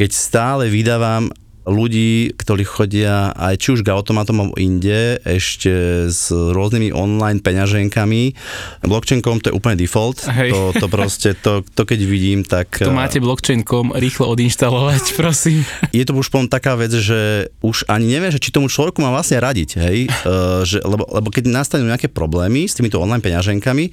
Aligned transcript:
keď 0.00 0.16
stále 0.16 0.72
vydávam 0.72 1.28
ľudí, 1.68 2.32
ktorí 2.40 2.64
chodia 2.64 3.36
aj 3.36 3.54
či 3.60 3.68
už 3.76 3.80
k 3.84 3.92
automatom 3.92 4.40
alebo 4.40 4.56
inde, 4.56 5.20
ešte 5.28 6.08
s 6.08 6.32
rôznymi 6.32 6.96
online 6.96 7.44
peňaženkami. 7.44 8.32
Blockchain.com 8.80 9.44
to 9.44 9.52
je 9.52 9.54
úplne 9.54 9.76
default. 9.76 10.24
Hej. 10.24 10.56
To, 10.56 10.60
to 10.72 10.86
proste, 10.88 11.36
to, 11.44 11.60
to 11.76 11.82
keď 11.84 12.00
vidím, 12.08 12.48
tak... 12.48 12.80
To 12.80 12.96
máte 12.96 13.20
blockchain.com 13.20 13.92
rýchlo 13.92 14.32
odinštalovať, 14.32 15.12
prosím. 15.20 15.68
Je 15.92 16.08
to 16.08 16.16
už 16.16 16.32
potom 16.32 16.48
taká 16.48 16.80
vec, 16.80 16.96
že 16.96 17.52
už 17.60 17.84
ani 17.92 18.08
neviem, 18.08 18.32
že 18.32 18.40
či 18.40 18.56
tomu 18.56 18.72
človeku 18.72 19.04
má 19.04 19.12
vlastne 19.12 19.36
radiť, 19.36 19.70
hej? 19.84 20.08
Uh, 20.24 20.64
že, 20.64 20.80
lebo, 20.80 21.04
lebo 21.12 21.28
keď 21.28 21.52
nastanú 21.52 21.84
nejaké 21.84 22.08
problémy 22.08 22.64
s 22.64 22.72
týmito 22.72 22.96
online 22.96 23.20
peňaženkami, 23.20 23.92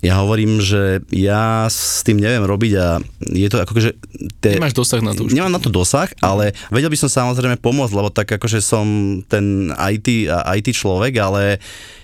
ja 0.00 0.16
hovorím, 0.24 0.64
že 0.64 1.04
ja 1.12 1.68
s 1.68 2.00
tým 2.00 2.16
neviem 2.16 2.40
robiť 2.44 2.72
a 2.80 2.88
je 3.20 3.48
to 3.52 3.60
ako 3.60 3.72
že... 3.80 3.92
Te, 4.40 4.56
Nemáš 4.56 4.72
dosah 4.72 5.04
na 5.04 5.12
to 5.12 5.28
už. 5.28 5.36
Nemám 5.36 5.52
na 5.52 5.60
to 5.60 5.68
dosah, 5.68 6.08
ale 6.24 6.56
vedel 6.72 6.88
by 6.88 6.96
som 6.96 7.12
samozrejme 7.12 7.60
pomôcť, 7.60 7.92
lebo 7.92 8.08
tak 8.08 8.32
akože 8.32 8.64
som 8.64 8.84
ten 9.28 9.68
IT, 9.76 10.32
IT 10.32 10.66
človek, 10.72 11.12
ale 11.20 11.60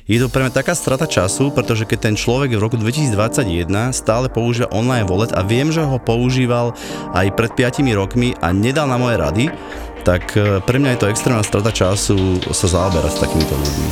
je 0.07 0.23
to 0.23 0.31
pre 0.31 0.45
mňa 0.45 0.55
taká 0.55 0.77
strata 0.77 1.09
času, 1.09 1.51
pretože 1.51 1.89
keď 1.89 1.99
ten 2.13 2.15
človek 2.15 2.55
v 2.55 2.63
roku 2.63 2.77
2021 2.79 3.67
stále 3.91 4.29
používa 4.29 4.71
online 4.71 5.09
wallet 5.09 5.33
a 5.33 5.41
viem, 5.43 5.73
že 5.73 5.83
ho 5.83 5.99
používal 5.99 6.77
aj 7.17 7.33
pred 7.33 7.53
5 7.59 7.83
rokmi 7.97 8.37
a 8.39 8.53
nedal 8.53 8.87
na 8.87 9.01
moje 9.01 9.17
rady, 9.19 9.45
tak 10.07 10.37
eh, 10.39 10.63
pre 10.63 10.79
mňa 10.79 10.95
je 10.95 11.01
to 11.01 11.11
extrémna 11.11 11.43
strata 11.43 11.75
času 11.75 12.39
sa 12.55 12.69
zaoberať 12.71 13.19
s 13.19 13.23
takýmito 13.25 13.55
ľuďmi. 13.57 13.91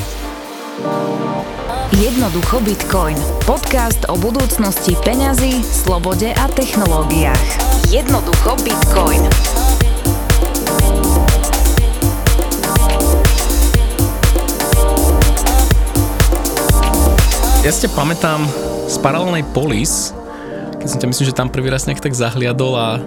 Jednoducho 1.94 2.58
Bitcoin. 2.58 3.14
Podcast 3.46 4.02
o 4.10 4.18
budúcnosti 4.18 4.98
peňazí, 5.06 5.62
slobode 5.62 6.34
a 6.34 6.50
technológiách. 6.50 7.38
Jednoducho 7.86 8.58
Bitcoin. 8.66 9.22
Ja 17.62 17.70
ťa 17.70 17.94
pamätám 17.94 18.42
z 18.90 18.98
paralelnej 18.98 19.46
polis, 19.54 20.10
keď 20.82 20.88
som 20.90 20.98
ťa 20.98 21.08
myslím, 21.14 21.26
že 21.30 21.38
tam 21.38 21.46
prvý 21.46 21.70
raz 21.70 21.86
nejak 21.86 22.02
tak 22.02 22.18
zahliadol 22.18 22.74
a 22.74 22.98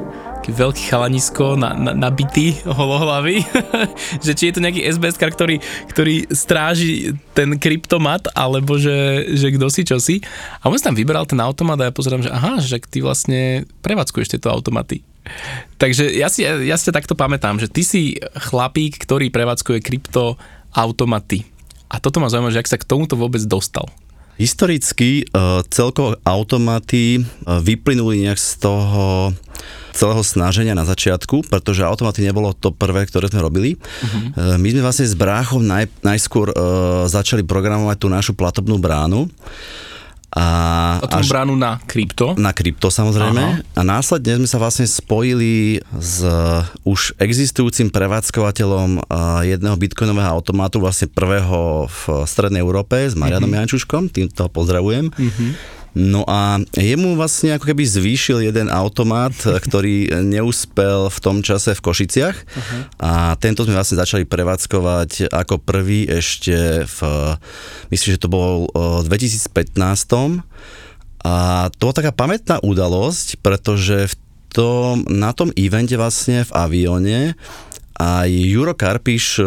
veľký 0.48 0.84
chalanisko 0.90 1.60
na, 1.60 1.76
na, 1.76 1.92
nabitý 1.94 2.58
holohlavy, 2.80 3.44
že 4.26 4.32
či 4.34 4.50
je 4.50 4.54
to 4.58 4.64
nejaký 4.64 4.82
SBS, 4.84 5.20
ktorý, 5.20 5.60
ktorý 5.92 6.16
stráži 6.32 7.16
ten 7.36 7.56
kryptomat, 7.60 8.32
alebo 8.34 8.80
že, 8.80 9.30
že 9.36 9.54
kto 9.54 9.68
si 9.68 9.82
čo 9.84 9.98
si. 10.00 10.24
A 10.64 10.72
on 10.72 10.78
si 10.80 10.86
tam 10.86 10.96
vyberal 10.96 11.28
ten 11.28 11.40
automat 11.40 11.80
a 11.84 11.88
ja 11.90 11.94
pozerám, 11.94 12.24
že 12.24 12.32
aha, 12.32 12.60
že 12.64 12.80
ty 12.88 13.04
vlastne 13.04 13.68
prevádzkuješ 13.84 14.38
tieto 14.38 14.50
automaty. 14.50 15.04
Takže 15.78 16.16
ja 16.16 16.32
si, 16.32 16.48
ja 16.48 16.76
si 16.80 16.90
takto 16.90 17.14
pamätám, 17.14 17.60
že 17.60 17.68
ty 17.68 17.84
si 17.84 18.16
chlapík, 18.48 18.98
ktorý 18.98 19.28
prevádzkuje 19.28 19.84
kryptoautomaty. 19.84 21.44
A 21.88 22.00
toto 22.04 22.20
ma 22.20 22.32
zaujíma, 22.32 22.52
že 22.52 22.64
ak 22.64 22.72
sa 22.72 22.80
k 22.80 22.88
tomuto 22.88 23.16
vôbec 23.16 23.40
dostal. 23.48 23.88
Historicky 24.38 25.26
uh, 25.34 25.66
celkovo 25.74 26.14
automaty 26.22 27.18
uh, 27.18 27.58
vyplynuli 27.58 28.28
nejak 28.28 28.38
z 28.38 28.52
toho 28.62 29.34
celého 29.98 30.22
snaženia 30.22 30.78
na 30.78 30.86
začiatku, 30.86 31.50
pretože 31.50 31.82
automaty 31.82 32.22
nebolo 32.22 32.54
to 32.54 32.70
prvé, 32.70 33.10
ktoré 33.10 33.34
sme 33.34 33.42
robili. 33.42 33.74
Uh-huh. 33.74 34.62
My 34.62 34.68
sme 34.70 34.86
vlastne 34.86 35.10
s 35.10 35.18
bráchom 35.18 35.66
naj, 35.66 35.90
najskôr 36.06 36.54
uh, 36.54 37.10
začali 37.10 37.42
programovať 37.42 37.98
tú 37.98 38.08
našu 38.08 38.38
platobnú 38.38 38.78
bránu. 38.78 39.26
A, 40.28 41.00
a 41.02 41.08
tú 41.08 41.24
až, 41.24 41.32
bránu 41.32 41.58
na 41.58 41.82
krypto? 41.88 42.36
Na 42.38 42.52
krypto 42.54 42.94
samozrejme. 42.94 43.42
Aha. 43.42 43.64
A 43.74 43.82
následne 43.82 44.38
sme 44.44 44.46
sa 44.46 44.60
vlastne 44.62 44.86
spojili 44.86 45.82
s 45.98 46.22
už 46.84 47.18
existujúcim 47.18 47.90
prevádzkovateľom 47.90 49.08
jedného 49.48 49.76
bitcoinového 49.80 50.30
automátu, 50.30 50.84
vlastne 50.84 51.10
prvého 51.10 51.88
v 51.90 52.02
Strednej 52.28 52.62
Európe, 52.62 53.08
s 53.08 53.18
Marianom 53.18 53.50
uh-huh. 53.50 53.66
Jančuškom, 53.66 54.14
týmto 54.14 54.46
pozdravujem. 54.52 55.10
Uh-huh. 55.10 55.50
No 55.98 56.22
a 56.30 56.62
jemu 56.78 57.18
vlastne 57.18 57.58
ako 57.58 57.74
keby 57.74 57.82
zvýšil 57.82 58.46
jeden 58.46 58.70
automat, 58.70 59.34
ktorý 59.34 60.22
neúspel 60.22 61.10
v 61.10 61.18
tom 61.18 61.42
čase 61.42 61.74
v 61.74 61.82
Košiciach 61.82 62.38
uh-huh. 62.38 62.82
a 63.02 63.34
tento 63.42 63.66
sme 63.66 63.74
vlastne 63.74 63.98
začali 63.98 64.30
prevádzkovať 64.30 65.34
ako 65.34 65.58
prvý 65.58 66.06
ešte 66.06 66.86
v, 66.86 67.00
myslím, 67.90 68.10
že 68.14 68.22
to 68.22 68.30
bol 68.30 68.70
v 69.02 69.10
2015. 69.10 70.46
A 71.26 71.68
to 71.74 71.90
bola 71.90 71.98
taká 71.98 72.14
pamätná 72.14 72.62
udalosť, 72.62 73.42
pretože 73.42 74.14
v 74.14 74.16
tom, 74.54 75.02
na 75.10 75.34
tom 75.34 75.50
evente 75.58 75.98
vlastne 75.98 76.46
v 76.46 76.52
avióne 76.54 77.20
aj 77.98 78.30
Juro 78.30 78.78
Karpiš 78.78 79.42
e, 79.42 79.44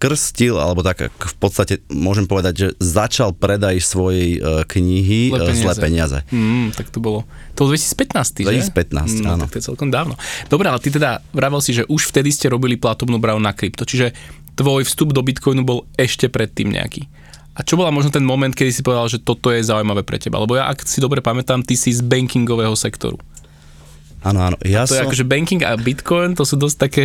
krstil, 0.00 0.56
alebo 0.56 0.80
tak 0.80 1.12
v 1.12 1.36
podstate 1.36 1.84
môžem 1.92 2.24
povedať, 2.24 2.54
že 2.56 2.68
začal 2.80 3.36
predaj 3.36 3.84
svojej 3.84 4.40
e, 4.40 4.64
knihy 4.64 5.28
Zle 5.28 5.52
peniaze. 5.52 5.60
Zle 5.60 5.74
peniaze. 5.76 6.18
Mm, 6.32 6.72
tak 6.72 6.88
to 6.88 7.04
bolo, 7.04 7.28
to 7.52 7.68
bolo 7.68 7.76
2015, 7.76 8.48
2015, 8.48 9.20
že? 9.20 9.24
Mm, 9.28 9.32
áno. 9.36 9.44
Tak 9.44 9.52
to 9.52 9.58
je 9.60 9.64
celkom 9.68 9.92
dávno. 9.92 10.16
Dobre, 10.48 10.72
ale 10.72 10.80
ty 10.80 10.88
teda 10.88 11.20
vravel 11.36 11.60
si, 11.60 11.76
že 11.76 11.84
už 11.84 12.08
vtedy 12.08 12.32
ste 12.32 12.48
robili 12.48 12.80
platobnú 12.80 13.20
bránu 13.20 13.44
na 13.44 13.52
krypto, 13.52 13.84
čiže 13.84 14.16
tvoj 14.56 14.88
vstup 14.88 15.12
do 15.12 15.20
Bitcoinu 15.20 15.60
bol 15.60 15.84
ešte 16.00 16.32
predtým 16.32 16.72
nejaký. 16.72 17.04
A 17.52 17.60
čo 17.60 17.76
bola 17.76 17.92
možno 17.92 18.08
ten 18.08 18.24
moment, 18.24 18.56
kedy 18.56 18.72
si 18.72 18.80
povedal, 18.80 19.12
že 19.12 19.20
toto 19.20 19.52
je 19.52 19.60
zaujímavé 19.60 20.00
pre 20.08 20.16
teba? 20.16 20.40
Lebo 20.40 20.56
ja, 20.56 20.72
ak 20.72 20.88
si 20.88 21.04
dobre 21.04 21.20
pamätám, 21.20 21.60
ty 21.60 21.76
si 21.76 21.92
z 21.92 22.00
bankingového 22.00 22.72
sektoru. 22.72 23.20
Áno, 24.22 24.38
áno. 24.42 24.56
Ja 24.62 24.82
a 24.82 24.86
to 24.86 24.94
som... 24.94 25.02
je 25.02 25.06
akože 25.06 25.26
banking 25.26 25.62
a 25.66 25.74
bitcoin, 25.74 26.38
to 26.38 26.46
sú 26.46 26.54
dosť 26.54 26.76
také, 26.78 27.04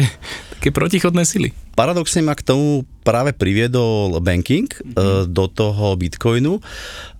také 0.57 0.69
protichodné 0.69 1.25
sily. 1.25 1.53
Paradoxne 1.77 2.25
ma 2.25 2.33
k 2.33 2.41
tomu 2.41 2.81
práve 3.05 3.37
priviedol 3.37 4.17
banking 4.17 4.65
mm-hmm. 4.65 5.29
do 5.29 5.45
toho 5.45 5.93
bitcoinu 5.93 6.57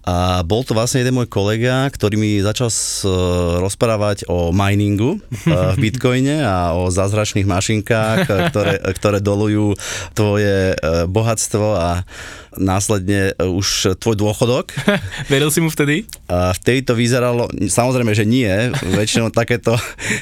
a 0.08 0.40
bol 0.48 0.64
to 0.64 0.72
vlastne 0.72 1.04
jeden 1.04 1.20
môj 1.20 1.28
kolega, 1.28 1.84
ktorý 1.92 2.16
mi 2.16 2.40
začal 2.40 2.72
s, 2.72 3.04
uh, 3.04 3.60
rozprávať 3.60 4.24
o 4.32 4.56
miningu 4.56 5.20
uh, 5.20 5.76
v 5.76 5.78
bitcoine 5.92 6.48
a 6.48 6.72
o 6.80 6.88
zázračných 6.88 7.44
mašinkách, 7.44 8.18
ktoré, 8.48 8.74
ktoré 8.96 9.20
dolujú 9.20 9.76
tvoje 10.16 10.80
bohatstvo 11.12 11.76
a 11.76 12.08
následne 12.56 13.36
už 13.36 14.00
tvoj 14.00 14.16
dôchodok. 14.16 14.72
Veril 15.32 15.52
si 15.52 15.60
mu 15.60 15.68
vtedy? 15.68 16.08
A 16.32 16.56
vtedy 16.56 16.88
to 16.88 16.96
vyzeralo, 16.96 17.52
samozrejme, 17.52 18.16
že 18.16 18.24
nie. 18.24 18.48
Väčšinou 18.96 19.30
takéto, 19.30 19.76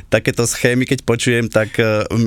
takéto 0.09 0.50
schémy, 0.50 0.90
keď 0.90 1.06
počujem, 1.06 1.46
tak 1.47 1.78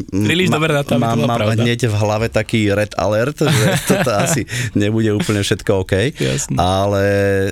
Príliš 0.09 0.49
ma, 0.49 0.63
dobre 0.63 0.73
na 0.79 0.83
to, 0.87 0.95
mám, 0.97 1.19
mám 1.27 1.59
hneď 1.59 1.91
v 1.91 1.95
hlave 1.99 2.31
taký 2.31 2.71
red 2.71 2.95
alert, 2.95 3.43
že 3.43 3.65
toto 3.91 4.11
asi 4.15 4.47
nebude 4.79 5.11
úplne 5.13 5.43
všetko 5.43 5.85
OK. 5.85 6.15
Jasne. 6.17 6.57
Ale 6.57 7.05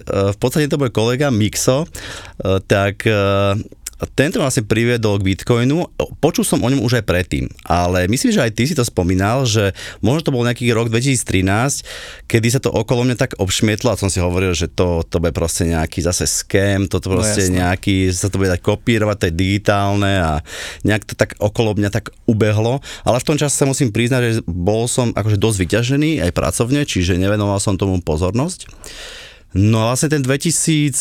E, 0.07 0.33
v 0.33 0.37
podstate 0.39 0.71
to 0.71 0.81
bol 0.81 0.91
kolega 0.93 1.29
Mixo, 1.33 1.85
e, 1.85 1.89
tak 2.65 3.05
tento 4.13 4.37
vlastne 4.45 4.69
priviedol 4.69 5.17
k 5.17 5.33
Bitcoinu. 5.33 5.89
Počul 6.21 6.45
som 6.45 6.61
o 6.61 6.69
ňom 6.69 6.85
už 6.85 7.01
aj 7.01 7.05
predtým, 7.09 7.49
ale 7.65 8.05
myslím, 8.13 8.29
že 8.29 8.45
aj 8.45 8.53
ty 8.53 8.69
si 8.69 8.77
to 8.77 8.85
spomínal, 8.85 9.49
že 9.49 9.73
možno 10.05 10.29
to 10.29 10.35
bol 10.37 10.45
nejaký 10.45 10.69
rok 10.77 10.93
2013, 10.93 12.29
kedy 12.29 12.49
sa 12.53 12.61
to 12.61 12.69
okolo 12.69 13.09
mňa 13.09 13.17
tak 13.17 13.41
obšmietlo 13.41 13.89
a 13.89 13.97
som 13.97 14.13
si 14.13 14.21
hovoril, 14.21 14.53
že 14.53 14.69
to, 14.69 15.01
to 15.09 15.17
bude 15.17 15.33
proste 15.33 15.73
nejaký 15.73 16.05
zase 16.05 16.29
scam, 16.29 16.85
toto 16.93 17.09
no 17.09 17.21
proste 17.21 17.49
no, 17.49 17.65
nejaký, 17.65 18.13
sa 18.13 18.29
to 18.29 18.37
bude 18.37 18.53
dať 18.53 18.61
kopírovať, 18.61 19.17
to 19.17 19.27
je 19.33 19.35
digitálne 19.35 20.13
a 20.21 20.45
nejak 20.85 21.09
to 21.09 21.17
tak 21.17 21.33
okolo 21.41 21.73
mňa 21.81 21.89
tak 21.89 22.13
ubehlo, 22.29 22.85
ale 23.09 23.17
v 23.17 23.27
tom 23.33 23.41
čase 23.41 23.57
sa 23.57 23.65
musím 23.65 23.89
priznať, 23.89 24.21
že 24.21 24.33
bol 24.45 24.85
som 24.93 25.17
akože 25.17 25.41
dosť 25.41 25.59
vyťažený 25.65 26.11
aj 26.21 26.37
pracovne, 26.37 26.85
čiže 26.85 27.17
nevenoval 27.17 27.57
som 27.57 27.81
tomu 27.81 27.97
pozornosť. 28.05 28.69
No 29.57 29.81
a 29.81 29.97
vlastne 29.97 30.13
ten 30.13 30.21
2014 30.21 30.93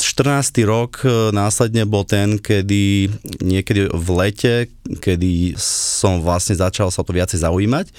rok 0.63 1.03
e, 1.03 1.35
následne 1.35 1.83
bol 1.83 2.07
ten, 2.07 2.39
kedy 2.39 3.11
niekedy 3.43 3.91
v 3.91 4.07
lete, 4.16 4.55
kedy 5.03 5.59
som 5.59 6.23
vlastne 6.23 6.55
začal 6.55 6.88
sa 6.88 7.03
to 7.03 7.11
viacej 7.11 7.43
zaujímať 7.43 7.91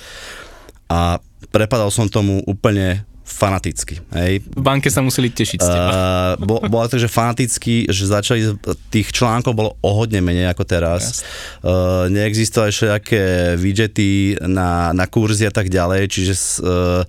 a 0.89 1.21
prepadal 1.53 1.93
som 1.93 2.09
tomu 2.09 2.41
úplne 2.49 3.05
fanaticky. 3.27 3.99
Hej. 4.15 4.47
V 4.55 4.63
banke 4.63 4.87
sa 4.87 5.03
museli 5.03 5.35
tešiť 5.35 5.59
z 5.59 5.67
teba. 5.67 5.91
Uh, 5.91 6.47
bo, 6.47 6.63
bolo 6.71 6.87
to, 6.87 6.95
že 6.95 7.11
fanaticky, 7.11 7.91
že 7.91 8.07
začali, 8.07 8.55
tých 8.89 9.11
článkov 9.11 9.53
bolo 9.53 9.71
o 9.83 9.91
hodne 9.99 10.23
menej 10.23 10.47
ako 10.55 10.63
teraz. 10.63 11.27
Uh, 11.59 12.07
neexistovali 12.07 12.71
všelijaké 12.71 13.59
widgety 13.59 14.39
na, 14.47 14.95
na 14.95 15.11
kurzy 15.11 15.43
a 15.43 15.53
tak 15.53 15.67
ďalej, 15.67 16.07
čiže 16.07 16.35
uh, 16.63 17.03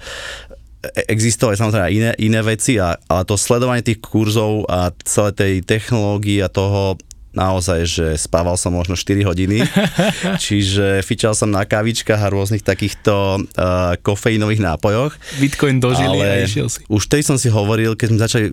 existovali 0.93 1.55
samozrejme 1.57 1.87
iné, 1.91 2.11
iné 2.19 2.39
veci, 2.43 2.77
a, 2.77 2.95
ale 2.95 3.23
to 3.23 3.39
sledovanie 3.39 3.85
tých 3.85 4.03
kurzov 4.03 4.67
a 4.67 4.91
celé 5.03 5.31
tej 5.33 5.53
technológie 5.63 6.43
a 6.43 6.51
toho 6.51 6.99
naozaj, 7.37 7.79
že 7.85 8.07
spával 8.17 8.57
som 8.57 8.73
možno 8.73 8.97
4 8.97 9.21
hodiny, 9.29 9.61
čiže 10.43 11.05
fičal 11.05 11.37
som 11.37 11.53
na 11.53 11.63
kavičkách 11.63 12.17
a 12.17 12.33
rôznych 12.33 12.65
takýchto 12.65 13.13
uh, 13.37 13.93
kofeínových 14.01 14.65
nápojoch. 14.65 15.13
Bitcoin 15.37 15.77
dožili 15.77 16.17
a 16.25 16.41
išiel 16.41 16.67
si. 16.67 16.81
Už 16.89 17.05
vtedy 17.05 17.21
som 17.21 17.37
si 17.37 17.53
hovoril, 17.53 17.93
keď 17.93 18.07
sme 18.09 18.19
začali 18.19 18.45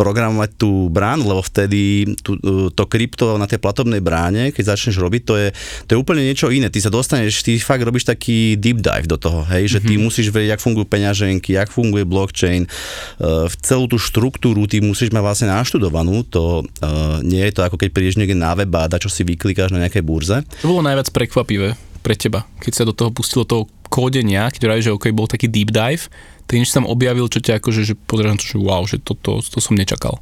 programovať 0.00 0.50
tú 0.56 0.88
bránu, 0.88 1.28
lebo 1.28 1.44
vtedy 1.44 2.16
tú, 2.24 2.40
to 2.72 2.84
krypto 2.88 3.36
na 3.36 3.44
tej 3.44 3.60
platobnej 3.60 4.00
bráne, 4.00 4.54
keď 4.54 4.74
začneš 4.74 4.96
robiť, 4.96 5.22
to 5.28 5.34
je, 5.36 5.48
to 5.84 5.90
je 5.94 5.98
úplne 6.00 6.24
niečo 6.24 6.48
iné. 6.48 6.72
Ty 6.72 6.88
sa 6.88 6.90
dostaneš, 6.90 7.44
ty 7.44 7.60
fakt 7.60 7.84
robíš 7.84 8.08
taký 8.08 8.56
deep 8.56 8.80
dive 8.80 9.04
do 9.04 9.20
toho, 9.20 9.44
hej, 9.52 9.76
že 9.76 9.78
ty 9.84 9.94
mm-hmm. 9.94 10.06
musíš 10.06 10.32
vedieť, 10.32 10.56
jak 10.56 10.64
fungujú 10.64 10.86
peňaženky, 10.88 11.50
jak 11.58 11.68
funguje 11.68 12.08
blockchain, 12.08 12.64
uh, 12.64 13.50
celú 13.60 13.90
tú 13.90 14.00
štruktúru 14.00 14.64
ty 14.64 14.80
musíš 14.80 15.12
mať 15.12 15.22
vlastne 15.22 15.48
naštudovanú, 15.50 16.22
to 16.24 16.62
uh, 16.62 17.18
nie 17.20 17.42
je 17.50 17.52
to 17.58 17.60
ako 17.66 17.76
keď 17.76 17.88
prídeš 17.90 18.16
niekde 18.30 18.46
na 18.46 18.54
web 18.54 18.70
a 18.78 18.86
čo 19.02 19.10
si 19.10 19.26
vyklikáš 19.26 19.74
na 19.74 19.82
nejakej 19.82 20.06
burze. 20.06 20.46
Čo 20.62 20.70
bolo 20.70 20.86
najviac 20.86 21.10
prekvapivé 21.10 21.74
pre 22.00 22.14
teba, 22.14 22.46
keď 22.62 22.72
sa 22.72 22.84
do 22.86 22.94
toho 22.94 23.10
pustilo 23.10 23.42
toho 23.44 23.66
kódenia, 23.90 24.48
keď 24.48 24.62
vravíš, 24.64 24.86
že 24.88 24.94
OK, 24.94 25.10
bol 25.10 25.26
taký 25.26 25.50
deep 25.50 25.74
dive, 25.74 26.06
ty 26.46 26.56
niečo 26.56 26.78
tam 26.78 26.86
objavil, 26.86 27.26
čo 27.26 27.42
ťa 27.42 27.58
akože, 27.58 27.82
že 27.82 27.94
pozrieš 27.98 28.38
to, 28.40 28.46
že 28.54 28.58
wow, 28.62 28.82
že 28.86 28.96
toto 29.02 29.42
to, 29.42 29.58
to 29.58 29.58
som 29.58 29.74
nečakal. 29.74 30.16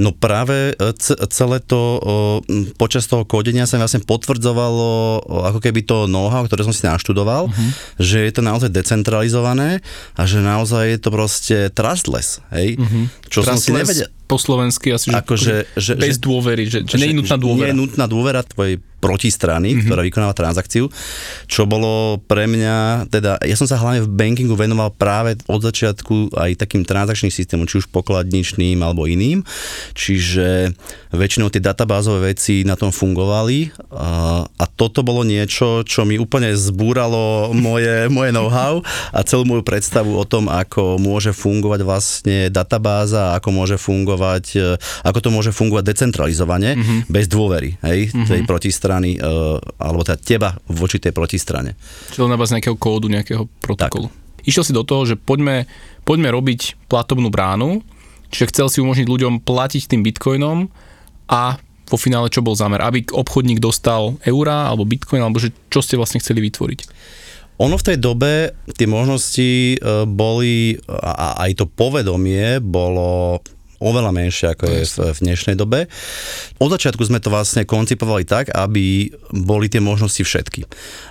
No 0.00 0.10
práve 0.16 0.72
e, 0.72 0.84
celé 1.28 1.60
to 1.60 2.00
počas 2.80 3.04
toho 3.04 3.28
kódenia 3.28 3.68
sa 3.68 3.76
mi 3.76 3.84
vlastne 3.84 4.00
potvrdzovalo 4.00 5.20
ako 5.52 5.60
keby 5.60 5.84
to 5.84 6.08
know-how, 6.08 6.40
ktoré 6.48 6.64
som 6.64 6.72
si 6.72 6.88
naštudoval, 6.88 7.52
uh-huh. 7.52 7.70
že 8.00 8.24
je 8.24 8.32
to 8.32 8.40
naozaj 8.40 8.72
decentralizované 8.72 9.84
a 10.16 10.22
že 10.24 10.40
naozaj 10.40 10.96
je 10.96 10.98
to 10.98 11.10
proste 11.12 11.56
trustless, 11.76 12.40
hej? 12.56 12.80
Uh-huh. 12.80 13.04
Čo 13.28 13.44
trustless. 13.44 13.52
som 13.52 13.56
si 13.60 13.70
nevedel 13.76 14.08
po 14.32 14.40
slovensky 14.40 14.88
asi, 14.96 15.12
že, 15.12 15.20
ako, 15.20 15.34
že, 15.36 15.56
že 15.76 15.92
bez 16.00 16.16
že, 16.16 16.22
dôvery, 16.24 16.64
že, 16.64 16.78
že, 16.88 16.96
že 16.96 16.96
nie 17.04 17.12
je 17.12 17.18
nutná 17.20 17.36
dôvera. 17.36 17.68
Nie 17.68 17.76
je 17.76 17.80
nutná 17.84 18.04
dôvera 18.08 18.40
tvojej 18.40 18.80
protistrany, 19.02 19.74
mm-hmm. 19.74 19.90
ktorá 19.90 20.00
vykonáva 20.06 20.30
transakciu, 20.38 20.86
čo 21.50 21.66
bolo 21.66 22.22
pre 22.22 22.46
mňa, 22.46 23.10
teda 23.10 23.42
ja 23.42 23.58
som 23.58 23.66
sa 23.66 23.82
hlavne 23.82 24.06
v 24.06 24.14
bankingu 24.14 24.54
venoval 24.54 24.94
práve 24.94 25.34
od 25.50 25.58
začiatku 25.58 26.38
aj 26.38 26.62
takým 26.62 26.86
transakčným 26.86 27.34
systémom, 27.34 27.66
či 27.66 27.82
už 27.82 27.90
pokladničným 27.90 28.78
alebo 28.78 29.10
iným, 29.10 29.42
čiže 29.98 30.70
väčšinou 31.10 31.50
tie 31.50 31.58
databázové 31.58 32.30
veci 32.30 32.62
na 32.62 32.78
tom 32.78 32.94
fungovali 32.94 33.74
a, 33.90 34.46
a 34.46 34.64
toto 34.70 35.02
bolo 35.02 35.26
niečo, 35.26 35.82
čo 35.82 36.06
mi 36.06 36.14
úplne 36.14 36.54
zbúralo 36.54 37.50
moje, 37.50 38.06
moje 38.16 38.30
know-how 38.30 38.78
a 39.10 39.18
celú 39.26 39.42
moju 39.50 39.66
predstavu 39.66 40.14
o 40.14 40.22
tom, 40.22 40.46
ako 40.46 41.02
môže 41.02 41.34
fungovať 41.34 41.80
vlastne 41.82 42.38
databáza, 42.54 43.34
ako 43.34 43.48
môže 43.50 43.76
fungovať, 43.82 44.44
e, 44.54 44.68
ako 45.02 45.18
to 45.18 45.28
môže 45.34 45.50
fungovať 45.50 45.84
decentralizovane, 45.90 46.78
mm-hmm. 46.78 46.98
bez 47.10 47.26
dôvery, 47.26 47.74
hej, 47.82 48.14
mm-hmm. 48.14 48.30
tej 48.30 48.40
protistrany 48.46 48.91
strany, 48.92 49.16
uh, 49.16 49.56
alebo 49.80 50.04
teda 50.04 50.20
teba 50.20 50.50
voči 50.68 51.00
tej 51.00 51.16
protistrane. 51.16 51.72
Čiže 52.12 52.28
na 52.28 52.36
báze 52.36 52.52
nejakého 52.52 52.76
kódu, 52.76 53.08
nejakého 53.08 53.48
protokolu. 53.64 54.12
Tak. 54.12 54.44
Išiel 54.44 54.64
si 54.68 54.76
do 54.76 54.84
toho, 54.84 55.08
že 55.08 55.16
poďme, 55.16 55.64
poďme 56.04 56.28
robiť 56.28 56.90
platobnú 56.92 57.32
bránu, 57.32 57.80
čiže 58.28 58.52
chcel 58.52 58.66
si 58.68 58.78
umožniť 58.84 59.08
ľuďom 59.08 59.40
platiť 59.40 59.88
tým 59.88 60.04
bitcoinom 60.04 60.68
a 61.32 61.56
po 61.88 61.96
finále 61.96 62.28
čo 62.28 62.44
bol 62.44 62.52
zámer? 62.52 62.84
Aby 62.84 63.08
obchodník 63.08 63.60
dostal 63.62 64.16
eurá 64.28 64.68
alebo 64.68 64.88
bitcoin, 64.88 65.24
alebo 65.24 65.40
že 65.40 65.54
čo 65.72 65.80
ste 65.80 65.96
vlastne 65.96 66.20
chceli 66.20 66.44
vytvoriť? 66.44 66.80
Ono 67.60 67.76
v 67.78 67.86
tej 67.86 67.96
dobe, 68.00 68.52
tie 68.74 68.88
možnosti 68.90 69.78
uh, 69.78 70.04
boli, 70.08 70.76
a 70.90 71.40
aj 71.48 71.62
to 71.62 71.64
povedomie 71.70 72.58
bolo 72.58 73.40
oveľa 73.82 74.14
menšie 74.14 74.54
ako 74.54 74.64
je 74.70 74.82
v, 74.86 74.96
v 75.10 75.18
dnešnej 75.26 75.56
dobe. 75.58 75.90
Od 76.62 76.70
začiatku 76.70 77.02
sme 77.02 77.18
to 77.18 77.34
vlastne 77.34 77.66
koncipovali 77.66 78.22
tak, 78.22 78.54
aby 78.54 79.10
boli 79.34 79.66
tie 79.66 79.82
možnosti 79.82 80.22
všetky. 80.22 80.64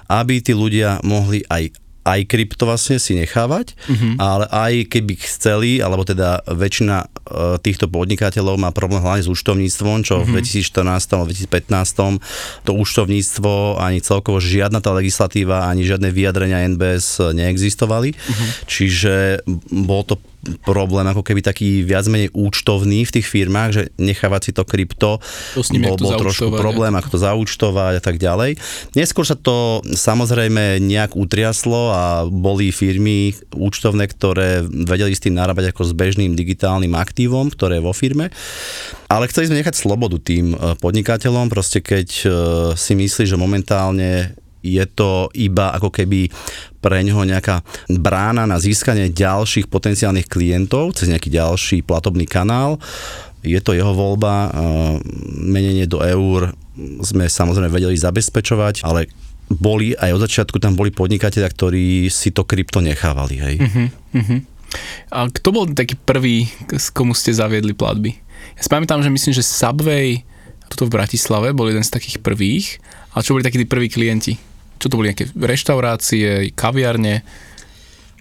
Aby 0.08 0.40
tí 0.40 0.56
ľudia 0.56 1.04
mohli 1.04 1.44
aj 1.52 1.76
aj 2.02 2.26
krypto 2.26 2.66
vlastne 2.66 2.98
si 2.98 3.14
nechávať, 3.14 3.78
uh-huh. 3.78 4.18
ale 4.18 4.46
aj 4.50 4.74
keby 4.90 5.14
chceli, 5.22 5.72
alebo 5.86 6.02
teda 6.02 6.42
väčšina 6.50 6.98
uh, 7.06 7.62
týchto 7.62 7.86
podnikateľov 7.86 8.58
má 8.58 8.74
problém 8.74 9.06
hlavne 9.06 9.22
s 9.22 9.30
účtovníctvom, 9.30 10.02
čo 10.02 10.26
uh-huh. 10.26 10.26
v 10.26 10.42
2014 10.42 11.14
alebo 11.14 11.30
2015 11.30 12.66
to 12.66 12.72
účtovníctvo 12.74 13.78
ani 13.78 14.02
celkovo 14.02 14.42
žiadna 14.42 14.82
tá 14.82 14.90
legislatíva, 14.98 15.70
ani 15.70 15.86
žiadne 15.86 16.10
vyjadrenia 16.10 16.66
NBS 16.74 17.22
neexistovali. 17.38 18.18
Uh-huh. 18.18 18.50
Čiže 18.66 19.46
bol 19.70 20.02
to 20.02 20.18
problém 20.66 21.06
ako 21.06 21.22
keby 21.22 21.46
taký 21.46 21.86
viac 21.86 22.10
menej 22.10 22.34
účtovný 22.34 23.06
v 23.06 23.14
tých 23.14 23.28
firmách, 23.30 23.70
že 23.72 23.84
nechávať 24.02 24.42
si 24.42 24.52
to 24.58 24.64
krypto 24.66 25.22
to 25.54 25.62
ním, 25.74 25.90
bol, 25.90 25.98
bol 25.98 26.18
trošku 26.18 26.50
problém, 26.58 26.94
ako 26.98 27.08
to 27.14 27.20
zaúčtovať 27.22 27.94
a 28.00 28.04
tak 28.04 28.18
ďalej. 28.18 28.58
Neskôr 28.98 29.26
sa 29.26 29.38
to 29.38 29.86
samozrejme 29.86 30.82
nejak 30.82 31.14
utriaslo 31.14 31.94
a 31.94 32.26
boli 32.26 32.74
firmy 32.74 33.34
účtovné, 33.54 34.10
ktoré 34.10 34.66
vedeli 34.66 35.14
s 35.14 35.24
tým 35.24 35.38
narábať 35.38 35.74
ako 35.74 35.88
s 35.88 35.94
bežným 35.94 36.34
digitálnym 36.34 36.94
aktívom, 36.98 37.54
ktoré 37.54 37.78
je 37.78 37.86
vo 37.86 37.94
firme. 37.94 38.34
Ale 39.12 39.28
chceli 39.28 39.52
sme 39.52 39.60
nechať 39.60 39.76
slobodu 39.76 40.18
tým 40.18 40.56
eh, 40.56 40.74
podnikateľom, 40.80 41.52
proste 41.52 41.84
keď 41.84 42.08
eh, 42.24 42.32
si 42.74 42.94
myslí, 42.98 43.24
že 43.28 43.38
momentálne 43.38 44.34
je 44.62 44.86
to 44.90 45.30
iba 45.34 45.74
ako 45.74 45.90
keby 45.90 46.30
pre 46.82 47.02
ňoho 47.06 47.26
nejaká 47.26 47.62
brána 47.90 48.46
na 48.46 48.58
získanie 48.58 49.14
ďalších 49.14 49.70
potenciálnych 49.70 50.30
klientov 50.30 50.98
cez 50.98 51.10
nejaký 51.10 51.30
ďalší 51.34 51.78
platobný 51.86 52.26
kanál. 52.26 52.82
Je 53.42 53.58
to 53.58 53.74
jeho 53.74 53.94
voľba, 53.94 54.54
menenie 55.34 55.90
do 55.90 56.02
eur 56.06 56.54
sme 57.02 57.26
samozrejme 57.26 57.74
vedeli 57.74 57.98
zabezpečovať, 57.98 58.86
ale 58.86 59.10
boli 59.52 59.92
aj 59.98 60.14
od 60.16 60.24
začiatku 60.24 60.58
tam 60.62 60.78
boli 60.78 60.94
podnikatelia, 60.94 61.50
ktorí 61.50 62.08
si 62.08 62.32
to 62.32 62.48
krypto 62.48 62.80
nechávali. 62.80 63.36
Hej. 63.36 63.56
Uh-huh, 63.60 63.88
uh-huh. 64.16 64.40
A 65.12 65.28
kto 65.28 65.50
bol 65.52 65.68
taký 65.76 66.00
prvý, 66.00 66.48
s 66.72 66.88
komu 66.94 67.12
ste 67.12 67.36
zaviedli 67.36 67.76
platby? 67.76 68.16
Ja 68.56 68.62
si 68.64 68.70
pamätám, 68.72 69.04
že 69.04 69.12
myslím, 69.12 69.34
že 69.36 69.44
Subway 69.44 70.24
tuto 70.72 70.88
v 70.88 70.96
Bratislave 70.96 71.52
bol 71.52 71.68
jeden 71.68 71.84
z 71.84 71.92
takých 71.92 72.24
prvých. 72.24 72.80
A 73.12 73.20
čo 73.20 73.36
boli 73.36 73.44
takí 73.44 73.60
tí 73.60 73.68
prví 73.68 73.92
klienti? 73.92 74.40
Čo 74.82 74.90
to 74.90 74.98
boli 74.98 75.14
nejaké 75.14 75.30
reštaurácie, 75.38 76.50
kaviarne? 76.58 77.22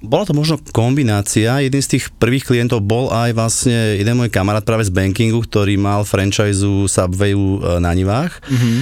Bola 0.00 0.24
to 0.24 0.32
možno 0.32 0.56
kombinácia. 0.72 1.60
Jeden 1.60 1.80
z 1.80 1.96
tých 1.96 2.08
prvých 2.16 2.48
klientov 2.48 2.80
bol 2.80 3.12
aj 3.12 3.36
vlastne 3.36 4.00
jeden 4.00 4.16
môj 4.16 4.32
kamarát 4.32 4.64
práve 4.64 4.88
z 4.88 4.92
bankingu, 4.92 5.44
ktorý 5.44 5.76
mal 5.76 6.08
franchise 6.08 6.64
Subwayu 6.64 7.60
e, 7.60 7.84
na 7.84 7.92
Nivách. 7.92 8.40
Mm-hmm. 8.48 8.78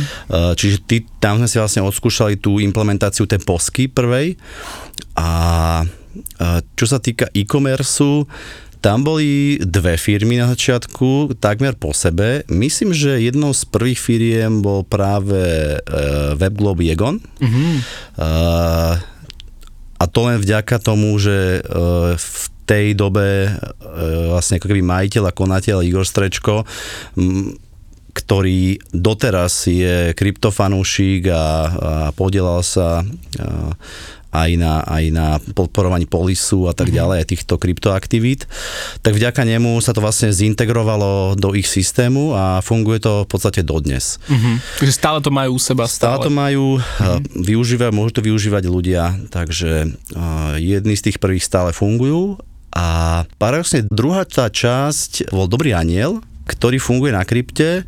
Čiže 0.55 0.77
ty, 0.87 1.03
tam 1.19 1.43
sme 1.43 1.51
si 1.51 1.59
vlastne 1.59 1.83
odskúšali 1.83 2.39
tú 2.39 2.63
implementáciu 2.63 3.27
tej 3.27 3.43
posky 3.43 3.91
prvej. 3.91 4.39
A 5.19 5.31
e, 5.83 6.47
čo 6.79 6.87
sa 6.87 7.03
týka 7.03 7.27
e-commerce, 7.35 8.23
tam 8.79 9.03
boli 9.03 9.59
dve 9.59 9.99
firmy 9.99 10.39
na 10.39 10.47
začiatku, 10.55 11.35
takmer 11.43 11.75
po 11.75 11.91
sebe. 11.91 12.47
Myslím, 12.47 12.95
že 12.95 13.19
jednou 13.19 13.51
z 13.51 13.67
prvých 13.67 13.99
firiem 13.99 14.63
bol 14.63 14.87
práve 14.87 15.77
uh, 15.79 16.39
WebGlobe 16.39 16.87
Egon. 16.87 17.19
Mm-hmm. 17.43 17.73
Uh, 18.19 18.95
a 19.99 20.05
to 20.07 20.21
len 20.31 20.39
vďaka 20.39 20.79
tomu, 20.79 21.19
že 21.19 21.59
uh, 21.59 22.15
v 22.15 22.45
tej 22.71 22.87
dobe 22.95 23.51
uh, 23.51 24.31
vlastne 24.31 24.63
ako 24.63 24.71
keby 24.71 24.83
majiteľ 24.87 25.23
a 25.27 25.33
konateľ 25.35 25.83
Igor 25.83 26.07
Strečko 26.07 26.63
m, 27.19 27.57
ktorý 28.15 28.83
doteraz 28.91 29.71
je 29.71 30.11
kryptofanúšik 30.11 31.31
a, 31.31 31.39
a 31.39 31.47
podielal 32.11 32.67
sa 32.67 33.03
a, 33.03 33.07
aj 34.29 34.51
na, 34.61 34.85
aj 34.85 35.05
na 35.09 35.27
podporovaní 35.57 36.05
polisu 36.05 36.69
a 36.69 36.77
tak 36.77 36.93
mhm. 36.93 36.95
ďalej, 36.97 37.17
aj 37.25 37.31
týchto 37.33 37.55
kryptoaktivít, 37.57 38.45
tak 39.01 39.17
vďaka 39.17 39.43
nemu 39.45 39.81
sa 39.81 39.97
to 39.97 40.05
vlastne 40.05 40.29
zintegrovalo 40.29 41.35
do 41.35 41.57
ich 41.57 41.69
systému 41.69 42.37
a 42.37 42.61
funguje 42.61 43.01
to 43.01 43.25
v 43.25 43.29
podstate 43.29 43.61
dodnes. 43.65 44.21
Mm-hmm. 44.29 44.85
Takže 44.85 44.95
stále 44.95 45.19
to 45.25 45.31
majú 45.33 45.57
u 45.57 45.61
seba? 45.61 45.89
Stále, 45.89 46.21
stále 46.21 46.27
to 46.29 46.31
majú, 46.33 46.65
mm-hmm. 46.77 47.21
využívajú, 47.45 47.91
môžu 47.93 48.13
to 48.21 48.23
využívať 48.25 48.65
ľudia, 48.69 49.05
takže 49.33 49.89
uh, 49.89 50.55
jedni 50.61 50.95
z 50.95 51.11
tých 51.11 51.19
prvých 51.21 51.45
stále 51.45 51.73
fungujú 51.73 52.37
a 52.73 53.25
paradoxne 53.41 53.89
druhá 53.89 54.29
tá 54.29 54.53
časť 54.53 55.33
bol 55.33 55.49
Dobrý 55.49 55.73
aniel, 55.73 56.21
ktorý 56.49 56.81
funguje 56.81 57.13
na 57.13 57.25
krypte 57.25 57.85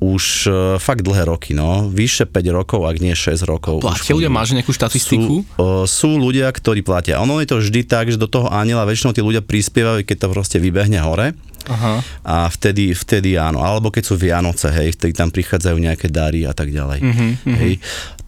už 0.00 0.24
uh, 0.48 0.54
fakt 0.80 1.04
dlhé 1.04 1.28
roky, 1.28 1.52
no. 1.52 1.86
Vyše 1.92 2.24
5 2.24 2.56
rokov, 2.56 2.88
ak 2.88 2.96
nie 3.04 3.12
6 3.12 3.44
rokov. 3.44 3.84
Platia 3.84 4.16
ľudia, 4.16 4.32
máš 4.32 4.56
nejakú 4.56 4.72
štatistiku? 4.72 5.44
Sú, 5.44 5.60
uh, 5.60 5.84
sú 5.84 6.10
ľudia, 6.16 6.48
ktorí 6.48 6.80
platia. 6.80 7.20
Ono 7.20 7.36
je 7.38 7.46
to 7.46 7.60
vždy 7.60 7.84
tak, 7.84 8.08
že 8.08 8.16
do 8.16 8.24
toho 8.24 8.48
aniela 8.48 8.88
väčšinou 8.88 9.12
tí 9.12 9.20
ľudia 9.20 9.44
prispievajú, 9.44 10.08
keď 10.08 10.16
to 10.24 10.26
proste 10.32 10.56
vybehne 10.56 11.04
hore. 11.04 11.36
Aha. 11.68 12.00
A 12.24 12.48
vtedy, 12.48 12.96
vtedy 12.96 13.36
áno. 13.36 13.60
Alebo 13.60 13.92
keď 13.92 14.02
sú 14.08 14.16
Vianoce, 14.16 14.72
hej, 14.72 14.96
vtedy 14.96 15.12
tam 15.12 15.28
prichádzajú 15.28 15.76
nejaké 15.76 16.08
dary 16.08 16.48
a 16.48 16.56
tak 16.56 16.72
ďalej. 16.72 16.98
Uh-huh, 17.04 17.20
uh-huh. 17.36 17.56
Hej. 17.60 17.72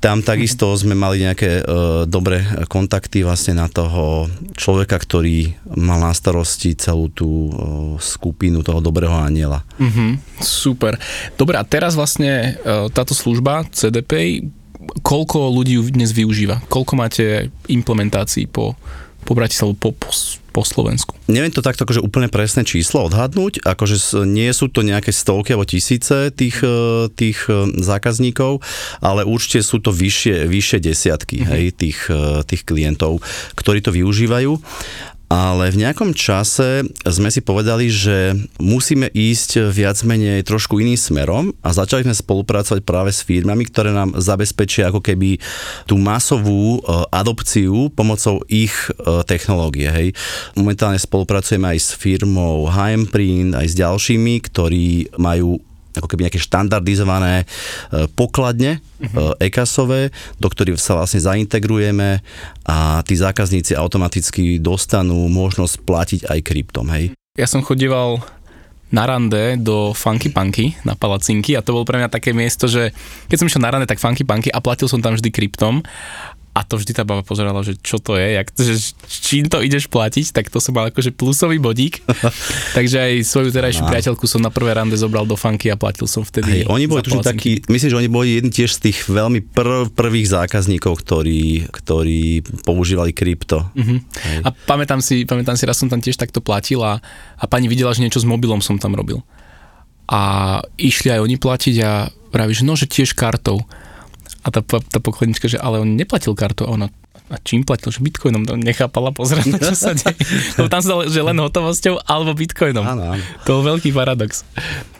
Tam 0.02 0.18
takisto 0.18 0.66
sme 0.74 0.98
mali 0.98 1.22
nejaké 1.22 1.62
uh, 1.62 2.04
dobré 2.10 2.42
kontakty 2.66 3.22
vlastne 3.22 3.56
na 3.62 3.70
toho 3.70 4.26
človeka, 4.58 4.98
ktorý 4.98 5.54
mal 5.78 6.02
na 6.02 6.10
starosti 6.10 6.74
celú 6.74 7.06
tú 7.08 7.30
uh, 7.30 7.50
skupinu 8.02 8.66
toho 8.66 8.82
dobrého 8.82 9.14
aniela. 9.14 9.62
Uh-huh. 9.78 10.18
Super. 10.42 10.98
Dobre, 11.38 11.54
a 11.54 11.62
a 11.62 11.64
teraz 11.64 11.94
vlastne 11.94 12.58
e, 12.58 12.90
táto 12.90 13.14
služba 13.14 13.62
CDP, 13.70 14.42
koľko 15.06 15.54
ľudí 15.54 15.78
ju 15.78 15.86
dnes 15.94 16.10
využíva? 16.10 16.58
Koľko 16.66 16.98
máte 16.98 17.54
implementácií 17.70 18.50
po, 18.50 18.74
po 19.22 19.32
Bratislavu, 19.38 19.78
po, 19.78 19.90
po, 19.94 20.10
po 20.52 20.62
Slovensku? 20.66 21.16
Neviem 21.30 21.54
to 21.54 21.64
takto 21.64 21.86
akože 21.86 22.02
úplne 22.02 22.28
presné 22.28 22.66
číslo 22.66 23.06
odhadnúť, 23.06 23.62
akože 23.62 24.26
nie 24.28 24.50
sú 24.50 24.68
to 24.68 24.82
nejaké 24.82 25.14
stovky 25.14 25.54
alebo 25.54 25.68
tisíce 25.68 26.34
tých, 26.34 26.60
e, 26.60 27.08
tých 27.12 27.46
e, 27.48 27.70
zákazníkov, 27.80 28.60
ale 29.00 29.22
určite 29.24 29.64
sú 29.64 29.80
to 29.80 29.94
vyššie, 29.94 30.46
vyššie 30.50 30.78
desiatky 30.82 31.36
mm-hmm. 31.42 31.52
hej, 31.54 31.64
tých, 31.72 31.98
tých 32.46 32.62
klientov, 32.66 33.22
ktorí 33.56 33.80
to 33.80 33.94
využívajú 33.94 34.58
ale 35.32 35.72
v 35.72 35.80
nejakom 35.80 36.12
čase 36.12 36.84
sme 37.08 37.32
si 37.32 37.40
povedali, 37.40 37.88
že 37.88 38.36
musíme 38.60 39.08
ísť 39.08 39.72
viac 39.72 39.96
menej 40.04 40.44
trošku 40.44 40.76
iným 40.76 41.00
smerom 41.00 41.56
a 41.64 41.72
začali 41.72 42.04
sme 42.04 42.12
spolupracovať 42.12 42.84
práve 42.84 43.16
s 43.16 43.24
firmami, 43.24 43.64
ktoré 43.64 43.96
nám 43.96 44.12
zabezpečia 44.20 44.92
ako 44.92 45.00
keby 45.00 45.40
tú 45.88 45.96
masovú 45.96 46.76
e, 46.76 46.80
adopciu 47.08 47.88
pomocou 47.96 48.44
ich 48.52 48.76
e, 48.92 49.24
technológie. 49.24 49.88
Hej. 49.88 50.08
Momentálne 50.52 51.00
spolupracujeme 51.00 51.64
aj 51.64 51.78
s 51.80 51.90
firmou 51.96 52.68
HM 52.68 53.08
Print, 53.08 53.56
aj 53.56 53.72
s 53.72 53.74
ďalšími, 53.80 54.34
ktorí 54.52 55.16
majú 55.16 55.56
ako 55.96 56.08
keby 56.08 56.28
nejaké 56.28 56.40
štandardizované 56.40 57.42
e, 57.42 57.46
pokladne 58.12 58.80
uh-huh. 59.00 59.36
EKASové, 59.38 60.12
do 60.38 60.48
ktorých 60.48 60.80
sa 60.80 60.96
vlastne 60.96 61.20
zaintegrujeme 61.20 62.24
a 62.68 63.02
tí 63.04 63.14
zákazníci 63.18 63.76
automaticky 63.76 64.62
dostanú 64.62 65.28
možnosť 65.28 65.74
platiť 65.82 66.20
aj 66.28 66.38
kryptom, 66.40 66.86
hej. 66.92 67.12
Ja 67.36 67.48
som 67.48 67.64
chodíval 67.64 68.20
na 68.92 69.08
rande 69.08 69.56
do 69.56 69.96
Funky 69.96 70.28
Punky 70.28 70.76
na 70.84 70.92
Palacinky 70.92 71.56
a 71.56 71.64
to 71.64 71.72
bolo 71.72 71.88
pre 71.88 71.96
mňa 71.96 72.12
také 72.12 72.36
miesto, 72.36 72.68
že 72.68 72.92
keď 73.32 73.36
som 73.40 73.48
išiel 73.48 73.64
na 73.64 73.72
rande, 73.72 73.88
tak 73.88 73.96
Funky 73.96 74.22
Punky 74.22 74.52
a 74.52 74.60
platil 74.60 74.86
som 74.86 75.00
tam 75.00 75.16
vždy 75.16 75.32
kryptom 75.32 75.80
a 76.52 76.60
to 76.68 76.76
vždy 76.76 76.92
tá 76.92 77.00
baba 77.08 77.24
pozerala, 77.24 77.64
že 77.64 77.80
čo 77.80 77.96
to 77.96 78.20
je, 78.20 78.36
jak, 78.36 78.46
že 78.52 78.92
čím 79.08 79.48
to 79.48 79.64
ideš 79.64 79.88
platiť, 79.88 80.36
tak 80.36 80.52
to 80.52 80.60
som 80.60 80.76
mal 80.76 80.92
akože 80.92 81.16
plusový 81.16 81.56
bodík. 81.56 82.04
Takže 82.76 82.96
aj 83.00 83.12
svoju 83.24 83.48
terajšiu 83.56 83.88
no. 83.88 83.88
priateľku 83.88 84.28
som 84.28 84.44
na 84.44 84.52
prvé 84.52 84.76
rande 84.76 84.92
zobral 85.00 85.24
do 85.24 85.32
funky 85.32 85.72
a 85.72 85.80
platil 85.80 86.04
som 86.04 86.20
vtedy. 86.20 86.60
Hej, 86.60 86.68
oni 86.68 86.84
boli 86.84 87.00
tuším 87.00 87.24
takí, 87.24 87.64
myslím, 87.72 87.88
že 87.88 87.96
oni 87.96 88.10
boli 88.12 88.26
jedni 88.36 88.52
tiež 88.52 88.76
z 88.76 88.80
tých 88.84 88.98
veľmi 89.08 89.40
prv, 89.48 89.96
prvých 89.96 90.28
zákazníkov, 90.28 90.92
ktorí, 91.00 91.72
ktorí 91.72 92.44
používali 92.68 93.16
krypto. 93.16 93.72
Uh-huh. 93.72 94.04
A 94.44 94.52
pamätám 94.52 95.00
si, 95.00 95.24
pamätám 95.24 95.56
si, 95.56 95.64
raz 95.64 95.80
som 95.80 95.88
tam 95.88 96.04
tiež 96.04 96.20
takto 96.20 96.44
platil 96.44 96.84
a, 96.84 97.00
a 97.40 97.44
pani 97.48 97.64
videla, 97.64 97.96
že 97.96 98.04
niečo 98.04 98.20
s 98.20 98.28
mobilom 98.28 98.60
som 98.60 98.76
tam 98.76 98.92
robil. 98.92 99.24
A 100.04 100.60
išli 100.76 101.16
aj 101.16 101.24
oni 101.24 101.40
platiť 101.40 101.76
a 101.80 102.12
praví, 102.28 102.52
že 102.52 102.68
no, 102.68 102.76
že 102.76 102.84
tiež 102.84 103.16
kartou. 103.16 103.64
A 104.42 104.48
tá, 104.50 104.60
tá 104.62 104.98
pokladnička, 104.98 105.46
že 105.46 105.58
ale 105.58 105.78
on 105.78 105.94
neplatil 105.94 106.34
kartu 106.34 106.66
a 106.66 106.74
ona 106.74 106.86
a 107.32 107.40
čím 107.40 107.64
platil, 107.64 107.88
že 107.88 108.04
bitcoinom, 108.04 108.44
to 108.44 108.60
nechápala 108.60 109.08
pozerať 109.08 109.56
čo 109.56 109.72
sa 109.72 109.90
deje. 109.96 110.20
Lebo 110.60 110.68
tam 110.68 110.84
sa 110.84 111.00
že 111.08 111.24
len 111.24 111.40
hotovosťou 111.40 112.04
alebo 112.04 112.36
bitcoinom. 112.36 112.84
Áno, 112.84 113.16
áno. 113.16 113.24
To 113.48 113.58
bol 113.58 113.72
veľký 113.72 113.88
paradox. 113.96 114.44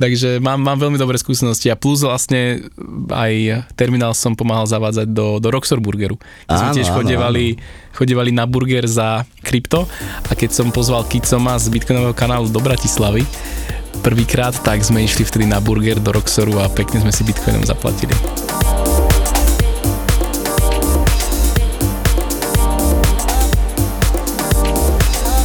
Takže 0.00 0.40
mám, 0.40 0.56
mám 0.56 0.80
veľmi 0.80 0.96
dobré 0.96 1.20
skúsenosti 1.20 1.68
a 1.68 1.76
plus 1.76 2.00
vlastne 2.00 2.64
aj 3.12 3.68
terminál 3.76 4.16
som 4.16 4.32
pomáhal 4.32 4.64
zavádzať 4.64 5.12
do, 5.12 5.36
do 5.44 5.48
Roxor 5.52 5.84
Burgeru. 5.84 6.16
Keď 6.48 6.56
sme 6.56 6.70
tiež 6.72 6.88
chodevali, 6.88 7.60
chodevali 7.92 8.32
na 8.32 8.48
burger 8.48 8.88
za 8.88 9.28
krypto 9.44 9.84
a 10.24 10.32
keď 10.32 10.56
som 10.56 10.72
pozval 10.72 11.04
Kicoma 11.04 11.60
z 11.60 11.68
bitcoinového 11.68 12.16
kanálu 12.16 12.48
do 12.48 12.64
Bratislavy, 12.64 13.28
prvýkrát, 14.00 14.56
tak 14.64 14.80
sme 14.80 15.04
išli 15.04 15.28
vtedy 15.28 15.44
na 15.44 15.60
burger 15.60 16.00
do 16.00 16.16
Roxoru 16.16 16.64
a 16.64 16.72
pekne 16.72 17.04
sme 17.04 17.12
si 17.12 17.28
bitcoinom 17.28 17.68
zaplatili. 17.68 18.16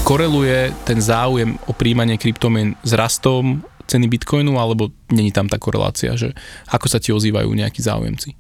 Koreluje 0.08 0.72
ten 0.88 1.04
záujem 1.04 1.60
o 1.68 1.76
príjmanie 1.76 2.16
kryptomien 2.16 2.80
s 2.80 2.96
rastom 2.96 3.60
ceny 3.92 4.08
bitcoinu, 4.08 4.56
alebo 4.56 4.92
není 5.12 5.36
tam 5.36 5.52
tá 5.52 5.60
korelácia, 5.60 6.16
že 6.16 6.32
ako 6.72 6.88
sa 6.88 7.04
ti 7.04 7.12
ozývajú 7.12 7.52
nejakí 7.52 7.84
záujemci? 7.84 8.36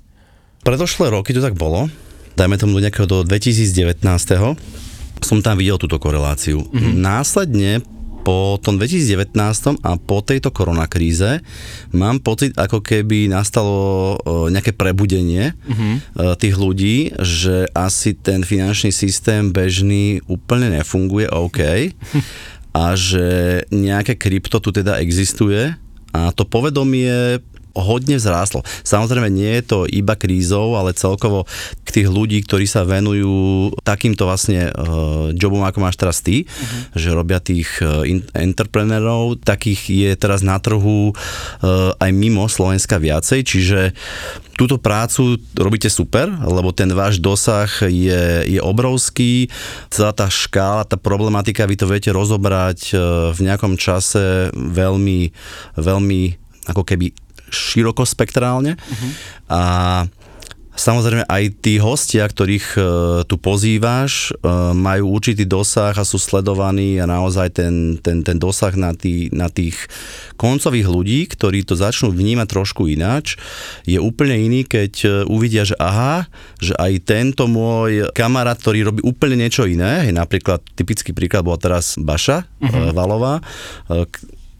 Predošlé 0.63 1.11
roky 1.11 1.35
to 1.35 1.43
tak 1.43 1.59
bolo, 1.59 1.91
dajme 2.39 2.55
tomu 2.55 2.79
do 2.79 2.83
nejakého 2.83 3.07
do 3.07 3.23
2019 3.27 3.99
som 5.17 5.41
tam 5.41 5.57
videl 5.59 5.81
túto 5.81 5.97
koreláciu. 5.99 6.63
Mm-hmm. 6.67 6.93
Následne 7.03 7.71
po 8.23 8.57
tom 8.59 8.81
2019 8.81 9.33
a 9.81 9.91
po 9.97 10.19
tejto 10.21 10.53
koronakríze 10.53 11.41
mám 11.95 12.19
pocit, 12.21 12.53
ako 12.57 12.83
keby 12.83 13.31
nastalo 13.31 14.15
nejaké 14.49 14.75
prebudenie 14.75 15.53
uh-huh. 15.53 16.35
tých 16.37 16.55
ľudí, 16.55 17.15
že 17.19 17.69
asi 17.71 18.17
ten 18.17 18.43
finančný 18.43 18.91
systém 18.91 19.49
bežný 19.51 20.21
úplne 20.27 20.73
nefunguje 20.73 21.27
OK 21.31 21.59
a 22.77 22.85
že 22.93 23.61
nejaké 23.73 24.19
krypto 24.19 24.61
tu 24.61 24.69
teda 24.69 25.01
existuje 25.01 25.73
a 26.13 26.31
to 26.33 26.47
povedomie 26.47 27.41
hodne 27.79 28.17
vzrástlo. 28.17 28.65
Samozrejme 28.83 29.29
nie 29.29 29.59
je 29.59 29.63
to 29.63 29.79
iba 29.87 30.17
krízou, 30.17 30.75
ale 30.75 30.97
celkovo 30.97 31.45
k 31.85 31.89
tých 32.01 32.07
ľudí, 32.09 32.43
ktorí 32.43 32.65
sa 32.67 32.83
venujú 32.83 33.71
takýmto 33.81 34.27
vlastne 34.27 34.69
uh, 34.71 35.31
jobom, 35.33 35.63
ako 35.63 35.79
máš 35.81 35.95
teraz 35.95 36.19
ty, 36.19 36.43
uh-huh. 36.43 36.97
že 36.97 37.15
robia 37.15 37.39
tých 37.39 37.69
uh, 37.79 38.03
in- 38.03 38.25
entrepreneurov, 38.35 39.39
takých 39.41 39.81
je 39.87 40.11
teraz 40.17 40.41
na 40.41 40.57
trhu 40.59 41.13
uh, 41.13 41.93
aj 41.97 42.11
mimo 42.11 42.45
Slovenska 42.49 42.99
viacej, 42.99 43.45
čiže 43.45 43.79
túto 44.57 44.81
prácu 44.81 45.37
robíte 45.53 45.85
super, 45.85 46.25
lebo 46.33 46.73
ten 46.73 46.89
váš 46.89 47.21
dosah 47.21 47.69
je, 47.85 48.41
je 48.49 48.57
obrovský, 48.57 49.53
celá 49.93 50.09
tá 50.09 50.25
škála, 50.25 50.81
tá 50.81 50.97
problematika, 50.97 51.69
vy 51.69 51.77
to 51.77 51.85
viete 51.85 52.09
rozobrať 52.09 52.97
v 53.37 53.39
nejakom 53.45 53.77
čase 53.77 54.49
veľmi, 54.57 55.29
veľmi 55.77 56.21
ako 56.73 56.81
keby 56.81 57.13
širokospektrálne. 57.49 58.75
Uh-huh. 58.75 59.11
A 59.51 59.61
Samozrejme 60.77 61.25
aj 61.25 61.43
tí 61.65 61.81
hostia, 61.81 62.29
ktorých 62.29 62.67
e, 62.77 62.79
tu 63.25 63.41
pozývaš, 63.41 64.29
e, 64.29 64.45
majú 64.77 65.17
určitý 65.17 65.49
dosah 65.49 65.97
a 65.97 66.05
sú 66.05 66.21
sledovaní 66.21 67.01
a 67.01 67.09
naozaj 67.09 67.49
ten, 67.49 67.97
ten, 67.97 68.21
ten 68.21 68.37
dosah 68.37 68.77
na, 68.77 68.93
tý, 68.93 69.33
na 69.33 69.49
tých 69.49 69.73
koncových 70.37 70.85
ľudí, 70.85 71.19
ktorí 71.33 71.65
to 71.65 71.73
začnú 71.73 72.13
vnímať 72.13 72.45
trošku 72.45 72.85
ináč, 72.85 73.41
je 73.89 73.97
úplne 73.97 74.37
iný, 74.37 74.69
keď 74.69 74.93
e, 75.01 75.07
uvidia, 75.25 75.65
že 75.65 75.73
aha, 75.81 76.29
že 76.61 76.77
aj 76.77 76.93
tento 77.09 77.49
môj 77.49 78.13
kamarát, 78.13 78.61
ktorý 78.61 78.93
robí 78.93 79.01
úplne 79.01 79.49
niečo 79.49 79.65
iné, 79.65 80.05
je 80.05 80.13
napríklad 80.13 80.61
typický 80.77 81.09
príklad 81.09 81.41
bol 81.41 81.57
teraz 81.57 81.97
Baša 81.97 82.45
uh-huh. 82.45 82.93
Valová, 82.93 83.41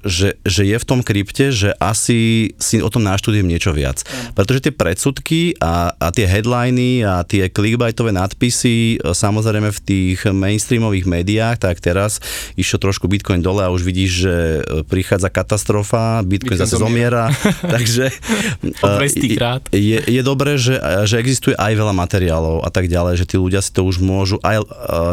že, 0.07 0.39
že 0.47 0.63
je 0.65 0.77
v 0.79 0.85
tom 0.87 0.99
krypte, 1.03 1.51
že 1.53 1.75
asi 1.77 2.51
si 2.57 2.79
o 2.81 2.89
tom 2.89 3.03
naštudujem 3.03 3.45
niečo 3.45 3.75
viac. 3.75 4.01
Pretože 4.33 4.67
tie 4.67 4.73
predsudky 4.73 5.59
a, 5.59 5.93
a 5.93 6.07
tie 6.09 6.25
headliny 6.25 7.03
a 7.03 7.21
tie 7.27 7.51
clickbaitové 7.51 8.15
nadpisy 8.15 8.97
e, 8.97 9.11
samozrejme 9.11 9.69
v 9.69 9.79
tých 9.83 10.19
mainstreamových 10.31 11.05
médiách, 11.05 11.61
tak 11.61 11.83
teraz 11.83 12.23
išiel 12.55 12.79
trošku 12.81 13.05
Bitcoin 13.11 13.43
dole 13.43 13.67
a 13.67 13.69
už 13.69 13.83
vidíš, 13.83 14.11
že 14.11 14.35
e, 14.35 14.81
prichádza 14.87 15.27
katastrofa, 15.27 16.23
Bitcoin, 16.23 16.55
Bitcoin 16.55 16.59
zase 16.63 16.79
zomiera. 16.79 17.29
takže 17.75 18.09
e, 18.81 19.77
je, 19.77 19.97
je 20.01 20.21
dobré, 20.23 20.55
že, 20.55 20.79
že 21.05 21.19
existuje 21.19 21.53
aj 21.53 21.73
veľa 21.75 21.93
materiálov 21.93 22.63
a 22.63 22.69
tak 22.71 22.87
ďalej, 22.87 23.19
že 23.19 23.25
tí 23.27 23.35
ľudia 23.35 23.59
si 23.59 23.75
to 23.75 23.83
už 23.83 23.99
môžu, 23.99 24.39
aj 24.41 24.63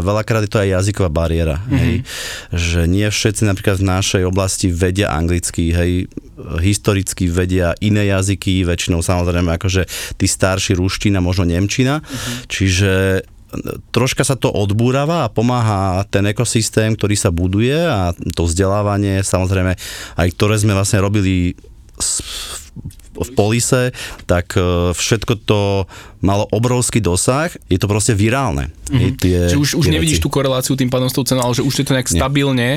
veľakrát 0.04 0.46
je 0.46 0.50
to 0.52 0.62
aj 0.62 0.68
jazyková 0.80 1.10
bariéra, 1.10 1.58
mm-hmm. 1.58 1.78
hej, 1.80 1.94
že 2.52 2.80
nie 2.86 3.06
všetci 3.08 3.42
napríklad 3.48 3.80
v 3.80 3.88
našej 3.88 4.22
oblasti 4.28 4.68
vedia 4.84 5.08
anglicky, 5.08 5.72
hej, 5.72 5.92
historicky 6.60 7.30
vedia 7.32 7.72
iné 7.80 8.12
jazyky, 8.12 8.68
väčšinou 8.68 9.00
samozrejme 9.00 9.56
akože 9.56 9.88
tí 10.20 10.26
starší 10.28 10.76
ruština, 10.76 11.24
možno 11.24 11.48
nemčina, 11.48 12.04
uh-huh. 12.04 12.44
čiže 12.52 13.24
troška 13.94 14.26
sa 14.26 14.34
to 14.34 14.50
odbúrava 14.50 15.24
a 15.26 15.32
pomáha 15.32 16.02
ten 16.10 16.26
ekosystém, 16.26 16.98
ktorý 16.98 17.14
sa 17.14 17.30
buduje 17.30 17.78
a 17.78 18.10
to 18.34 18.50
vzdelávanie, 18.50 19.22
samozrejme, 19.22 19.78
aj 20.18 20.28
ktoré 20.34 20.58
sme 20.58 20.74
vlastne 20.74 20.98
robili 20.98 21.54
v 21.94 23.03
polise, 23.34 23.94
tak 24.26 24.58
e, 24.58 24.90
všetko 24.90 25.32
to 25.46 25.86
malo 26.24 26.48
obrovský 26.50 26.98
dosah, 26.98 27.52
je 27.68 27.78
to 27.78 27.86
proste 27.86 28.16
virálne. 28.16 28.72
Mm-hmm. 28.88 29.12
Tie, 29.20 29.38
Čiže 29.52 29.60
už, 29.60 29.70
už 29.78 29.86
nevidíš 29.92 30.18
tú 30.24 30.32
koreláciu 30.32 30.74
tým 30.74 30.88
pádom 30.88 31.06
s 31.06 31.14
tou 31.14 31.22
cenou, 31.22 31.44
ale 31.46 31.54
že 31.54 31.62
už 31.62 31.74
je 31.74 31.84
to 31.84 31.92
nejak 31.92 32.08
Nie. 32.08 32.16
stabilne, 32.16 32.68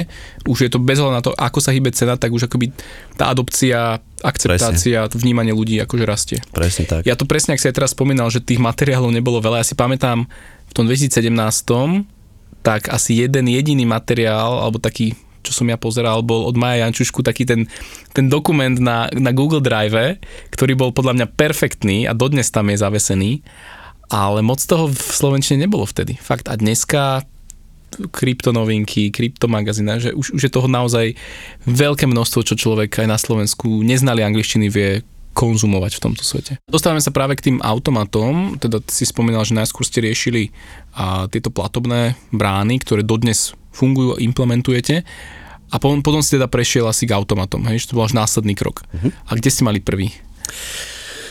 už 0.46 0.68
je 0.68 0.70
to 0.70 0.80
bez 0.84 1.00
na 1.00 1.24
to, 1.24 1.32
ako 1.34 1.64
sa 1.64 1.72
hýbe 1.72 1.90
cena, 1.96 2.20
tak 2.20 2.36
už 2.36 2.52
akoby 2.52 2.76
tá 3.16 3.32
adopcia, 3.32 4.04
akceptácia, 4.22 5.08
presne. 5.08 5.20
vnímanie 5.22 5.54
ľudí 5.56 5.80
akože 5.82 6.04
rastie. 6.04 6.38
Presne 6.52 6.86
tak. 6.86 7.08
Ja 7.08 7.16
to 7.16 7.24
presne, 7.24 7.56
ak 7.56 7.62
si 7.62 7.70
aj 7.70 7.76
teraz 7.78 7.96
spomínal, 7.96 8.28
že 8.34 8.44
tých 8.44 8.60
materiálov 8.60 9.14
nebolo 9.14 9.40
veľa, 9.40 9.64
ja 9.64 9.66
si 9.66 9.78
pamätám 9.78 10.28
v 10.68 10.74
tom 10.76 10.86
2017 10.90 11.32
tak 12.66 12.92
asi 12.92 13.24
jeden 13.24 13.48
jediný 13.48 13.88
materiál, 13.88 14.60
alebo 14.60 14.76
taký 14.76 15.16
čo 15.48 15.56
som 15.56 15.72
ja 15.72 15.80
pozeral, 15.80 16.20
bol 16.28 16.44
od 16.44 16.60
Maja 16.60 16.84
Jančušku 16.84 17.24
taký 17.24 17.48
ten, 17.48 17.72
ten 18.12 18.28
dokument 18.28 18.76
na, 18.76 19.08
na 19.16 19.32
Google 19.32 19.64
Drive, 19.64 20.20
ktorý 20.52 20.76
bol 20.76 20.92
podľa 20.92 21.24
mňa 21.24 21.28
perfektný 21.40 22.04
a 22.04 22.12
dodnes 22.12 22.52
tam 22.52 22.68
je 22.68 22.84
zavesený, 22.84 23.32
ale 24.12 24.44
moc 24.44 24.60
toho 24.60 24.92
v 24.92 25.00
Slovenčine 25.00 25.64
nebolo 25.64 25.88
vtedy. 25.88 26.20
Fakt 26.20 26.52
a 26.52 26.60
dneska 26.60 27.24
kryptonovinky, 27.88 29.16
kryptomagazína, 29.16 30.04
že 30.04 30.12
už, 30.12 30.36
už 30.36 30.42
je 30.44 30.52
toho 30.52 30.68
naozaj 30.68 31.16
veľké 31.64 32.04
množstvo, 32.04 32.44
čo 32.44 32.60
človek 32.60 33.00
aj 33.00 33.08
na 33.08 33.16
Slovensku 33.16 33.80
neznali 33.80 34.28
angličtiny 34.28 34.68
vie 34.68 35.08
konzumovať 35.38 36.02
v 36.02 36.04
tomto 36.04 36.24
svete. 36.26 36.58
Dostávame 36.66 36.98
sa 36.98 37.14
práve 37.14 37.38
k 37.38 37.54
tým 37.54 37.58
automatom, 37.62 38.58
teda 38.58 38.82
si 38.90 39.06
spomínal, 39.06 39.46
že 39.46 39.54
najskôr 39.54 39.86
ste 39.86 40.02
riešili 40.02 40.50
a, 40.98 41.30
tieto 41.30 41.54
platobné 41.54 42.18
brány, 42.34 42.82
ktoré 42.82 43.06
dodnes 43.06 43.54
fungujú, 43.78 44.18
implementujete 44.18 45.06
a 45.70 45.76
potom, 45.78 46.02
potom 46.02 46.26
si 46.26 46.34
teda 46.34 46.50
prešiel 46.50 46.90
asi 46.90 47.06
k 47.06 47.14
automatom, 47.14 47.62
hej, 47.70 47.86
že 47.86 47.94
to 47.94 47.98
bol 48.00 48.08
až 48.08 48.18
následný 48.18 48.58
krok. 48.58 48.88
Uh-huh. 48.90 49.14
A 49.30 49.38
kde 49.38 49.54
ste 49.54 49.62
mali 49.62 49.84
prvý? 49.84 50.10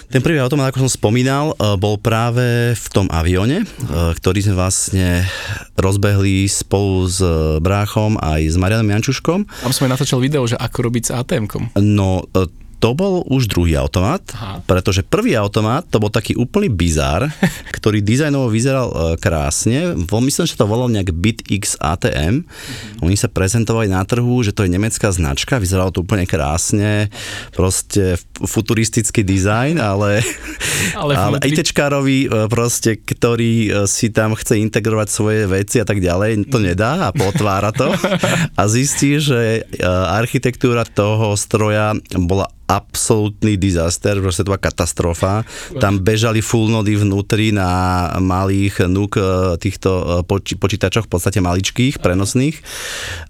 Ten 0.07 0.23
prvý 0.23 0.39
automat, 0.39 0.71
ako 0.71 0.87
som 0.87 0.93
spomínal, 0.93 1.51
e, 1.51 1.75
bol 1.83 1.99
práve 1.99 2.79
v 2.79 2.87
tom 2.95 3.11
avione, 3.11 3.67
e, 3.67 3.67
ktorý 4.15 4.39
sme 4.39 4.55
vlastne 4.55 5.27
rozbehli 5.75 6.47
spolu 6.47 7.11
s 7.11 7.19
bráchom 7.59 8.15
aj 8.23 8.55
s 8.55 8.55
Marianom 8.55 8.87
Jančuškom. 8.87 9.43
Tam 9.67 9.75
sme 9.75 9.91
natáčal 9.91 10.23
video, 10.23 10.47
že 10.47 10.55
ako 10.55 10.79
robiť 10.87 11.03
s 11.03 11.11
ATM-kom. 11.11 11.75
No, 11.83 12.23
e, 12.23 12.47
to 12.77 12.93
bol 12.93 13.25
už 13.25 13.49
druhý 13.49 13.81
automat, 13.81 14.21
Aha. 14.37 14.61
pretože 14.69 15.01
prvý 15.01 15.33
automat 15.33 15.89
to 15.89 15.97
bol 15.97 16.13
taký 16.13 16.37
úplný 16.37 16.69
bizar, 16.69 17.33
ktorý 17.77 18.05
dizajnovo 18.05 18.53
vyzeral 18.53 18.89
uh, 18.93 18.97
krásne. 19.17 19.97
Myslím, 19.97 20.45
že 20.45 20.59
to 20.59 20.69
volal 20.69 20.93
nejak 20.93 21.15
BitX 21.15 21.81
ATM. 21.81 22.45
Mm-hmm. 22.45 23.05
Oni 23.05 23.17
sa 23.17 23.33
prezentovali 23.33 23.89
na 23.89 24.05
trhu, 24.05 24.45
že 24.45 24.53
to 24.53 24.69
je 24.69 24.71
nemecká 24.73 25.09
značka, 25.09 25.57
vyzeralo 25.57 25.89
to 25.89 26.05
úplne 26.05 26.29
krásne, 26.29 27.09
proste 27.57 28.21
futuristický 28.37 29.25
dizajn, 29.25 29.81
ale, 29.81 30.21
ale, 31.01 31.13
ale 31.17 31.37
ITčkárovi 31.49 32.29
uh, 32.29 32.45
proste, 32.53 33.01
ktorý 33.01 33.55
uh, 33.73 33.75
si 33.89 34.13
tam 34.13 34.37
chce 34.37 34.61
integrovať 34.61 35.09
svoje 35.09 35.49
veci 35.49 35.81
a 35.81 35.87
tak 35.89 36.05
ďalej, 36.05 36.53
to 36.53 36.61
nedá 36.61 37.09
a 37.09 37.15
potvára 37.15 37.73
to 37.73 37.89
a 38.61 38.63
zistí, 38.69 39.17
že 39.17 39.65
architektúra 39.87 40.85
toho 40.85 41.39
stroja 41.39 41.97
bola 42.13 42.51
absolútny 42.67 43.55
disaster, 43.55 44.19
proste 44.19 44.43
to 44.43 44.51
bola 44.51 44.63
katastrofa. 44.63 45.47
Tam 45.79 46.03
bežali 46.03 46.43
full 46.43 46.67
nody 46.67 46.99
vnútri 46.99 47.55
na 47.55 48.11
malých 48.19 48.91
núk 48.91 49.19
e, 49.19 49.23
týchto 49.63 49.91
e, 49.91 50.03
poči- 50.27 50.59
počítačoch, 50.59 51.07
v 51.07 51.13
podstate 51.15 51.39
maličkých, 51.39 52.03
prenosných. 52.03 52.59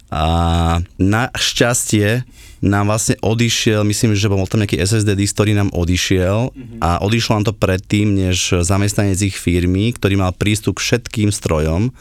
A 0.09 0.25
našťastie 0.97 2.25
nám 2.65 2.89
vlastne 2.89 3.21
odišiel, 3.21 3.85
myslím, 3.85 4.17
že 4.17 4.33
bol 4.33 4.49
tam 4.49 4.65
nejaký 4.65 4.81
SSD 4.81 5.13
disk, 5.13 5.37
ktorý 5.37 5.53
nám 5.53 5.71
odišiel 5.77 6.57
a 6.81 7.05
odišlo 7.05 7.37
nám 7.37 7.47
to 7.53 7.55
predtým, 7.55 8.17
než 8.17 8.65
zamestnanec 8.65 9.21
ich 9.21 9.37
firmy, 9.37 9.93
ktorý 9.93 10.17
mal 10.17 10.33
prístup 10.33 10.81
k 10.81 10.85
všetkým 10.89 11.29
strojom, 11.29 11.93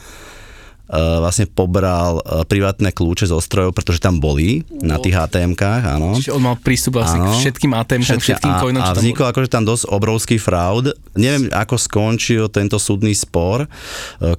vlastne 0.94 1.50
pobral 1.50 2.22
e, 2.22 2.46
privátne 2.46 2.94
kľúče 2.94 3.25
zo 3.25 3.42
strojov, 3.42 3.74
pretože 3.74 3.98
tam 3.98 4.22
boli 4.22 4.62
na 4.70 5.01
tých 5.01 5.18
ATM-kách, 5.18 5.98
áno. 5.98 6.13
Čiže 6.13 6.38
on 6.38 6.46
mal 6.46 6.56
prístup 6.62 7.01
vlastne 7.01 7.25
áno, 7.25 7.34
k 7.34 7.42
všetkým 7.42 7.74
ATM-kám, 7.74 8.22
všetkým 8.22 8.54
coinom. 8.62 8.82
A, 8.86 8.94
a 8.94 8.98
vznikol 8.98 9.25
akože 9.34 9.50
tam 9.50 9.65
dosť 9.65 9.89
obrovský 9.89 10.38
fraud. 10.38 10.94
Neviem, 11.18 11.50
ako 11.50 11.75
skončil 11.82 12.46
tento 12.54 12.77
súdny 12.77 13.18
spor, 13.18 13.65
e, 13.65 13.68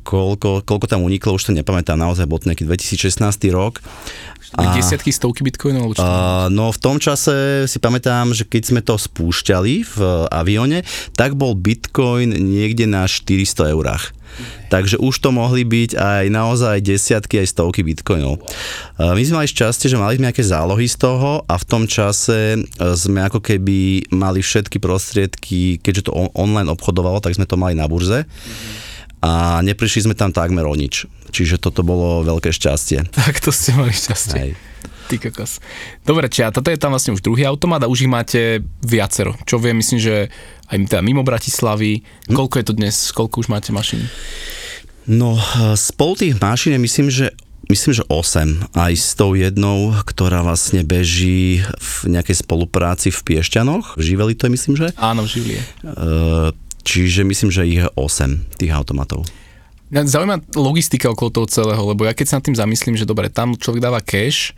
koľko, 0.07 0.63
koľko 0.63 0.87
tam 0.87 1.03
uniklo, 1.03 1.35
už 1.35 1.51
to 1.51 1.53
nepamätám, 1.53 1.99
naozaj 1.99 2.31
bol 2.31 2.39
to 2.39 2.47
nejaký 2.47 2.63
2016 2.63 3.19
rok. 3.51 3.83
A, 4.55 4.73
desiatky, 4.73 5.11
stovky 5.11 5.43
bitcoinov? 5.43 5.99
A, 5.99 6.47
no 6.49 6.71
v 6.71 6.79
tom 6.79 7.03
čase 7.03 7.67
si 7.67 7.79
pamätám, 7.83 8.31
že 8.31 8.47
keď 8.47 8.63
sme 8.63 8.81
to 8.81 8.95
spúšťali 8.95 9.75
v 9.83 9.99
avione, 10.31 10.87
tak 11.19 11.35
bol 11.35 11.59
bitcoin 11.59 12.31
niekde 12.31 12.87
na 12.87 13.11
400 13.11 13.75
eurách. 13.75 14.16
Takže 14.69 14.99
už 15.01 15.15
to 15.23 15.31
mohli 15.31 15.63
byť 15.63 15.97
aj 15.97 16.25
naozaj 16.29 16.83
desiatky, 16.83 17.41
aj 17.41 17.55
stovky 17.55 17.81
bitcoinov. 17.87 18.43
My 18.99 19.23
sme 19.23 19.45
mali 19.45 19.49
šťastie, 19.49 19.89
že 19.89 20.01
mali 20.01 20.19
sme 20.19 20.29
nejaké 20.29 20.45
zálohy 20.45 20.87
z 20.91 20.97
toho 21.01 21.47
a 21.47 21.55
v 21.57 21.65
tom 21.65 21.85
čase 21.87 22.57
e, 22.57 22.59
sme 22.97 23.25
ako 23.25 23.41
keby 23.41 24.11
mali 24.13 24.43
všetky 24.43 24.83
prostriedky, 24.83 25.79
keďže 25.81 26.11
to 26.11 26.17
online 26.35 26.69
obchodovalo, 26.73 27.23
tak 27.23 27.37
sme 27.39 27.49
to 27.49 27.57
mali 27.57 27.79
na 27.79 27.87
burze. 27.87 28.27
A 29.25 29.65
neprišli 29.65 30.07
sme 30.07 30.15
tam 30.15 30.31
takmer 30.31 30.69
o 30.69 30.75
nič. 30.77 31.09
Čiže 31.33 31.59
toto 31.59 31.83
bolo 31.83 32.23
veľké 32.23 32.53
šťastie. 32.53 33.09
Tak 33.17 33.41
to 33.43 33.51
ste 33.51 33.75
mali 33.75 33.93
šťastie. 33.93 34.39
Hej. 34.39 34.53
Ty 35.07 35.23
kokos. 35.23 35.63
Dobre, 36.03 36.27
čia, 36.27 36.51
toto 36.51 36.67
je 36.67 36.79
tam 36.79 36.91
vlastne 36.91 37.15
už 37.15 37.23
druhý 37.23 37.47
automat 37.47 37.79
a 37.87 37.91
už 37.91 38.07
ich 38.07 38.11
máte 38.11 38.67
viacero. 38.83 39.39
Čo 39.47 39.63
viem, 39.63 39.79
myslím, 39.79 40.03
že 40.03 40.35
aj 40.67 40.77
teda 40.87 41.03
mimo 41.03 41.23
Bratislavy. 41.27 42.03
Hm? 42.31 42.37
Koľko 42.37 42.55
je 42.59 42.67
to 42.67 42.75
dnes? 42.75 42.95
Koľko 43.15 43.43
už 43.43 43.49
máte 43.49 43.71
mašín? 43.71 44.07
No, 45.07 45.39
spolu 45.79 46.19
tých 46.19 46.35
mašín 46.43 46.75
je 46.75 46.81
myslím, 46.83 47.09
že 47.09 47.27
Myslím, 47.67 47.99
že 47.99 48.07
8. 48.07 48.79
Aj 48.79 48.95
s 48.95 49.19
tou 49.19 49.35
jednou, 49.35 49.91
ktorá 50.07 50.47
vlastne 50.47 50.87
beží 50.87 51.67
v 51.83 52.15
nejakej 52.15 52.47
spolupráci 52.47 53.11
v 53.11 53.19
Piešťanoch. 53.27 53.99
V 53.99 54.03
Živeli 54.07 54.39
to 54.39 54.47
je, 54.47 54.55
myslím, 54.55 54.75
že? 54.79 54.95
Áno, 54.95 55.27
v 55.27 55.35
Živlie. 55.35 55.61
Čiže 56.87 57.27
myslím, 57.27 57.51
že 57.51 57.67
ich 57.67 57.83
je 57.83 57.91
8 57.99 58.55
tých 58.63 58.71
automatov. 58.71 59.27
Zaujíma 59.91 60.47
logistika 60.55 61.11
okolo 61.11 61.43
toho 61.43 61.47
celého, 61.51 61.83
lebo 61.83 62.07
ja 62.07 62.15
keď 62.15 62.27
sa 62.27 62.37
nad 62.39 62.47
tým 62.47 62.55
zamyslím, 62.59 62.95
že 62.95 63.07
dobre, 63.07 63.35
tam 63.35 63.59
človek 63.59 63.83
dáva 63.83 63.99
cash, 63.99 64.55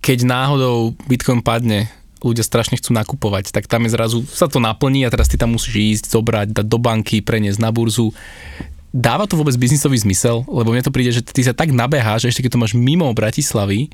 keď 0.00 0.24
náhodou 0.24 0.96
Bitcoin 1.04 1.44
padne, 1.44 1.92
ľudia 2.20 2.44
strašne 2.44 2.76
chcú 2.76 2.92
nakupovať, 2.92 3.50
tak 3.50 3.66
tam 3.66 3.88
je 3.88 3.90
zrazu, 3.92 4.18
sa 4.28 4.46
to 4.46 4.60
naplní 4.60 5.04
a 5.04 5.12
teraz 5.12 5.28
ty 5.28 5.40
tam 5.40 5.56
musíš 5.56 6.00
ísť, 6.00 6.04
zobrať, 6.12 6.48
dať 6.52 6.66
do 6.68 6.78
banky, 6.78 7.24
preniesť 7.24 7.60
na 7.60 7.72
burzu. 7.72 8.12
Dáva 8.90 9.30
to 9.30 9.38
vôbec 9.38 9.54
biznisový 9.54 9.96
zmysel? 10.02 10.42
Lebo 10.50 10.74
mne 10.74 10.82
to 10.82 10.90
príde, 10.90 11.14
že 11.14 11.22
ty 11.22 11.46
sa 11.46 11.54
tak 11.54 11.70
nabeháš, 11.70 12.26
že 12.26 12.28
ešte 12.34 12.42
keď 12.42 12.58
to 12.58 12.62
máš 12.62 12.74
mimo 12.74 13.06
Bratislavy, 13.14 13.88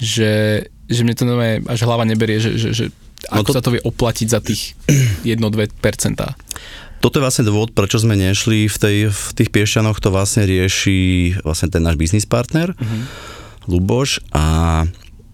že, 0.00 0.64
že 0.88 1.00
mne 1.04 1.14
to 1.14 1.24
nové 1.28 1.60
až 1.68 1.84
hlava 1.84 2.08
neberie, 2.08 2.40
že, 2.40 2.56
že, 2.56 2.68
že 2.72 2.84
no 3.28 3.44
ako 3.44 3.50
to... 3.52 3.56
sa 3.56 3.62
to 3.62 3.74
vie 3.76 3.82
oplatiť 3.82 4.26
za 4.30 4.40
tých 4.40 4.72
1-2%. 5.28 5.68
Toto 6.98 7.14
je 7.14 7.22
vlastne 7.22 7.46
dôvod, 7.46 7.70
prečo 7.70 8.02
sme 8.02 8.18
nešli 8.18 8.66
v, 8.66 8.76
tej, 8.76 8.96
v 9.14 9.22
tých 9.38 9.54
Piešťanoch, 9.54 10.02
to 10.02 10.10
vlastne 10.10 10.42
rieši 10.42 11.38
vlastne 11.46 11.70
ten 11.70 11.86
náš 11.86 11.94
biznis 11.94 12.26
partner, 12.26 12.74
uh-huh. 12.74 13.02
Luboš 13.70 14.18
a 14.34 14.82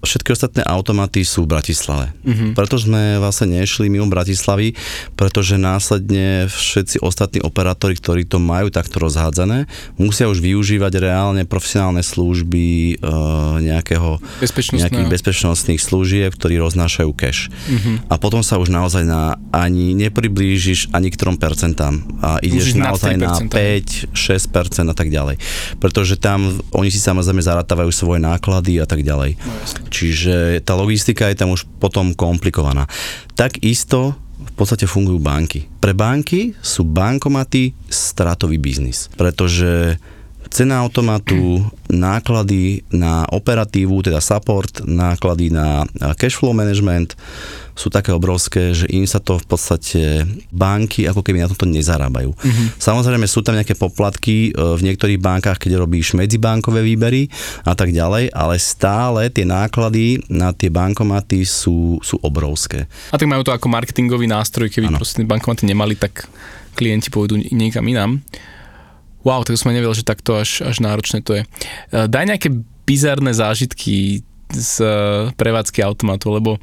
všetky 0.05 0.31
ostatné 0.33 0.63
automaty 0.65 1.25
sú 1.25 1.45
v 1.45 1.57
Bratislave. 1.57 2.13
Mm-hmm. 2.25 2.51
Preto 2.53 2.77
sme 2.77 3.19
vlastne 3.19 3.61
nešli 3.61 3.89
mimo 3.89 4.07
Bratislavy, 4.09 4.77
pretože 5.17 5.57
následne 5.57 6.47
všetci 6.49 7.01
ostatní 7.01 7.41
operátori, 7.41 7.97
ktorí 7.97 8.29
to 8.29 8.39
majú 8.39 8.69
takto 8.69 9.01
rozhádzané, 9.01 9.67
musia 9.97 10.29
už 10.29 10.45
využívať 10.45 10.93
reálne 11.01 11.43
profesionálne 11.49 12.05
služby 12.05 12.97
e, 13.01 13.15
nejakého, 13.65 14.21
nejakých 14.77 15.09
bezpečnostných 15.09 15.81
služieb, 15.81 16.37
ktorí 16.37 16.61
roznášajú 16.61 17.11
cash. 17.17 17.49
Mm-hmm. 17.49 18.13
A 18.13 18.15
potom 18.21 18.45
sa 18.45 18.61
už 18.61 18.71
naozaj 18.71 19.09
na, 19.09 19.41
ani 19.51 19.97
nepriblížiš 19.97 20.93
ani 20.93 21.09
k 21.09 21.17
3% 21.17 21.81
a 22.21 22.39
ideš 22.45 22.75
Môžeš 22.75 22.81
naozaj 22.81 23.15
na 23.17 23.33
5, 23.41 24.13
6% 24.13 24.93
a 24.93 24.95
tak 24.95 25.09
ďalej. 25.09 25.37
Pretože 25.81 26.21
tam 26.21 26.61
oni 26.73 26.91
si 26.93 27.01
samozrejme 27.01 27.41
zarátávajú 27.41 27.91
svoje 27.91 28.21
náklady 28.23 28.81
a 28.81 28.87
tak 28.87 29.03
ďalej. 29.03 29.37
No, 29.41 29.53
Čiže 29.95 30.67
tá 30.67 30.75
logistika 30.75 31.31
je 31.31 31.39
tam 31.39 31.55
už 31.55 31.71
potom 31.79 32.11
komplikovaná. 32.19 32.91
Takisto 33.39 34.19
v 34.35 34.53
podstate 34.59 34.91
fungujú 34.91 35.23
banky. 35.23 35.71
Pre 35.79 35.95
banky 35.95 36.59
sú 36.59 36.83
bankomaty 36.83 37.71
stratový 37.87 38.59
biznis, 38.59 39.07
pretože 39.15 40.03
cena 40.55 40.87
automatu, 40.87 41.67
náklady 41.91 42.87
na 42.95 43.27
operatívu, 43.27 44.07
teda 44.07 44.23
support, 44.23 44.87
náklady 44.87 45.51
na 45.51 45.83
cash 46.15 46.39
flow 46.39 46.55
management, 46.55 47.19
sú 47.75 47.91
také 47.91 48.15
obrovské, 48.15 48.71
že 48.71 48.87
im 48.87 49.03
sa 49.03 49.19
to 49.19 49.35
v 49.43 49.47
podstate 49.51 50.03
banky 50.55 51.11
ako 51.11 51.27
keby 51.27 51.43
na 51.43 51.51
toto 51.51 51.67
nezarábajú. 51.67 52.31
Mm-hmm. 52.31 52.67
Samozrejme 52.79 53.27
sú 53.27 53.43
tam 53.43 53.59
nejaké 53.59 53.75
poplatky 53.75 54.55
e, 54.55 54.79
v 54.79 54.81
niektorých 54.87 55.19
bankách, 55.19 55.59
keď 55.59 55.83
robíš 55.83 56.15
medzibankové 56.15 56.87
výbery 56.87 57.27
a 57.67 57.75
tak 57.75 57.91
ďalej, 57.91 58.31
ale 58.31 58.55
stále 58.63 59.27
tie 59.35 59.43
náklady 59.43 60.23
na 60.31 60.55
tie 60.55 60.71
bankomaty 60.71 61.43
sú, 61.43 61.99
sú 61.99 62.15
obrovské. 62.23 62.87
A 63.11 63.19
tak 63.19 63.27
majú 63.27 63.43
to 63.43 63.51
ako 63.51 63.67
marketingový 63.67 64.31
nástroj, 64.31 64.71
keby 64.71 64.95
ano. 64.95 65.03
proste 65.03 65.27
bankomaty 65.27 65.67
nemali, 65.67 65.99
tak 65.99 66.31
klienti 66.79 67.11
pôjdu 67.11 67.43
niekam 67.51 67.83
inám. 67.91 68.23
Wow, 69.25 69.43
tak 69.43 69.57
som 69.57 69.73
nevedel, 69.73 69.97
že 69.97 70.05
takto 70.05 70.37
až, 70.37 70.61
až 70.61 70.85
náročné 70.85 71.25
to 71.25 71.41
je. 71.41 71.43
E, 71.43 71.49
daj 72.07 72.29
nejaké 72.29 72.53
bizarné 72.85 73.33
zážitky 73.33 74.21
z 74.53 74.73
e, 74.85 74.97
prevádzky 75.35 75.81
automatu, 75.81 76.29
lebo 76.29 76.61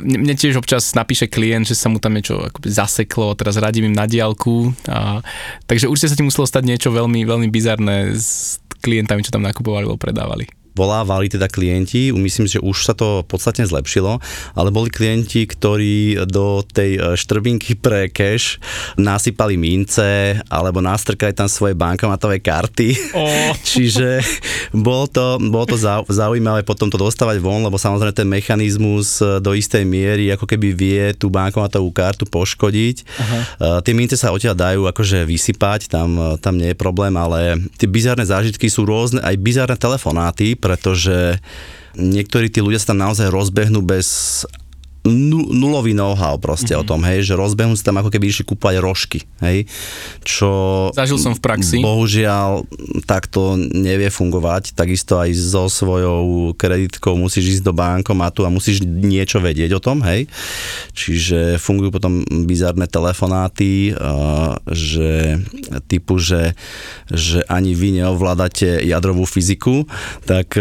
mne 0.00 0.32
tiež 0.32 0.56
občas 0.56 0.96
napíše 0.96 1.28
klient, 1.28 1.68
že 1.68 1.76
sa 1.76 1.92
mu 1.92 2.00
tam 2.00 2.16
niečo 2.16 2.40
akoby 2.40 2.68
zaseklo, 2.72 3.36
teraz 3.36 3.60
radím 3.60 3.92
im 3.92 3.96
na 3.96 4.08
diálku. 4.08 4.72
A, 4.88 5.20
takže 5.68 5.86
určite 5.86 6.10
sa 6.12 6.18
ti 6.18 6.24
muselo 6.24 6.48
stať 6.48 6.64
niečo 6.64 6.88
veľmi, 6.88 7.22
veľmi 7.28 7.48
bizarné 7.52 8.16
s 8.16 8.56
klientami, 8.80 9.22
čo 9.22 9.34
tam 9.34 9.44
nakupovali 9.44 9.84
alebo 9.86 10.00
predávali. 10.00 10.48
Volávali 10.72 11.28
teda 11.28 11.48
klienti, 11.48 12.12
myslím, 12.12 12.48
že 12.48 12.58
už 12.60 12.88
sa 12.88 12.94
to 12.96 13.24
podstatne 13.28 13.64
zlepšilo, 13.68 14.18
ale 14.56 14.68
boli 14.72 14.88
klienti, 14.88 15.44
ktorí 15.44 16.24
do 16.28 16.64
tej 16.64 16.90
e, 16.96 17.00
štrbinky 17.16 17.76
pre 17.76 18.08
cash 18.08 18.56
nasypali 18.96 19.60
mince 19.60 20.40
alebo 20.48 20.80
nastrkali 20.80 21.36
tam 21.36 21.48
svoje 21.48 21.76
bankomatové 21.76 22.40
karty. 22.40 22.96
Oh. 23.12 23.52
Čiže 23.72 24.24
bolo 24.72 25.04
to, 25.08 25.36
bolo 25.38 25.68
to 25.68 25.76
zaujímavé 26.08 26.64
potom 26.64 26.88
to 26.88 26.96
dostávať 26.96 27.38
von, 27.40 27.64
lebo 27.64 27.76
samozrejme 27.76 28.16
ten 28.16 28.28
mechanizmus 28.28 29.20
e, 29.20 29.38
do 29.44 29.52
istej 29.52 29.84
miery 29.84 30.32
ako 30.32 30.48
keby 30.48 30.68
vie 30.72 31.04
tú 31.12 31.28
bankomatovú 31.28 31.92
kartu 31.92 32.24
poškodiť. 32.24 32.96
Aha. 33.20 33.38
E, 33.38 33.66
tie 33.84 33.92
mince 33.92 34.16
sa 34.16 34.32
odtiaľ 34.32 34.56
dajú 34.56 34.80
akože 34.88 35.28
vysypať, 35.28 35.92
tam, 35.92 36.38
tam 36.40 36.56
nie 36.56 36.72
je 36.72 36.78
problém, 36.78 37.12
ale 37.14 37.60
tie 37.76 37.88
bizarné 37.88 38.24
zážitky 38.24 38.72
sú 38.72 38.88
rôzne, 38.88 39.20
aj 39.20 39.36
bizarné 39.36 39.76
telefonáty, 39.76 40.56
pretože 40.62 41.42
niektorí 41.98 42.46
tí 42.46 42.62
ľudia 42.62 42.78
sa 42.78 42.94
tam 42.94 43.02
naozaj 43.02 43.26
rozbehnú 43.28 43.82
bez 43.82 44.46
nulový 45.02 45.98
know-how 45.98 46.38
proste 46.38 46.78
mm-hmm. 46.78 46.86
o 46.86 46.88
tom, 46.88 47.02
hej, 47.02 47.26
že 47.26 47.34
rozbehnú 47.34 47.74
sa 47.74 47.90
tam 47.90 47.98
ako 47.98 48.14
keby 48.14 48.30
išli 48.30 48.46
kúpať 48.46 48.78
rožky, 48.78 49.26
hej, 49.42 49.66
čo... 50.22 50.50
Zažil 50.94 51.18
som 51.18 51.34
v 51.34 51.42
praxi. 51.42 51.82
Bohužiaľ, 51.82 52.62
takto 53.02 53.58
nevie 53.58 54.14
fungovať, 54.14 54.78
takisto 54.78 55.18
aj 55.18 55.34
so 55.34 55.66
svojou 55.66 56.54
kreditkou 56.54 57.18
musíš 57.18 57.58
ísť 57.58 57.64
do 57.66 57.74
bankomatu 57.74 58.46
a 58.46 58.54
musíš 58.54 58.86
niečo 58.86 59.42
vedieť 59.42 59.74
o 59.74 59.82
tom, 59.82 60.06
hej, 60.06 60.30
čiže 60.94 61.58
fungujú 61.58 61.90
potom 61.90 62.22
bizarné 62.46 62.86
telefonáty, 62.86 63.90
že 64.68 65.42
typu, 65.90 66.22
že, 66.22 66.54
že 67.10 67.42
ani 67.50 67.74
vy 67.74 68.02
neovládate 68.02 68.86
jadrovú 68.86 69.26
fyziku, 69.26 69.86
tak 70.22 70.54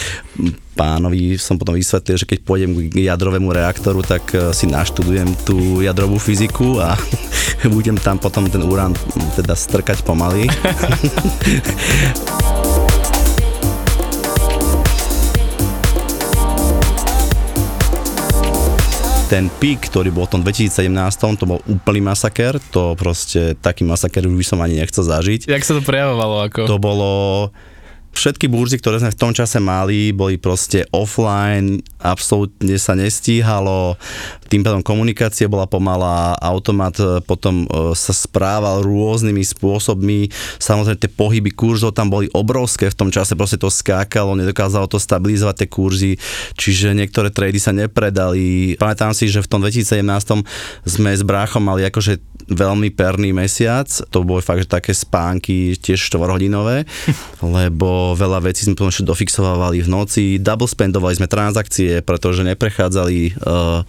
pánovi 0.78 1.34
som 1.34 1.58
potom 1.58 1.74
vysvetlil, 1.74 2.22
že 2.22 2.30
keď 2.30 2.38
pôjdem 2.46 2.70
k 2.86 3.10
jadrovému 3.10 3.50
reaktoru, 3.50 4.06
tak 4.06 4.30
e, 4.30 4.54
si 4.54 4.70
naštudujem 4.70 5.26
tú 5.42 5.82
jadrovú 5.82 6.22
fyziku 6.22 6.78
a 6.78 6.94
budem 7.74 7.98
tam 7.98 8.22
potom 8.22 8.46
ten 8.46 8.62
urán 8.62 8.94
teda 9.34 9.58
strkať 9.58 10.06
pomaly. 10.06 10.46
ten 19.28 19.52
pík, 19.60 19.92
ktorý 19.92 20.08
bol 20.08 20.24
v 20.24 20.40
tom 20.40 20.42
2017, 20.42 20.88
to 21.36 21.44
bol 21.44 21.60
úplný 21.68 22.00
masaker, 22.00 22.56
to 22.72 22.96
proste 22.96 23.60
taký 23.60 23.84
masaker 23.84 24.24
už 24.24 24.32
by 24.32 24.44
som 24.44 24.58
ani 24.64 24.80
nechcel 24.80 25.04
zažiť. 25.04 25.52
Jak 25.52 25.60
sa 25.60 25.76
to 25.76 25.84
prejavovalo? 25.84 26.48
Ako? 26.48 26.64
To 26.64 26.80
bolo 26.80 27.10
všetky 28.18 28.50
burzy, 28.50 28.82
ktoré 28.82 28.98
sme 28.98 29.14
v 29.14 29.20
tom 29.20 29.30
čase 29.30 29.62
mali, 29.62 30.10
boli 30.10 30.34
proste 30.42 30.82
offline, 30.90 31.78
absolútne 32.02 32.74
sa 32.74 32.98
nestíhalo, 32.98 33.94
tým 34.50 34.66
pádom 34.66 34.82
komunikácia 34.82 35.46
bola 35.46 35.70
pomalá, 35.70 36.34
automat 36.40 36.96
e, 36.98 37.22
potom 37.22 37.68
e, 37.68 37.94
sa 37.94 38.10
správal 38.10 38.82
rôznymi 38.82 39.44
spôsobmi, 39.44 40.32
samozrejme 40.58 40.98
tie 40.98 41.12
pohyby 41.12 41.54
kurzov 41.54 41.94
tam 41.94 42.10
boli 42.10 42.26
obrovské, 42.34 42.90
v 42.90 42.98
tom 42.98 43.10
čase 43.14 43.38
proste 43.38 43.60
to 43.60 43.70
skákalo, 43.70 44.34
nedokázalo 44.34 44.90
to 44.90 44.98
stabilizovať 44.98 45.54
tie 45.62 45.68
kurzy, 45.68 46.12
čiže 46.58 46.96
niektoré 46.96 47.30
trady 47.30 47.60
sa 47.62 47.70
nepredali. 47.70 48.74
Pamätám 48.80 49.14
si, 49.14 49.30
že 49.30 49.44
v 49.44 49.50
tom 49.52 49.60
2017 49.62 50.02
sme 50.88 51.10
s 51.12 51.22
bráchom 51.22 51.62
mali 51.62 51.84
akože 51.86 52.18
veľmi 52.48 52.88
perný 52.92 53.36
mesiac, 53.36 53.86
to 54.08 54.24
boli 54.24 54.40
fakt, 54.40 54.64
že 54.64 54.68
také 54.68 54.92
spánky 54.96 55.76
tiež 55.76 56.00
4 56.10 56.24
hodinové, 56.28 56.88
lebo 57.44 58.16
veľa 58.16 58.48
vecí 58.48 58.64
sme 58.64 58.76
potom 58.76 58.90
ešte 58.90 59.06
dofixovali 59.06 59.84
v 59.84 59.88
noci, 59.88 60.24
double 60.40 60.68
spendovali 60.68 61.14
sme 61.16 61.28
transakcie, 61.28 62.00
pretože 62.00 62.44
neprechádzali 62.44 63.40
uh, 63.44 63.84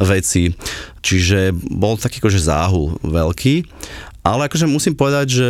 veci, 0.00 0.56
čiže 1.04 1.52
bol 1.54 2.00
taký 2.00 2.20
akože 2.24 2.40
záhul 2.40 2.96
veľký, 3.04 3.64
ale 4.28 4.50
akože 4.50 4.68
musím 4.68 4.92
povedať, 4.92 5.26
že 5.32 5.46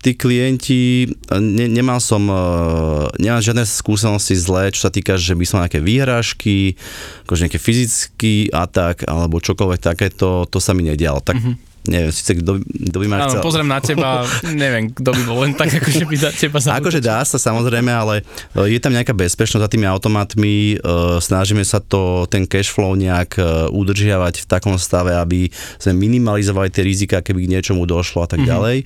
tí 0.00 0.16
klienti, 0.16 1.12
ne, 1.28 1.68
nemal 1.68 2.00
som 2.00 2.24
uh, 2.32 3.06
nemal 3.20 3.44
žiadne 3.44 3.68
skúsenosti 3.68 4.32
zlé, 4.32 4.72
čo 4.72 4.88
sa 4.88 4.90
týka, 4.90 5.20
že 5.20 5.36
by 5.36 5.44
som 5.44 5.60
nejaké 5.60 5.84
výhražky, 5.84 6.80
akože 7.28 7.44
nejaký 7.46 7.60
fyzický 7.60 8.34
atak 8.48 9.04
alebo 9.04 9.44
čokoľvek 9.44 9.80
takéto, 9.80 10.48
to 10.48 10.58
sa 10.58 10.72
mi 10.72 10.88
nedialo. 10.88 11.20
Tak 11.20 11.36
mm-hmm 11.36 11.69
neviem, 11.88 12.12
síce 12.12 12.36
kto, 12.36 12.60
kto 12.60 12.96
by 13.00 13.06
ma 13.08 13.16
Áno, 13.24 13.32
chcel. 13.32 13.44
pozriem 13.44 13.68
na 13.68 13.80
teba, 13.80 14.28
neviem, 14.64 14.92
kto 14.92 15.10
by 15.16 15.22
bol 15.24 15.38
len 15.44 15.56
tak, 15.56 15.72
akože 15.72 16.04
by 16.04 16.16
za 16.16 16.30
teba 16.34 16.60
sa 16.60 16.76
Akože 16.76 17.00
dá 17.00 17.24
sa 17.24 17.40
samozrejme, 17.40 17.88
ale 17.88 18.14
e, 18.52 18.76
je 18.76 18.80
tam 18.82 18.92
nejaká 18.92 19.16
bezpečnosť 19.16 19.64
za 19.64 19.70
tými 19.70 19.88
automatmi, 19.88 20.76
e, 20.76 20.86
snažíme 21.24 21.64
sa 21.64 21.80
to, 21.80 22.28
ten 22.28 22.44
cash 22.44 22.68
flow 22.68 22.92
nejak 22.92 23.40
e, 23.40 23.72
udržiavať 23.72 24.44
v 24.44 24.48
takom 24.48 24.76
stave, 24.76 25.16
aby 25.16 25.48
sme 25.80 25.96
minimalizovali 25.96 26.68
tie 26.68 26.84
rizika, 26.84 27.24
keby 27.24 27.48
k 27.48 27.52
niečomu 27.56 27.88
došlo 27.88 28.24
a 28.24 28.28
tak 28.28 28.44
mm-hmm. 28.44 28.52
ďalej. 28.52 28.76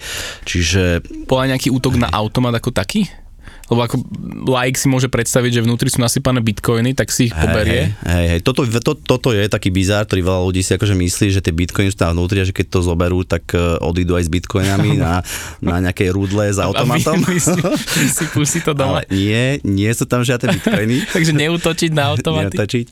Čiže... 0.46 0.82
Bola 1.26 1.50
nejaký 1.50 1.74
útok 1.74 1.98
na 1.98 2.06
automat 2.14 2.54
ako 2.62 2.70
taký? 2.70 3.23
Lebo 3.72 3.80
ako 3.80 3.96
like 4.44 4.76
si 4.76 4.92
môže 4.92 5.08
predstaviť, 5.08 5.60
že 5.60 5.64
vnútri 5.64 5.88
sú 5.88 6.04
nasypané 6.04 6.44
bitcoiny, 6.44 6.92
tak 6.92 7.08
si 7.08 7.32
ich 7.32 7.34
poberie. 7.34 7.96
Hej, 8.04 8.12
hej, 8.12 8.26
hej. 8.36 8.40
Toto, 8.44 8.68
to, 8.68 8.92
toto 8.92 9.32
je 9.32 9.48
taký 9.48 9.72
bizár, 9.72 10.04
ktorý 10.04 10.20
veľa 10.20 10.40
ľudí 10.44 10.60
si 10.60 10.76
akože 10.76 10.92
myslí, 10.92 11.26
že 11.32 11.40
tie 11.40 11.54
bitcoiny 11.54 11.88
sú 11.88 12.04
tam 12.04 12.12
vnútri 12.12 12.44
a 12.44 12.48
že 12.48 12.52
keď 12.52 12.66
to 12.68 12.80
zoberú, 12.84 13.24
tak 13.24 13.56
uh, 13.56 13.80
odídu 13.80 14.20
aj 14.20 14.28
s 14.28 14.30
bitcoinami 14.30 15.00
na, 15.00 15.24
na 15.64 15.80
nejakej 15.80 16.12
rudle 16.12 16.44
s 16.44 16.60
automatom. 16.60 17.24
si 17.24 18.28
si 18.28 18.60
to 18.66 18.76
doma. 18.76 19.00
Ale 19.00 19.08
nie, 19.08 19.64
nie 19.64 19.88
sú 19.96 20.04
tam 20.04 20.20
žiadne 20.20 20.60
bitcoiny. 20.60 20.96
Takže 21.16 21.32
neútočiť 21.32 21.90
na 21.96 22.04
automaty. 22.12 22.52
Neútočiť. 22.52 22.86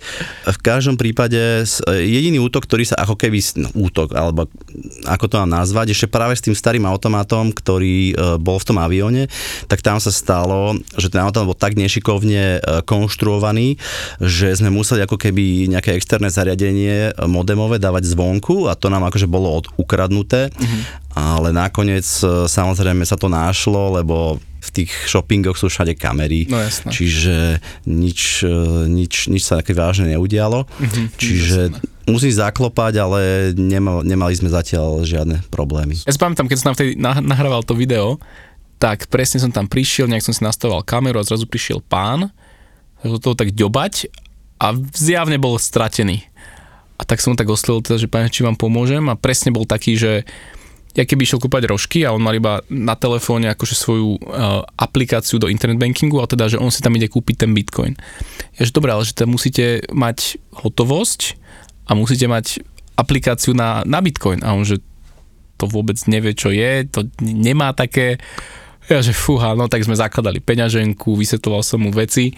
V 0.57 0.59
každom 0.65 0.97
prípade 0.97 1.69
jediný 2.01 2.41
útok, 2.41 2.65
ktorý 2.65 2.89
sa 2.89 2.97
ako 3.05 3.21
keby, 3.21 3.39
no, 3.61 3.69
útok, 3.77 4.17
alebo 4.17 4.49
ako 5.05 5.25
to 5.29 5.35
mám 5.37 5.53
nazvať, 5.53 5.93
ešte 5.93 6.09
práve 6.09 6.33
s 6.33 6.41
tým 6.41 6.57
starým 6.57 6.89
automatom, 6.89 7.53
ktorý 7.53 8.17
uh, 8.17 8.41
bol 8.41 8.57
v 8.57 8.67
tom 8.73 8.81
avióne, 8.81 9.29
tak 9.69 9.85
tam 9.85 10.01
sa 10.01 10.09
stalo 10.09 10.62
že 10.97 11.09
ten 11.11 11.21
automat 11.23 11.55
bol 11.55 11.59
tak 11.59 11.75
nešikovne 11.75 12.59
e, 12.59 12.83
konštruovaný, 12.87 13.77
že 14.23 14.55
sme 14.55 14.71
museli 14.71 15.05
ako 15.05 15.19
keby 15.19 15.69
nejaké 15.71 15.95
externé 15.97 16.31
zariadenie 16.31 17.11
e, 17.11 17.27
modemové 17.27 17.83
dávať 17.83 18.13
zvonku 18.13 18.71
a 18.71 18.79
to 18.79 18.89
nám 18.93 19.07
akože 19.09 19.27
bolo 19.27 19.51
od, 19.51 19.67
ukradnuté, 19.79 20.51
mm-hmm. 20.53 20.83
ale 21.19 21.51
nakoniec 21.51 22.07
e, 22.23 22.47
samozrejme 22.47 23.03
sa 23.03 23.19
to 23.19 23.27
nášlo, 23.27 23.99
lebo 23.99 24.39
v 24.63 24.71
tých 24.71 24.95
shoppingoch 25.11 25.59
sú 25.59 25.67
všade 25.67 25.99
kamery, 25.99 26.47
no, 26.47 26.63
jasné. 26.63 26.95
čiže 26.95 27.37
nič, 27.83 28.47
nič, 28.87 29.27
nič 29.27 29.43
sa 29.43 29.59
také 29.59 29.75
vážne 29.75 30.15
neudialo. 30.15 30.71
Mm-hmm, 30.79 31.07
čiže 31.19 31.61
jasné 31.75 31.91
musím 32.07 32.33
zaklopať, 32.35 32.93
ale 32.99 33.21
nemal, 33.55 34.03
nemali 34.03 34.35
sme 34.35 34.51
zatiaľ 34.51 35.07
žiadne 35.07 35.47
problémy. 35.53 36.03
Ja 36.03 36.15
si 36.15 36.21
pamätám, 36.21 36.51
keď 36.51 36.57
som 36.59 36.67
tam 36.73 36.77
vtedy 36.79 36.99
nahrával 36.99 37.63
to 37.63 37.79
video, 37.79 38.19
tak 38.83 39.07
presne 39.07 39.39
som 39.39 39.55
tam 39.55 39.71
prišiel, 39.71 40.11
nejak 40.11 40.27
som 40.27 40.35
si 40.35 40.43
nastavoval 40.43 40.83
kameru 40.83 41.23
a 41.23 41.29
zrazu 41.29 41.47
prišiel 41.47 41.79
pán, 41.87 42.35
do 43.07 43.19
toho 43.23 43.39
tak 43.39 43.55
ďobať 43.55 44.11
a 44.59 44.75
zjavne 44.91 45.39
bol 45.39 45.55
stratený. 45.55 46.27
A 46.99 47.07
tak 47.07 47.23
som 47.23 47.39
tak 47.39 47.47
oslovil 47.47 47.87
teda, 47.87 48.03
že 48.03 48.11
pán, 48.11 48.27
či 48.27 48.43
vám 48.43 48.59
pomôžem 48.59 49.03
a 49.07 49.15
presne 49.15 49.55
bol 49.55 49.71
taký, 49.71 49.95
že 49.95 50.27
ja 50.99 51.07
keby 51.07 51.23
išiel 51.23 51.39
kúpať 51.39 51.71
rožky 51.71 52.03
a 52.03 52.11
on 52.11 52.21
mal 52.21 52.35
iba 52.35 52.59
na 52.69 52.99
telefóne 52.99 53.49
akože 53.55 53.75
svoju 53.79 54.19
uh, 54.19 54.67
aplikáciu 54.77 55.39
do 55.39 55.47
internet 55.47 55.79
bankingu 55.79 56.19
a 56.19 56.27
teda, 56.27 56.51
že 56.53 56.61
on 56.61 56.69
si 56.69 56.83
tam 56.83 56.99
ide 56.99 57.07
kúpiť 57.07 57.47
ten 57.47 57.55
bitcoin. 57.55 57.95
Ja 58.59 58.67
že 58.67 58.75
dobré, 58.75 58.93
ale 58.93 59.07
že 59.07 59.15
tam 59.15 59.33
musíte 59.33 59.87
mať 59.95 60.43
hotovosť 60.53 61.39
a 61.87 61.95
musíte 61.97 62.27
mať 62.29 62.61
aplikáciu 62.99 63.57
na, 63.57 63.87
na 63.89 64.05
bitcoin. 64.05 64.45
A 64.45 64.53
on, 64.53 64.67
že 64.67 64.85
to 65.57 65.65
vôbec 65.71 65.97
nevie, 66.11 66.35
čo 66.35 66.53
je, 66.53 66.85
to 66.91 67.09
nemá 67.23 67.73
také 67.73 68.21
ja, 68.91 68.99
že 68.99 69.15
fúha, 69.15 69.55
no 69.55 69.71
tak 69.71 69.87
sme 69.87 69.95
zakladali 69.95 70.43
peňaženku, 70.43 71.15
vysvetloval 71.15 71.63
som 71.63 71.83
mu 71.83 71.95
veci, 71.95 72.35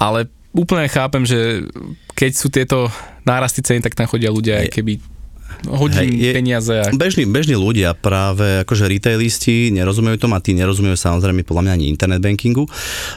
ale 0.00 0.30
úplne 0.56 0.88
chápem, 0.88 1.28
že 1.28 1.66
keď 2.16 2.30
sú 2.32 2.48
tieto 2.48 2.88
nárasty 3.28 3.60
ceny, 3.60 3.84
tak 3.84 3.94
tam 3.94 4.08
chodia 4.08 4.32
ľudia, 4.32 4.64
aj 4.64 4.72
keby 4.72 4.98
hodín 5.66 5.98
Hej, 5.98 6.08
je, 6.14 6.30
peniaze. 6.38 6.74
A... 6.78 6.94
Bežní, 6.94 7.26
bežní 7.26 7.58
ľudia 7.58 7.96
práve, 7.98 8.62
akože 8.62 8.86
retailisti 8.86 9.74
nerozumejú 9.74 10.22
tomu 10.22 10.38
a 10.38 10.44
tí 10.44 10.54
nerozumejú 10.54 10.94
samozrejme 10.94 11.42
podľa 11.42 11.66
mňa 11.66 11.72
ani 11.74 11.86
internet 11.90 12.20
bankingu. 12.22 12.64
E, 12.64 12.70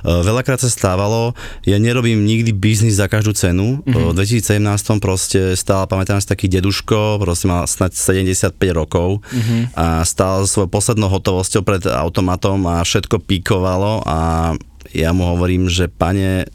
veľakrát 0.06 0.58
sa 0.58 0.69
stávalo, 0.71 1.38
ja 1.67 1.77
nerobím 1.77 2.25
nikdy 2.25 2.56
biznis 2.56 2.97
za 2.97 3.06
každú 3.06 3.38
cenu. 3.38 3.86
Mm-hmm. 3.86 4.17
V 4.17 4.97
2017 4.97 5.04
proste 5.04 5.39
stál, 5.54 5.86
pamätám 5.86 6.17
si 6.17 6.25
taký 6.25 6.49
deduško, 6.49 7.21
proste 7.21 7.45
mal 7.45 7.69
snad 7.69 7.93
75 7.93 8.58
rokov 8.73 9.21
mm-hmm. 9.21 9.77
a 9.77 10.01
stál 10.01 10.49
svojou 10.49 10.71
poslednou 10.71 11.13
hotovosťou 11.13 11.62
pred 11.62 11.84
automatom 11.86 12.65
a 12.65 12.82
všetko 12.82 13.21
píkovalo 13.21 14.01
a 14.08 14.51
ja 14.91 15.15
mu 15.15 15.23
hovorím, 15.36 15.71
že 15.71 15.88
pane, 15.88 16.49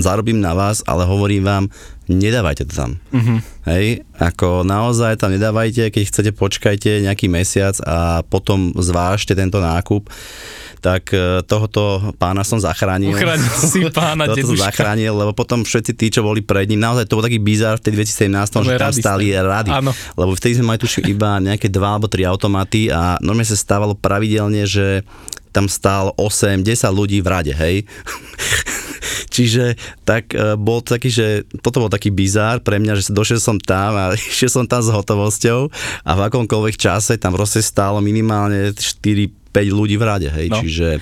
zarobím 0.00 0.40
na 0.40 0.54
vás, 0.54 0.82
ale 0.86 1.04
hovorím 1.04 1.44
vám, 1.44 1.64
nedávajte 2.08 2.68
to 2.68 2.74
tam. 2.74 2.90
Mhm. 3.12 3.36
Hej, 3.68 3.86
ako 4.16 4.64
naozaj 4.64 5.20
tam 5.20 5.34
nedávajte, 5.34 5.92
keď 5.92 6.02
chcete, 6.08 6.30
počkajte 6.32 7.04
nejaký 7.04 7.28
mesiac 7.28 7.76
a 7.84 8.24
potom 8.24 8.72
zvážte 8.76 9.36
tento 9.36 9.60
nákup 9.60 10.08
tak 10.78 11.10
e, 11.10 11.42
tohoto 11.44 12.14
pána 12.16 12.46
som 12.46 12.58
zachránil. 12.58 13.14
Ochránil 13.14 13.50
si 13.58 13.82
pána 13.94 14.30
Toto 14.30 14.54
som 14.54 14.58
zachránil, 14.58 15.10
lebo 15.10 15.34
potom 15.34 15.66
všetci 15.66 15.92
tí, 15.98 16.06
čo 16.08 16.22
boli 16.22 16.40
pred 16.40 16.70
ním, 16.70 16.78
naozaj 16.78 17.10
to 17.10 17.18
bol 17.18 17.26
taký 17.26 17.42
bizar 17.42 17.82
v 17.82 17.90
tej 17.90 17.92
2017, 18.30 18.62
že 18.62 18.78
tam 18.78 18.94
stáli 18.94 19.34
rady. 19.34 19.70
Áno. 19.74 19.90
Lebo 20.14 20.32
vtedy 20.38 20.58
sme 20.58 20.74
mali 20.74 20.78
tuším 20.78 21.04
iba 21.10 21.42
nejaké 21.42 21.66
dva 21.68 21.98
alebo 21.98 22.06
tri 22.06 22.22
automaty 22.24 22.88
a 22.94 23.18
normálne 23.18 23.50
sa 23.50 23.58
stávalo 23.58 23.98
pravidelne, 23.98 24.64
že 24.64 25.02
tam 25.50 25.66
stál 25.66 26.14
8, 26.14 26.62
10 26.62 26.86
ľudí 26.94 27.18
v 27.24 27.28
rade, 27.28 27.52
hej. 27.56 27.82
Čiže 29.38 29.78
tak 30.02 30.34
e, 30.34 30.58
bol 30.58 30.82
taký, 30.82 31.06
že 31.06 31.26
toto 31.62 31.78
bol 31.78 31.90
taký 31.90 32.10
bizár 32.10 32.58
pre 32.58 32.82
mňa, 32.82 32.98
že 32.98 33.14
došiel 33.14 33.38
som 33.38 33.54
tam 33.54 33.94
a 33.94 34.04
išiel 34.34 34.50
som 34.50 34.64
tam 34.66 34.82
s 34.82 34.90
hotovosťou 34.90 35.70
a 36.02 36.10
v 36.10 36.20
akomkoľvek 36.26 36.74
čase 36.74 37.14
tam 37.22 37.38
proste 37.38 37.62
stálo 37.62 38.02
minimálne 38.02 38.74
4-5 38.74 39.30
ľudí 39.70 39.94
v 39.94 40.02
rade, 40.02 40.28
hej, 40.28 40.50
No. 40.50 40.58
čiže 40.58 40.98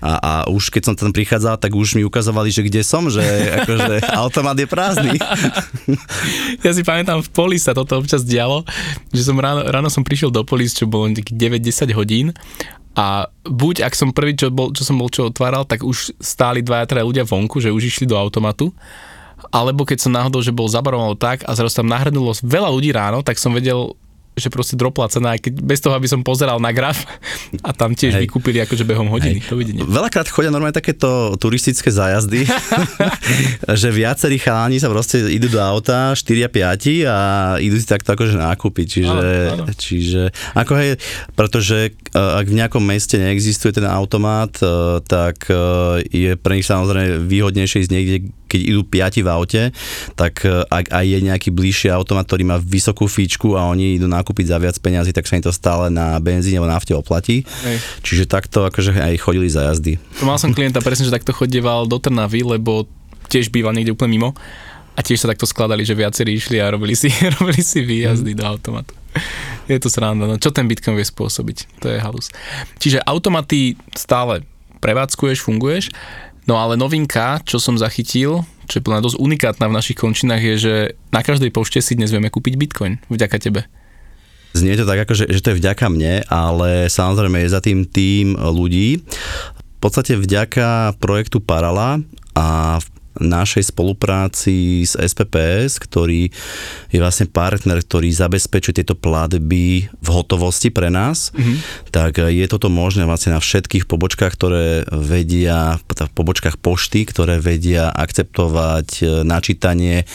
a, 0.00 0.12
a 0.16 0.32
už 0.48 0.72
keď 0.72 0.82
som 0.88 0.94
tam 0.96 1.12
prichádzal, 1.12 1.60
tak 1.60 1.76
už 1.76 1.92
mi 1.92 2.04
ukazovali, 2.04 2.48
že 2.48 2.64
kde 2.64 2.80
som, 2.80 3.08
že 3.08 3.20
akože 3.64 4.12
automat 4.12 4.56
je 4.56 4.68
prázdny. 4.68 5.16
Ja 6.64 6.72
si 6.76 6.84
pamätám, 6.84 7.24
v 7.24 7.30
Polis 7.32 7.64
sa 7.64 7.72
toto 7.72 7.96
občas 7.96 8.24
dialo, 8.24 8.64
že 9.12 9.24
som 9.24 9.36
ráno, 9.36 9.64
ráno 9.68 9.88
som 9.88 10.04
prišiel 10.04 10.28
do 10.28 10.44
Polis, 10.44 10.76
čo 10.76 10.84
bolo 10.84 11.08
nejakých 11.08 11.36
9-10 11.60 11.96
hodín 11.96 12.26
a 12.98 13.30
buď 13.46 13.86
ak 13.86 13.94
som 13.94 14.10
prvý, 14.10 14.34
čo, 14.34 14.50
bol, 14.50 14.74
čo 14.74 14.82
som 14.82 14.98
bol, 14.98 15.06
čo 15.06 15.30
otváral, 15.30 15.62
tak 15.62 15.86
už 15.86 16.18
stáli 16.18 16.60
dvaja, 16.60 16.90
traja 16.90 17.06
ľudia 17.06 17.22
vonku, 17.22 17.62
že 17.62 17.70
už 17.70 17.86
išli 17.86 18.04
do 18.04 18.18
automatu, 18.18 18.74
alebo 19.54 19.86
keď 19.86 19.98
som 20.04 20.12
náhodou, 20.12 20.42
že 20.42 20.52
bol 20.52 20.68
zabaroval 20.68 21.16
tak 21.16 21.46
a 21.46 21.54
zrazu 21.54 21.80
tam 21.80 21.88
nahrnulo 21.88 22.34
veľa 22.42 22.68
ľudí 22.68 22.90
ráno, 22.90 23.22
tak 23.22 23.38
som 23.38 23.54
vedel, 23.54 23.94
že 24.38 24.48
proste 24.48 24.78
dropla 24.78 25.10
cena, 25.10 25.34
aj 25.36 25.50
keď 25.50 25.52
bez 25.60 25.82
toho, 25.82 25.92
aby 25.92 26.06
som 26.06 26.22
pozeral 26.22 26.62
na 26.62 26.70
graf 26.70 27.02
a 27.66 27.70
tam 27.74 27.92
tiež 27.92 28.16
Hej. 28.16 28.28
vykúpili 28.28 28.62
akože 28.62 28.84
behom 28.86 29.10
hodiny. 29.10 29.42
Dovidenia. 29.44 29.82
Veľakrát 29.84 30.30
chodia 30.30 30.48
normálne 30.54 30.76
takéto 30.76 31.34
turistické 31.36 31.90
zájazdy, 31.90 32.46
že 33.80 33.88
viacerí 33.90 34.38
chalani 34.38 34.78
sa 34.78 34.88
proste 34.88 35.26
idú 35.28 35.50
do 35.50 35.60
auta, 35.60 36.14
4 36.14 36.46
a 36.46 36.50
5 36.50 37.10
a 37.10 37.18
idú 37.58 37.76
si 37.76 37.86
takto 37.86 38.14
akože 38.14 38.38
nákupiť, 38.38 38.86
čiže, 38.86 39.10
Áno, 39.10 39.66
áno. 39.66 39.74
čiže 39.76 40.22
ako 40.54 40.72
hej, 40.78 40.90
pretože 41.34 41.90
e, 41.90 42.16
ak 42.16 42.46
v 42.46 42.58
nejakom 42.58 42.82
meste 42.82 43.18
neexistuje 43.18 43.74
ten 43.76 43.86
automat, 43.86 44.54
e, 44.62 45.02
tak 45.04 45.50
e, 45.50 45.54
je 46.06 46.32
pre 46.38 46.58
nich 46.58 46.66
samozrejme 46.66 47.26
výhodnejšie 47.26 47.86
ísť 47.86 47.92
niekde, 47.92 48.16
keď 48.50 48.60
idú 48.66 48.82
5 48.82 49.22
v 49.22 49.28
aute, 49.30 49.62
tak 50.18 50.42
e, 50.42 50.66
ak 50.66 50.90
aj 50.90 51.04
je 51.06 51.18
nejaký 51.22 51.54
bližší 51.54 51.94
automat, 51.94 52.26
ktorý 52.26 52.42
má 52.42 52.58
vysokú 52.58 53.06
fíčku 53.06 53.54
a 53.54 53.70
oni 53.70 54.02
idú 54.02 54.10
nakúpiť 54.10 54.50
za 54.50 54.58
viac 54.58 54.74
peňazí, 54.82 55.14
tak 55.14 55.30
sa 55.30 55.38
im 55.38 55.46
to 55.46 55.54
stále 55.54 55.86
na 55.86 56.18
benzíne 56.18 56.58
alebo 56.58 56.74
nafte 56.74 56.90
oplatí. 56.98 57.46
Hej. 57.46 57.76
Čiže 58.02 58.24
takto 58.26 58.66
akože 58.66 58.98
aj 58.98 59.14
chodili 59.22 59.46
za 59.46 59.70
jazdy. 59.70 60.02
To 60.18 60.26
mal 60.26 60.42
som 60.42 60.50
klienta 60.50 60.82
presne, 60.82 61.06
že 61.06 61.14
takto 61.14 61.30
chodieval 61.30 61.86
do 61.86 62.02
Trnavy, 62.02 62.42
lebo 62.42 62.90
tiež 63.30 63.54
býval 63.54 63.70
niekde 63.70 63.94
úplne 63.94 64.18
mimo 64.18 64.30
a 64.98 65.00
tiež 65.00 65.22
sa 65.22 65.30
takto 65.30 65.46
skladali, 65.46 65.86
že 65.86 65.94
viacerí 65.94 66.34
išli 66.34 66.58
a 66.58 66.74
robili 66.74 66.98
si, 66.98 67.08
robili 67.38 67.62
si 67.62 67.86
výjazdy 67.86 68.34
do 68.34 68.44
automatu. 68.44 68.98
Je 69.70 69.78
to 69.78 69.86
sranda, 69.86 70.26
no 70.26 70.34
čo 70.38 70.50
ten 70.50 70.66
Bitcoin 70.66 70.98
vie 70.98 71.06
spôsobiť, 71.06 71.78
to 71.78 71.86
je 71.94 71.98
halus. 72.02 72.34
Čiže 72.82 73.02
automaty 73.06 73.78
stále 73.94 74.42
prevádzkuješ, 74.82 75.38
funguješ, 75.46 75.94
no 76.46 76.60
ale 76.60 76.76
novinka, 76.78 77.40
čo 77.44 77.58
som 77.58 77.76
zachytil, 77.76 78.44
čo 78.70 78.74
je 78.78 78.86
plná 78.86 79.02
dosť 79.02 79.18
unikátna 79.18 79.66
v 79.66 79.76
našich 79.76 79.98
končinách, 79.98 80.42
je, 80.42 80.54
že 80.56 80.74
na 81.10 81.26
každej 81.26 81.50
pošte 81.50 81.82
si 81.82 81.98
dnes 81.98 82.14
vieme 82.14 82.30
kúpiť 82.30 82.54
Bitcoin, 82.54 83.02
vďaka 83.10 83.36
tebe. 83.42 83.66
Znie 84.54 84.74
to 84.74 84.86
tak, 84.86 85.06
ako, 85.06 85.14
že, 85.14 85.30
to 85.30 85.54
je 85.54 85.60
vďaka 85.62 85.86
mne, 85.90 86.26
ale 86.26 86.90
samozrejme 86.90 87.38
je 87.46 87.54
za 87.54 87.62
tým 87.62 87.86
tým 87.86 88.34
ľudí. 88.34 88.98
V 89.00 89.78
podstate 89.78 90.18
vďaka 90.18 90.98
projektu 90.98 91.38
Parala 91.38 92.02
a 92.34 92.78
našej 93.20 93.70
spolupráci 93.70 94.82
s 94.82 94.96
SPPS, 94.96 95.78
ktorý 95.78 96.32
je 96.90 96.98
vlastne 96.98 97.28
partner, 97.28 97.84
ktorý 97.84 98.08
zabezpečuje 98.10 98.80
tieto 98.82 98.96
platby 98.96 99.86
v 99.88 100.08
hotovosti 100.08 100.72
pre 100.72 100.88
nás, 100.88 101.30
mm-hmm. 101.30 101.88
tak 101.92 102.18
je 102.18 102.46
toto 102.48 102.72
možné 102.72 103.04
vlastne 103.04 103.36
na 103.36 103.40
všetkých 103.40 103.84
pobočkách, 103.84 104.32
ktoré 104.34 104.88
vedia, 104.90 105.78
v 105.84 106.12
pobočkách 106.12 106.56
pošty, 106.58 107.06
ktoré 107.06 107.38
vedia 107.38 107.92
akceptovať 107.92 108.88
e, 109.00 109.04
načítanie 109.22 110.08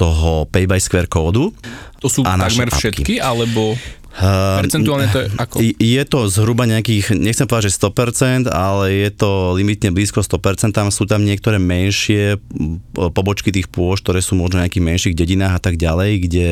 toho 0.00 0.48
Pay 0.48 0.64
by 0.64 0.80
Square 0.80 1.12
kódu. 1.12 1.52
To 2.00 2.08
sú 2.08 2.24
A 2.24 2.40
takmer 2.40 2.72
všetky, 2.72 3.20
alebo 3.20 3.76
percentuálne 4.14 5.06
to 5.10 5.18
je 5.22 5.28
ako? 5.38 5.56
Je 5.62 6.02
to 6.04 6.26
zhruba 6.26 6.66
nejakých, 6.66 7.14
nechcem 7.14 7.46
povedať, 7.46 7.70
že 7.70 7.78
100%, 7.78 8.50
ale 8.50 9.06
je 9.06 9.10
to 9.14 9.54
limitne 9.54 9.94
blízko 9.94 10.20
100%. 10.20 10.74
Tam 10.74 10.90
sú 10.90 11.06
tam 11.06 11.22
niektoré 11.22 11.62
menšie 11.62 12.36
pobočky 12.94 13.54
tých 13.54 13.70
pôž, 13.70 14.02
ktoré 14.02 14.18
sú 14.18 14.34
možno 14.34 14.60
v 14.60 14.66
nejakých 14.66 14.86
menších 14.86 15.14
dedinách 15.14 15.56
a 15.56 15.62
tak 15.62 15.78
ďalej, 15.78 16.10
kde 16.26 16.46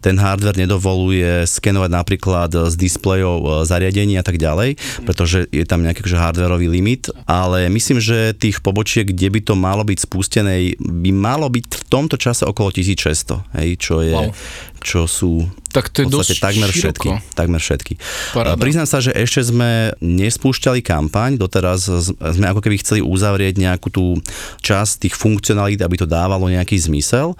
ten 0.00 0.16
hardware 0.16 0.56
nedovoluje 0.56 1.44
skenovať 1.46 1.90
napríklad 1.92 2.50
z 2.72 2.74
displejov 2.74 3.36
e, 3.38 3.48
zariadení 3.68 4.16
a 4.16 4.24
tak 4.24 4.40
ďalej, 4.40 4.80
pretože 5.04 5.46
je 5.52 5.64
tam 5.68 5.84
nejaký 5.84 6.02
akože 6.02 6.18
hardwareový 6.18 6.66
limit, 6.66 7.12
ale 7.28 7.68
myslím, 7.70 8.02
že 8.02 8.34
tých 8.34 8.58
pobočiek, 8.58 9.06
kde 9.06 9.28
by 9.30 9.40
to 9.44 9.54
malo 9.54 9.86
byť 9.86 9.98
spustené, 10.02 10.74
by 10.80 11.10
malo 11.14 11.46
byť 11.46 11.64
v 11.68 11.84
tomto 11.86 12.16
čase 12.18 12.42
okolo 12.42 12.72
1600, 12.74 13.60
hej, 13.60 13.68
čo 13.78 14.02
je, 14.02 14.10
Wow. 14.12 14.34
čo 14.82 15.06
sú 15.06 15.46
Tak 15.72 15.88
to 15.88 16.04
je 16.04 16.06
v 16.06 16.12
podstate 16.12 16.36
dosť 16.36 16.44
takmer 16.44 16.70
široko. 16.70 16.78
všetky. 16.78 17.08
Takmer 17.32 17.60
všetky. 17.60 17.92
Paráda. 18.36 18.60
Priznám 18.60 18.88
sa, 18.88 19.00
že 19.00 19.10
ešte 19.16 19.40
sme 19.48 19.96
nespúšťali 20.04 20.84
kampaň, 20.84 21.40
doteraz 21.40 21.88
sme 22.12 22.46
ako 22.52 22.60
keby 22.60 22.76
chceli 22.84 23.00
uzavrieť 23.00 23.56
nejakú 23.56 23.88
tú 23.88 24.20
časť 24.60 25.08
tých 25.08 25.14
funkcionalít, 25.16 25.80
aby 25.80 25.96
to 25.96 26.04
dávalo 26.04 26.52
nejaký 26.52 26.76
zmysel. 26.76 27.32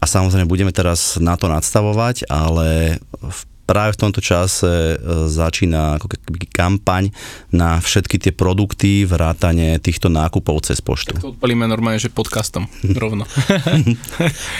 A 0.00 0.04
samozrejme 0.08 0.48
budeme 0.48 0.72
teraz 0.72 1.20
na 1.20 1.36
to 1.36 1.52
nadstavovať, 1.52 2.26
ale 2.32 2.96
v 3.20 3.40
práve 3.66 3.98
v 3.98 4.00
tomto 4.06 4.22
čase 4.22 4.94
e, 4.94 4.96
začína 5.26 5.98
ako 5.98 6.06
keby 6.08 6.46
kampaň 6.48 7.10
na 7.50 7.82
všetky 7.82 8.22
tie 8.22 8.32
produkty, 8.32 9.02
vrátane 9.02 9.82
týchto 9.82 10.06
nákupov 10.06 10.64
cez 10.64 10.78
poštu. 10.78 11.18
To 11.18 11.34
odpalíme 11.34 11.66
normálne, 11.66 11.98
že 11.98 12.08
podcastom 12.08 12.70
rovno. 13.02 13.26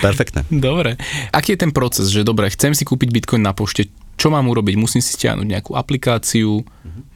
Perfektné. 0.03 0.45
dobre. 0.51 0.99
Aký 1.31 1.55
je 1.55 1.63
ten 1.63 1.73
proces, 1.73 2.11
že 2.11 2.27
dobre, 2.27 2.51
chcem 2.51 2.75
si 2.75 2.83
kúpiť 2.83 3.09
Bitcoin 3.15 3.47
na 3.47 3.55
pošte, 3.55 3.87
čo 4.17 4.33
mám 4.33 4.49
urobiť? 4.49 4.75
Musím 4.81 5.05
si 5.05 5.13
stiahnuť 5.13 5.47
nejakú 5.47 5.73
aplikáciu, 5.77 6.65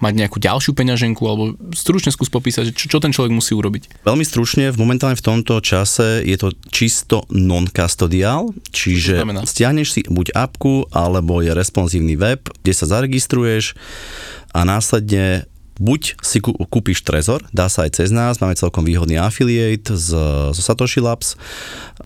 mať 0.01 0.13
nejakú 0.17 0.37
ďalšiu 0.41 0.73
peňaženku, 0.77 1.23
alebo 1.25 1.57
stručne 1.73 2.13
skús 2.13 2.29
popísať, 2.33 2.73
čo, 2.73 2.89
čo 2.89 2.99
ten 3.01 3.13
človek 3.13 3.33
musí 3.33 3.53
urobiť. 3.57 4.05
Veľmi 4.05 4.25
stručne, 4.25 4.73
v 4.73 4.81
momentálne 4.81 5.17
v 5.17 5.25
tomto 5.25 5.61
čase 5.61 6.25
je 6.25 6.37
to 6.37 6.53
čisto 6.73 7.25
non-custodial, 7.33 8.53
čiže 8.73 9.21
to 9.21 9.49
stiahneš 9.49 9.89
si 9.97 10.01
buď 10.09 10.37
apku, 10.37 10.89
alebo 10.93 11.41
je 11.45 11.53
responsívny 11.53 12.17
web, 12.17 12.41
kde 12.65 12.73
sa 12.73 12.89
zaregistruješ 12.89 13.77
a 14.53 14.65
následne 14.65 15.49
buď 15.81 16.21
si 16.21 16.45
kú- 16.45 16.57
kúpiš 16.69 17.01
Trezor, 17.01 17.41
dá 17.57 17.73
sa 17.73 17.89
aj 17.89 17.97
cez 17.97 18.13
nás, 18.13 18.37
máme 18.37 18.53
celkom 18.53 18.85
výhodný 18.85 19.17
affiliate 19.17 19.97
z, 19.97 20.13
zo 20.53 20.61
Satoshi 20.61 21.01
Labs, 21.01 21.41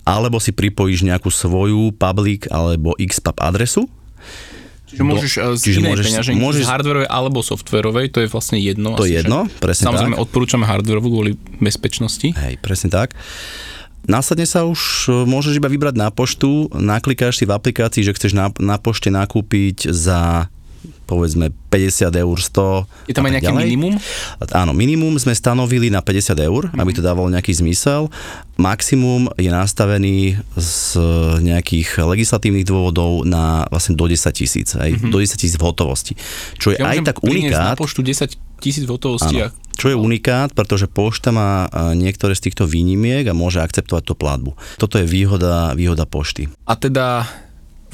alebo 0.06 0.38
si 0.38 0.54
pripojíš 0.54 1.02
nejakú 1.02 1.30
svoju 1.34 1.90
public 1.98 2.46
alebo 2.54 2.94
XPub 2.94 3.34
adresu, 3.42 3.90
Čiže 4.94 5.04
môžeš 5.04 5.32
eh, 5.34 5.42
z 5.58 5.60
čiže 5.60 5.80
môžeš- 5.82 6.06
peňaženky, 6.06 6.38
môžeš- 6.38 6.64
z 6.64 6.70
hardwareovej 6.70 7.08
alebo 7.10 7.38
softwarovej, 7.42 8.06
to 8.14 8.18
je 8.22 8.28
vlastne 8.30 8.58
jedno. 8.62 8.94
to 8.94 9.04
je 9.04 9.18
jedno, 9.18 9.50
presne 9.58 9.90
Samozrejme 9.90 10.14
tak. 10.14 10.22
odporúčame 10.22 10.64
hardwarovú 10.64 11.08
kvôli 11.10 11.32
bezpečnosti. 11.58 12.30
Hej, 12.30 12.62
presne 12.62 12.88
tak. 12.94 13.18
Následne 14.04 14.44
sa 14.44 14.68
už 14.68 14.80
e, 15.08 15.24
môžeš 15.24 15.56
iba 15.56 15.64
vybrať 15.64 15.96
na 15.96 16.12
poštu, 16.12 16.68
naklikáš 16.76 17.40
si 17.40 17.48
v 17.48 17.56
aplikácii, 17.56 18.04
že 18.04 18.12
chceš 18.12 18.36
na, 18.36 18.52
na 18.60 18.76
pošte 18.76 19.08
nakúpiť 19.08 19.88
za 19.88 20.52
povedzme 21.04 21.52
50 21.68 22.10
eur, 22.10 22.36
100 22.36 23.08
Je 23.08 23.14
tam 23.14 23.24
aj 23.24 23.32
nejaké 23.36 23.52
ďalej. 23.52 23.64
minimum? 23.64 23.94
Áno, 24.50 24.72
minimum 24.72 25.14
sme 25.16 25.32
stanovili 25.32 25.88
na 25.88 26.00
50 26.00 26.34
eur, 26.40 26.62
aby 26.72 26.90
to 26.90 27.00
dávalo 27.00 27.28
nejaký 27.28 27.52
zmysel. 27.52 28.08
Maximum 28.54 29.28
je 29.34 29.50
nastavený 29.50 30.38
z 30.54 30.78
nejakých 31.42 32.06
legislatívnych 32.06 32.64
dôvodov 32.64 33.26
na 33.26 33.66
vlastne 33.68 33.98
do 33.98 34.06
10 34.06 34.16
tisíc, 34.30 34.72
aj 34.72 35.10
do 35.10 35.18
10 35.18 35.34
tisíc 35.36 35.58
v 35.58 35.64
hotovosti. 35.66 36.14
Čo 36.56 36.70
je 36.70 36.78
Ja 36.78 36.94
aj 36.94 37.02
tak 37.04 37.18
priniesť 37.18 37.54
na 37.54 37.74
unikát. 37.74 37.76
poštu 37.76 38.00
10 38.00 38.62
tisíc 38.62 38.86
v 38.86 38.92
hotovosti. 38.94 39.42
Áno. 39.42 39.50
Čo 39.74 39.90
je 39.90 39.98
unikát, 39.98 40.54
pretože 40.54 40.86
pošta 40.86 41.34
má 41.34 41.66
a, 41.66 41.90
niektoré 41.98 42.38
z 42.38 42.46
týchto 42.46 42.62
výnimiek 42.62 43.26
a 43.26 43.34
môže 43.34 43.58
akceptovať 43.58 44.06
tú 44.06 44.14
platbu. 44.14 44.54
Toto 44.78 45.02
je 45.02 45.04
výhoda, 45.04 45.74
výhoda 45.74 46.06
pošty. 46.06 46.46
a 46.62 46.78
teda 46.78 47.26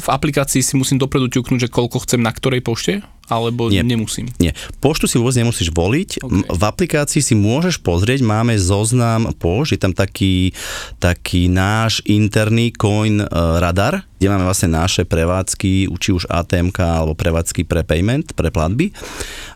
v 0.00 0.08
aplikácii 0.08 0.64
si 0.64 0.74
musím 0.74 0.96
dopredu 0.96 1.28
ťuknúť, 1.28 1.68
že 1.68 1.72
koľko 1.72 2.02
chcem 2.08 2.20
na 2.24 2.32
ktorej 2.32 2.64
pošte? 2.64 3.04
Alebo 3.30 3.70
Nie. 3.70 3.86
nemusím? 3.86 4.26
Nie, 4.42 4.58
poštu 4.82 5.06
si 5.06 5.14
vôbec 5.14 5.38
nemusíš 5.38 5.70
voliť. 5.70 6.18
OK. 6.18 6.50
V 6.50 6.62
aplikácii 6.66 7.22
si 7.22 7.38
môžeš 7.38 7.78
pozrieť, 7.78 8.26
máme 8.26 8.58
zoznam 8.58 9.30
pošt, 9.38 9.78
je 9.78 9.80
tam 9.80 9.94
taký, 9.94 10.50
taký 10.98 11.46
náš 11.46 12.02
interný 12.10 12.74
coin 12.74 13.22
eh, 13.22 13.30
radar, 13.62 14.02
kde 14.18 14.34
máme 14.34 14.50
vlastne 14.50 14.74
naše 14.74 15.06
prevádzky, 15.06 15.86
či 15.94 16.10
už 16.10 16.26
ATM 16.26 16.74
alebo 16.82 17.14
prevádzky 17.14 17.62
pre 17.70 17.86
payment, 17.86 18.34
pre 18.34 18.50
platby 18.50 18.90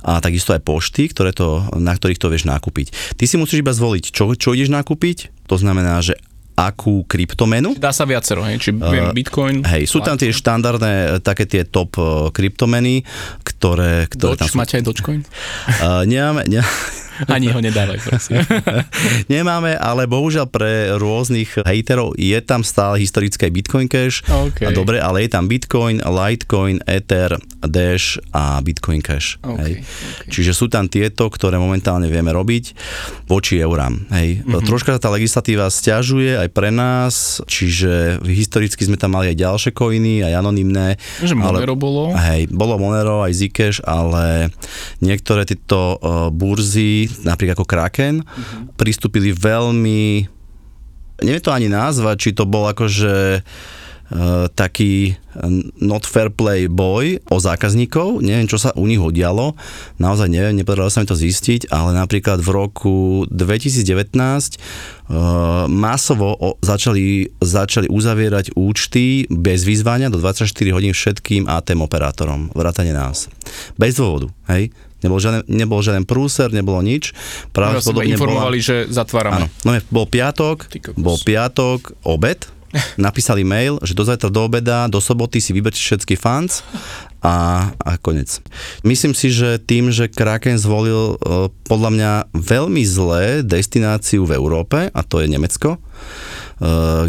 a 0.06 0.22
takisto 0.22 0.54
aj 0.54 0.62
pošty, 0.62 1.10
ktoré 1.10 1.34
to, 1.34 1.66
na 1.74 1.98
ktorých 1.98 2.22
to 2.22 2.30
vieš 2.30 2.46
nakúpiť. 2.46 3.18
Ty 3.18 3.24
si 3.26 3.34
musíš 3.34 3.60
iba 3.64 3.74
zvoliť, 3.74 4.14
čo, 4.14 4.38
čo 4.38 4.54
ideš 4.54 4.70
nakúpiť, 4.70 5.34
to 5.50 5.58
znamená, 5.58 5.98
že 5.98 6.14
akú 6.54 7.02
kryptomenu, 7.10 7.74
Dá 7.74 7.90
sa 7.90 8.06
viacero, 8.06 8.46
hej? 8.46 8.62
Či 8.62 8.70
viem, 8.78 9.10
Bitcoin? 9.10 9.66
Hej, 9.66 9.90
sú 9.90 9.98
tam 9.98 10.14
tie 10.14 10.30
štandardné, 10.30 10.92
e, 10.94 11.06
také 11.18 11.50
tie 11.50 11.66
top 11.66 11.98
e, 11.98 12.30
kryptomeny, 12.30 13.02
ktoré, 13.42 14.06
ktoré 14.06 14.38
tam 14.38 14.46
Doge, 14.46 14.54
sú. 14.54 14.58
máte 14.58 14.78
aj 14.78 14.84
Dogecoin? 14.86 15.20
Uh, 15.82 16.06
nemáme, 16.06 16.46
ne, 16.46 16.62
Ani 17.30 17.50
ho 17.50 17.58
nedávaj, 17.60 17.98
prosím. 18.02 18.42
nemáme, 19.34 19.78
ale 19.78 20.10
bohužiaľ 20.10 20.46
pre 20.50 20.94
rôznych 20.98 21.62
hejterov 21.62 22.18
je 22.18 22.38
tam 22.42 22.66
stále 22.66 22.98
historické 23.00 23.48
Bitcoin 23.48 23.86
Cash. 23.86 24.26
OK. 24.26 24.66
A 24.66 24.70
dobre, 24.74 24.98
ale 24.98 25.26
je 25.26 25.30
tam 25.34 25.46
Bitcoin, 25.46 26.02
Litecoin, 26.02 26.82
Ether, 26.84 27.38
Dash 27.64 28.18
a 28.34 28.58
Bitcoin 28.60 29.00
Cash. 29.00 29.38
OK, 29.42 29.58
hej. 29.62 29.72
OK. 29.80 30.30
Čiže 30.30 30.52
sú 30.52 30.66
tam 30.66 30.90
tieto, 30.90 31.30
ktoré 31.30 31.56
momentálne 31.56 32.10
vieme 32.10 32.34
robiť 32.34 32.74
voči 33.30 33.62
eurám. 33.62 34.10
Hej. 34.12 34.42
Mhm. 34.42 34.54
Mm-hmm. 34.54 34.66
Troška 34.70 34.96
tá 34.98 35.10
legislatíva 35.12 35.68
stiažuje 35.68 36.38
aj 36.38 36.48
pre 36.52 36.70
nás, 36.70 37.40
čiže 37.44 38.22
historicky 38.24 38.82
sme 38.86 38.96
tam 38.96 39.16
mali 39.16 39.32
aj 39.32 39.36
ďalšie 39.38 39.70
koiny, 39.76 40.24
aj 40.24 40.32
anonymné. 40.40 40.96
Že 41.20 41.34
Monero 41.36 41.74
bolo. 41.76 42.14
Hej, 42.14 42.48
bolo 42.50 42.80
Monero, 42.80 43.20
aj 43.22 43.32
Zcash, 43.34 43.78
ale 43.84 44.48
niektoré 45.04 45.44
tieto 45.44 45.98
uh, 45.98 46.28
burzy, 46.32 47.03
napríklad 47.24 47.56
ako 47.56 47.66
Kraken, 47.66 48.22
uh-huh. 48.22 48.74
pristúpili 48.76 49.30
veľmi, 49.32 50.26
neviem 51.22 51.44
to 51.44 51.54
ani 51.54 51.70
nazvať, 51.70 52.16
či 52.18 52.30
to 52.36 52.44
bol 52.44 52.66
akože 52.68 53.40
uh, 54.10 54.46
taký 54.52 55.16
not 55.82 56.06
fair 56.06 56.30
play 56.30 56.70
boj 56.70 57.18
o 57.30 57.36
zákazníkov, 57.42 58.22
neviem, 58.22 58.46
čo 58.46 58.60
sa 58.60 58.70
u 58.78 58.86
nich 58.86 59.00
udialo, 59.00 59.58
naozaj 59.98 60.30
neviem, 60.30 60.54
nepodarilo 60.54 60.90
sa 60.92 61.02
mi 61.02 61.08
to 61.10 61.18
zistiť, 61.18 61.72
ale 61.74 61.96
napríklad 61.96 62.38
v 62.38 62.50
roku 62.54 62.96
2019 63.32 64.14
uh, 64.14 65.66
masovo 65.66 66.30
o, 66.38 66.48
začali, 66.62 67.34
začali 67.42 67.90
uzavierať 67.90 68.54
účty 68.54 69.26
bez 69.26 69.66
vyzvania 69.66 70.12
do 70.12 70.22
24 70.22 70.46
hodín 70.70 70.94
všetkým 70.94 71.50
ATM 71.50 71.82
operátorom, 71.82 72.54
vrátane 72.54 72.94
nás. 72.94 73.26
Bez 73.74 73.98
dôvodu, 73.98 74.30
hej? 74.54 74.70
Nebol 75.04 75.20
žiaden, 75.20 75.44
nebol 75.44 75.84
žiaden 75.84 76.08
prúser, 76.08 76.48
nebolo 76.48 76.80
nič. 76.80 77.12
Pravdepodobne 77.52 78.16
informovali, 78.16 78.58
že 78.64 78.88
zatvárame. 78.88 79.44
Áno, 79.44 79.46
no 79.68 79.70
bol 79.92 80.08
piatok, 80.08 80.72
bol 80.96 81.20
piatok, 81.20 81.92
obed, 82.08 82.48
napísali 82.98 83.46
mail, 83.46 83.78
že 83.82 83.94
do 83.94 84.02
zajtra 84.02 84.32
do 84.32 84.40
obeda, 84.46 84.90
do 84.90 84.98
soboty 84.98 85.38
si 85.38 85.54
vyberte 85.54 85.78
všetky 85.78 86.18
fans 86.18 86.66
a, 87.22 87.70
a 87.80 87.96
konec. 87.96 88.42
Myslím 88.82 89.14
si, 89.14 89.30
že 89.30 89.62
tým, 89.62 89.88
že 89.94 90.10
Kraken 90.10 90.58
zvolil 90.58 91.14
e, 91.14 91.48
podľa 91.64 91.90
mňa 91.94 92.12
veľmi 92.34 92.82
zlé 92.84 93.40
destináciu 93.46 94.26
v 94.26 94.36
Európe, 94.36 94.90
a 94.90 95.00
to 95.06 95.22
je 95.22 95.30
Nemecko, 95.30 95.78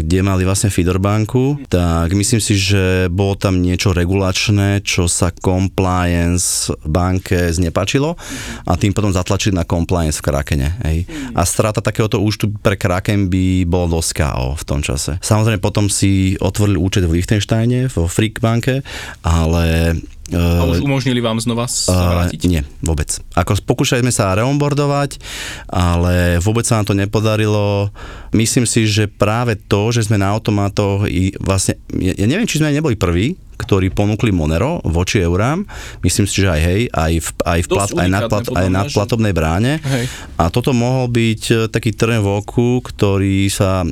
kde 0.02 0.18
mali 0.22 0.42
vlastne 0.42 0.72
Fidor 0.72 0.98
banku, 0.98 1.60
tak 1.70 2.10
myslím 2.12 2.42
si, 2.42 2.58
že 2.58 3.06
bolo 3.12 3.38
tam 3.38 3.62
niečo 3.62 3.94
regulačné, 3.94 4.82
čo 4.82 5.06
sa 5.06 5.30
compliance 5.30 6.72
banke 6.82 7.50
znepačilo 7.54 8.18
a 8.66 8.72
tým 8.74 8.90
potom 8.90 9.14
zatlačili 9.14 9.54
na 9.54 9.62
compliance 9.62 10.18
v 10.18 10.26
Krakene. 10.26 10.68
Hej. 10.82 11.06
A 11.32 11.46
strata 11.46 11.78
takéhoto 11.78 12.18
účtu 12.18 12.50
pre 12.50 12.74
Kraken 12.74 13.30
by 13.30 13.68
bolo 13.68 13.98
dosť 14.00 14.10
KO 14.22 14.58
v 14.58 14.64
tom 14.66 14.80
čase. 14.82 15.22
Samozrejme 15.22 15.62
potom 15.62 15.86
si 15.86 16.34
otvorili 16.40 16.78
účet 16.78 17.06
v 17.06 17.20
Liechtensteine, 17.20 17.86
vo 17.92 18.10
Freak 18.10 18.42
banke, 18.42 18.82
ale 19.22 19.94
A 20.34 20.66
už 20.66 20.82
e, 20.82 20.84
umožnili 20.86 21.22
vám 21.22 21.38
znova 21.38 21.70
sa 21.70 21.94
Uh, 21.94 22.10
vrátiť? 22.18 22.50
nie, 22.50 22.62
vôbec. 22.82 23.14
Ako 23.38 23.54
pokúšali 23.62 24.02
sme 24.02 24.10
sa 24.10 24.34
reonboardovať, 24.34 25.22
ale 25.70 26.42
vôbec 26.42 26.66
sa 26.66 26.82
nám 26.82 26.90
to 26.90 26.98
nepodarilo. 26.98 27.94
Myslím 28.34 28.66
si, 28.66 28.90
že 28.90 29.06
práve 29.06 29.54
to, 29.54 29.94
že 29.94 30.10
sme 30.10 30.18
na 30.18 30.34
automatoch 30.34 31.06
i 31.06 31.30
vlastne, 31.38 31.78
ja, 31.94 32.12
ja 32.18 32.26
neviem, 32.26 32.48
či 32.50 32.58
sme 32.58 32.74
neboli 32.74 32.98
prví, 32.98 33.38
ktorí 33.56 33.90
ponúkli 33.90 34.30
Monero 34.30 34.84
voči 34.84 35.24
eurám. 35.24 35.64
Myslím 36.04 36.28
si, 36.28 36.44
že 36.44 36.52
aj 36.52 36.60
hej, 36.60 36.80
aj 36.92 37.12
v, 37.18 37.28
aj 37.42 37.60
v 37.64 37.68
plat, 37.68 37.90
aj 37.90 38.08
na, 38.08 38.20
plat, 38.28 38.46
aj 38.46 38.68
na 38.68 38.82
platobnej 38.84 39.32
bráne. 39.32 39.80
Hej. 39.80 40.04
A 40.36 40.52
toto 40.52 40.76
mohol 40.76 41.08
byť 41.08 41.42
e, 41.48 41.54
taký 41.72 41.96
trn 41.96 42.20
v 42.20 42.28
oku, 42.44 42.84
ktorý 42.84 43.48
sa 43.48 43.82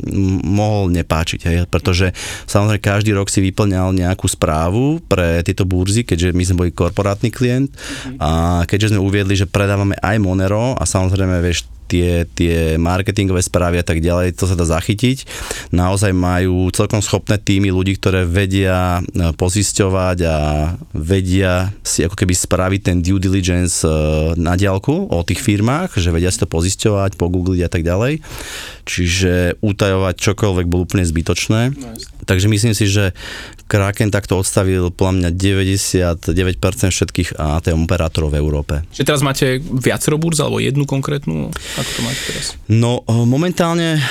mohol 0.44 0.92
nepáčiť, 0.92 1.40
hej? 1.48 1.57
pretože 1.66 2.12
samozrejme 2.44 2.81
každý 2.85 3.11
rok 3.16 3.33
si 3.33 3.40
vyplňal 3.40 3.96
nejakú 3.96 4.29
správu 4.29 5.00
pre 5.05 5.40
tieto 5.42 5.64
burzy, 5.64 6.05
keďže 6.05 6.37
my 6.37 6.42
sme 6.44 6.61
boli 6.64 6.70
korporátny 6.70 7.33
klient 7.33 7.72
a 8.20 8.62
keďže 8.68 8.94
sme 8.94 9.00
uviedli, 9.00 9.35
že 9.35 9.48
predávame 9.48 9.96
aj 9.98 10.16
Monero 10.20 10.77
a 10.77 10.85
samozrejme 10.85 11.40
vieš, 11.40 11.66
tie, 11.87 12.25
tie 12.33 12.81
marketingové 12.81 13.40
správy 13.44 13.81
a 13.81 13.87
tak 13.87 14.01
ďalej, 14.01 14.35
to 14.37 14.49
sa 14.49 14.57
dá 14.57 14.66
zachytiť. 14.66 15.29
Naozaj 15.70 16.12
majú 16.16 16.68
celkom 16.73 17.05
schopné 17.05 17.37
týmy 17.38 17.70
ľudí, 17.70 17.97
ktoré 18.01 18.25
vedia 18.25 19.01
e, 19.01 19.33
pozisťovať 19.37 20.18
a 20.27 20.37
vedia 20.92 21.70
si 21.85 22.03
ako 22.05 22.16
keby 22.16 22.35
spraviť 22.35 22.81
ten 22.81 22.99
due 23.05 23.20
diligence 23.20 23.85
e, 23.85 23.90
na 24.40 24.57
diálku 24.57 25.12
o 25.12 25.18
tých 25.23 25.40
firmách, 25.44 26.01
že 26.01 26.11
vedia 26.11 26.33
si 26.33 26.40
to 26.40 26.49
pozisťovať, 26.49 27.16
pogoogliť 27.20 27.61
a 27.64 27.70
tak 27.70 27.83
ďalej. 27.85 28.25
Čiže 28.85 29.62
utajovať 29.64 30.14
čokoľvek 30.20 30.66
bolo 30.68 30.85
úplne 30.85 31.05
zbytočné. 31.09 31.73
Takže 32.24 32.46
myslím 32.48 32.72
si, 32.72 32.88
že 32.88 33.12
Kraken 33.64 34.12
takto 34.12 34.37
odstavil 34.37 34.92
podľa 34.92 35.30
mňa 35.30 35.30
99% 35.32 36.92
všetkých 36.92 37.37
ATM 37.37 37.88
operátorov 37.88 38.32
v 38.32 38.40
Európe. 38.40 38.74
Že 38.92 39.04
teraz 39.08 39.20
máte 39.24 39.60
viacero 39.60 40.20
burz, 40.20 40.40
alebo 40.40 40.60
jednu 40.60 40.84
konkrétnu? 40.84 41.48
Ako 41.52 41.90
to 41.96 42.00
máte 42.04 42.20
teraz? 42.28 42.56
No 42.68 43.04
e, 43.04 43.12
momentálne 43.24 43.96
e, 43.96 44.02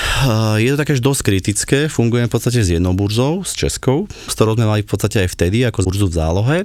je 0.61 0.69
to 0.73 0.77
také 0.81 0.93
dosť 0.97 1.21
kritické, 1.21 1.79
fungujeme 1.89 2.29
v 2.29 2.33
podstate 2.33 2.61
s 2.61 2.69
jednou 2.73 2.97
burzou, 2.97 3.45
s 3.45 3.53
Českou, 3.57 4.09
s 4.09 4.33
ktorou 4.33 4.57
sme 4.57 4.69
mali 4.69 4.81
v 4.81 4.89
podstate 4.89 5.25
aj 5.25 5.29
vtedy 5.33 5.65
ako 5.65 5.85
burzu 5.89 6.09
v 6.09 6.17
zálohe, 6.17 6.57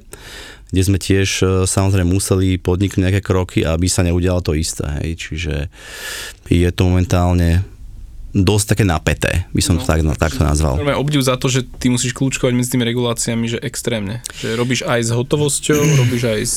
kde 0.68 0.82
sme 0.84 0.98
tiež 1.00 1.28
e, 1.40 1.44
samozrejme 1.64 2.12
museli 2.12 2.61
podniknúť 2.61 3.02
nejaké 3.04 3.20
kroky, 3.24 3.64
aby 3.64 3.88
sa 3.88 4.04
neudialo 4.04 4.44
to 4.44 4.52
isté. 4.52 4.84
Hej. 5.00 5.28
Čiže 5.28 5.54
je 6.48 6.68
to 6.72 6.82
momentálne 6.88 7.64
dosť 8.36 8.76
také 8.76 8.84
napäté, 8.84 9.48
by 9.56 9.62
som 9.64 9.80
to 9.80 9.88
tak, 9.88 10.04
takto 10.20 10.44
nazval. 10.44 10.76
Normálne 10.76 11.00
obdiv 11.00 11.24
za 11.24 11.40
to, 11.40 11.48
že 11.48 11.64
ty 11.80 11.88
musíš 11.88 12.12
kľúčkovať 12.12 12.52
medzi 12.52 12.76
tými 12.76 12.84
reguláciami, 12.84 13.56
že 13.56 13.58
extrémne. 13.64 14.20
Že 14.36 14.58
robíš 14.60 14.80
aj 14.84 15.00
s 15.08 15.10
hotovosťou, 15.16 15.80
robíš 16.04 16.24
aj 16.28 16.40
s 16.44 16.56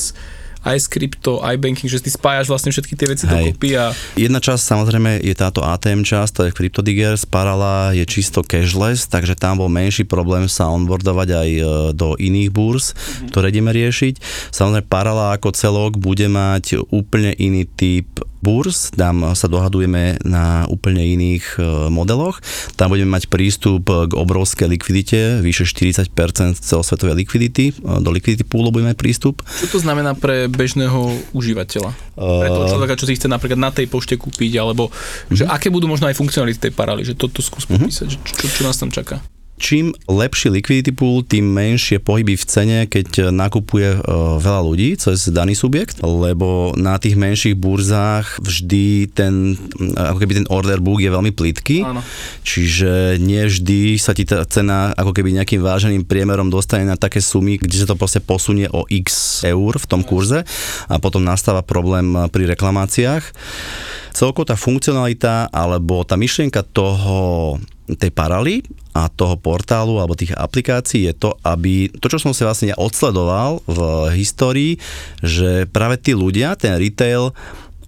aj 0.62 0.76
s 0.78 0.86
krypto, 0.86 1.42
aj 1.42 1.58
banking, 1.58 1.90
že 1.90 2.02
ty 2.02 2.10
spájaš 2.10 2.46
vlastne 2.46 2.70
všetky 2.70 2.94
tie 2.94 3.08
veci 3.10 3.24
Hej. 3.26 3.54
dokopy 3.54 3.70
a 3.78 3.90
Jedna 4.14 4.38
časť 4.38 4.62
samozrejme 4.62 5.22
je 5.22 5.34
táto 5.34 5.62
ATM 5.62 6.06
časť, 6.06 6.30
to 6.32 6.42
je 6.46 6.54
CryptoDigger, 6.54 7.18
Sparala 7.18 7.94
je 7.94 8.06
čisto 8.06 8.46
cashless, 8.46 9.10
takže 9.10 9.34
tam 9.34 9.58
bol 9.62 9.70
menší 9.70 10.06
problém 10.06 10.46
sa 10.46 10.70
onboardovať 10.70 11.28
aj 11.32 11.50
e, 11.50 11.62
do 11.96 12.14
iných 12.14 12.50
burs, 12.54 12.94
ktoré 13.30 13.50
ideme 13.50 13.74
riešiť. 13.74 14.22
Samozrejme 14.54 14.86
Parala 14.86 15.34
ako 15.34 15.54
celok 15.54 15.98
bude 15.98 16.26
mať 16.30 16.78
úplne 16.90 17.34
iný 17.36 17.66
typ 17.66 18.22
burs, 18.42 18.90
tam 18.90 19.38
sa 19.38 19.46
dohadujeme 19.46 20.18
na 20.26 20.66
úplne 20.66 21.00
iných 21.00 21.44
e, 21.56 21.60
modeloch. 21.88 22.42
Tam 22.74 22.90
budeme 22.90 23.14
mať 23.14 23.30
prístup 23.30 23.86
k 23.86 24.12
obrovskej 24.12 24.66
likvidite, 24.66 25.38
vyše 25.38 25.62
40% 25.62 26.10
celosvetovej 26.58 27.22
likvidity, 27.22 27.70
e, 27.70 27.74
do 28.02 28.10
likvidity 28.10 28.42
poolu 28.42 28.74
budeme 28.74 28.98
prístup. 28.98 29.46
čo 29.46 29.70
to 29.70 29.78
znamená 29.78 30.18
pre 30.18 30.50
bežného 30.52 31.00
užívateľa? 31.32 31.90
Pre 32.16 32.48
toho 32.52 32.66
Uh, 32.68 32.72
človeka, 32.72 32.98
čo 33.00 33.08
si 33.08 33.16
chce 33.16 33.26
napríklad 33.26 33.58
na 33.58 33.72
tej 33.72 33.88
pošte 33.88 34.20
kúpiť, 34.20 34.60
alebo 34.60 34.92
že 35.32 35.48
aké 35.48 35.72
budú 35.72 35.88
možno 35.88 36.06
aj 36.12 36.16
funkcionality 36.16 36.68
tej 36.68 36.72
parály, 36.76 37.02
že 37.02 37.16
toto 37.16 37.40
skús 37.40 37.64
popísať, 37.64 38.06
že 38.12 38.18
čo, 38.20 38.46
čo 38.46 38.62
nás 38.68 38.76
tam 38.76 38.92
čaká. 38.92 39.18
Čím 39.62 39.94
lepší 40.10 40.50
liquidity 40.50 40.90
pool, 40.90 41.22
tým 41.22 41.46
menšie 41.46 42.02
pohyby 42.02 42.34
v 42.34 42.44
cene, 42.44 42.78
keď 42.90 43.30
nakupuje 43.30 43.94
e, 43.94 43.98
veľa 44.42 44.60
ľudí 44.66 44.98
cez 44.98 45.30
daný 45.30 45.54
subjekt, 45.54 46.02
lebo 46.02 46.74
na 46.74 46.98
tých 46.98 47.14
menších 47.14 47.54
burzách 47.54 48.42
vždy 48.42 49.14
ten, 49.14 49.54
m, 49.54 49.94
ako 49.94 50.18
keby 50.18 50.42
ten 50.42 50.50
order 50.50 50.82
book 50.82 50.98
je 50.98 51.14
veľmi 51.14 51.30
plitký, 51.30 51.86
Áno. 51.86 52.02
čiže 52.42 53.22
nie 53.22 53.46
vždy 53.46 53.94
sa 54.02 54.10
ti 54.10 54.26
tá 54.26 54.42
cena 54.50 54.90
ako 54.98 55.14
keby 55.14 55.38
nejakým 55.38 55.62
váženým 55.62 56.02
priemerom 56.10 56.50
dostane 56.50 56.82
na 56.82 56.98
také 56.98 57.22
sumy, 57.22 57.62
kde 57.62 57.86
sa 57.86 57.86
to 57.86 57.94
proste 57.94 58.18
posunie 58.18 58.66
o 58.66 58.82
x 58.90 59.40
eur 59.46 59.78
v 59.78 59.86
tom 59.86 60.02
kurze 60.02 60.42
a 60.90 60.98
potom 60.98 61.22
nastáva 61.22 61.62
problém 61.62 62.10
pri 62.34 62.50
reklamáciách. 62.50 63.30
celkovo 64.10 64.50
tá 64.50 64.58
funkcionalita 64.58 65.54
alebo 65.54 66.02
tá 66.02 66.18
myšlienka 66.18 66.66
toho 66.66 67.56
tej 67.94 68.10
paraly 68.10 68.66
a 68.92 69.08
toho 69.08 69.40
portálu 69.40 69.96
alebo 69.96 70.16
tých 70.16 70.36
aplikácií 70.36 71.08
je 71.08 71.14
to, 71.16 71.30
aby 71.42 71.88
to, 71.88 72.06
čo 72.12 72.20
som 72.20 72.36
si 72.36 72.44
vlastne 72.44 72.72
ja 72.72 72.78
odsledoval 72.78 73.64
v 73.64 73.78
histórii, 74.16 74.76
že 75.24 75.64
práve 75.68 75.96
tí 75.96 76.12
ľudia, 76.12 76.54
ten 76.60 76.76
retail, 76.76 77.32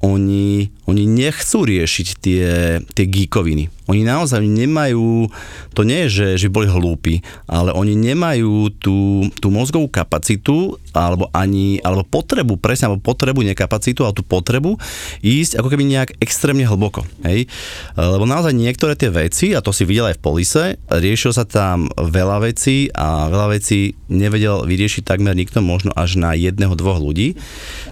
oni, 0.04 0.68
oni 0.84 1.04
nechcú 1.08 1.64
riešiť 1.64 2.06
tie, 2.20 2.44
tie 2.84 3.04
geekoviny. 3.08 3.83
Oni 3.84 4.00
naozaj 4.00 4.40
nemajú, 4.40 5.28
to 5.76 5.84
nie 5.84 6.06
je, 6.06 6.08
že, 6.08 6.28
že 6.46 6.52
boli 6.52 6.64
hlúpi, 6.64 7.20
ale 7.44 7.70
oni 7.76 7.92
nemajú 7.92 8.72
tú, 8.80 9.28
tú 9.38 9.52
mozgovú 9.52 9.92
kapacitu 9.92 10.80
alebo 10.94 11.28
ani, 11.34 11.82
alebo 11.82 12.06
potrebu, 12.06 12.56
presne, 12.56 12.88
alebo 12.88 13.02
potrebu, 13.02 13.42
nekapacitu, 13.42 14.06
ale 14.06 14.16
tú 14.16 14.22
potrebu 14.22 14.78
ísť 15.20 15.58
ako 15.60 15.68
keby 15.68 15.84
nejak 15.84 16.16
extrémne 16.22 16.64
hlboko. 16.64 17.02
Hej? 17.26 17.50
Lebo 17.98 18.24
naozaj 18.24 18.54
niektoré 18.54 18.94
tie 18.94 19.10
veci, 19.10 19.52
a 19.52 19.60
to 19.60 19.74
si 19.74 19.84
videl 19.84 20.08
aj 20.08 20.16
v 20.16 20.24
polise, 20.24 20.62
riešil 20.88 21.34
sa 21.34 21.44
tam 21.44 21.90
veľa 21.98 22.46
vecí 22.46 22.88
a 22.94 23.26
veľa 23.28 23.58
vecí 23.58 23.98
nevedel 24.06 24.64
vyriešiť 24.64 25.02
takmer 25.02 25.34
nikto, 25.34 25.60
možno 25.60 25.90
až 25.92 26.16
na 26.16 26.32
jedného, 26.32 26.78
dvoch 26.78 27.02
ľudí. 27.02 27.36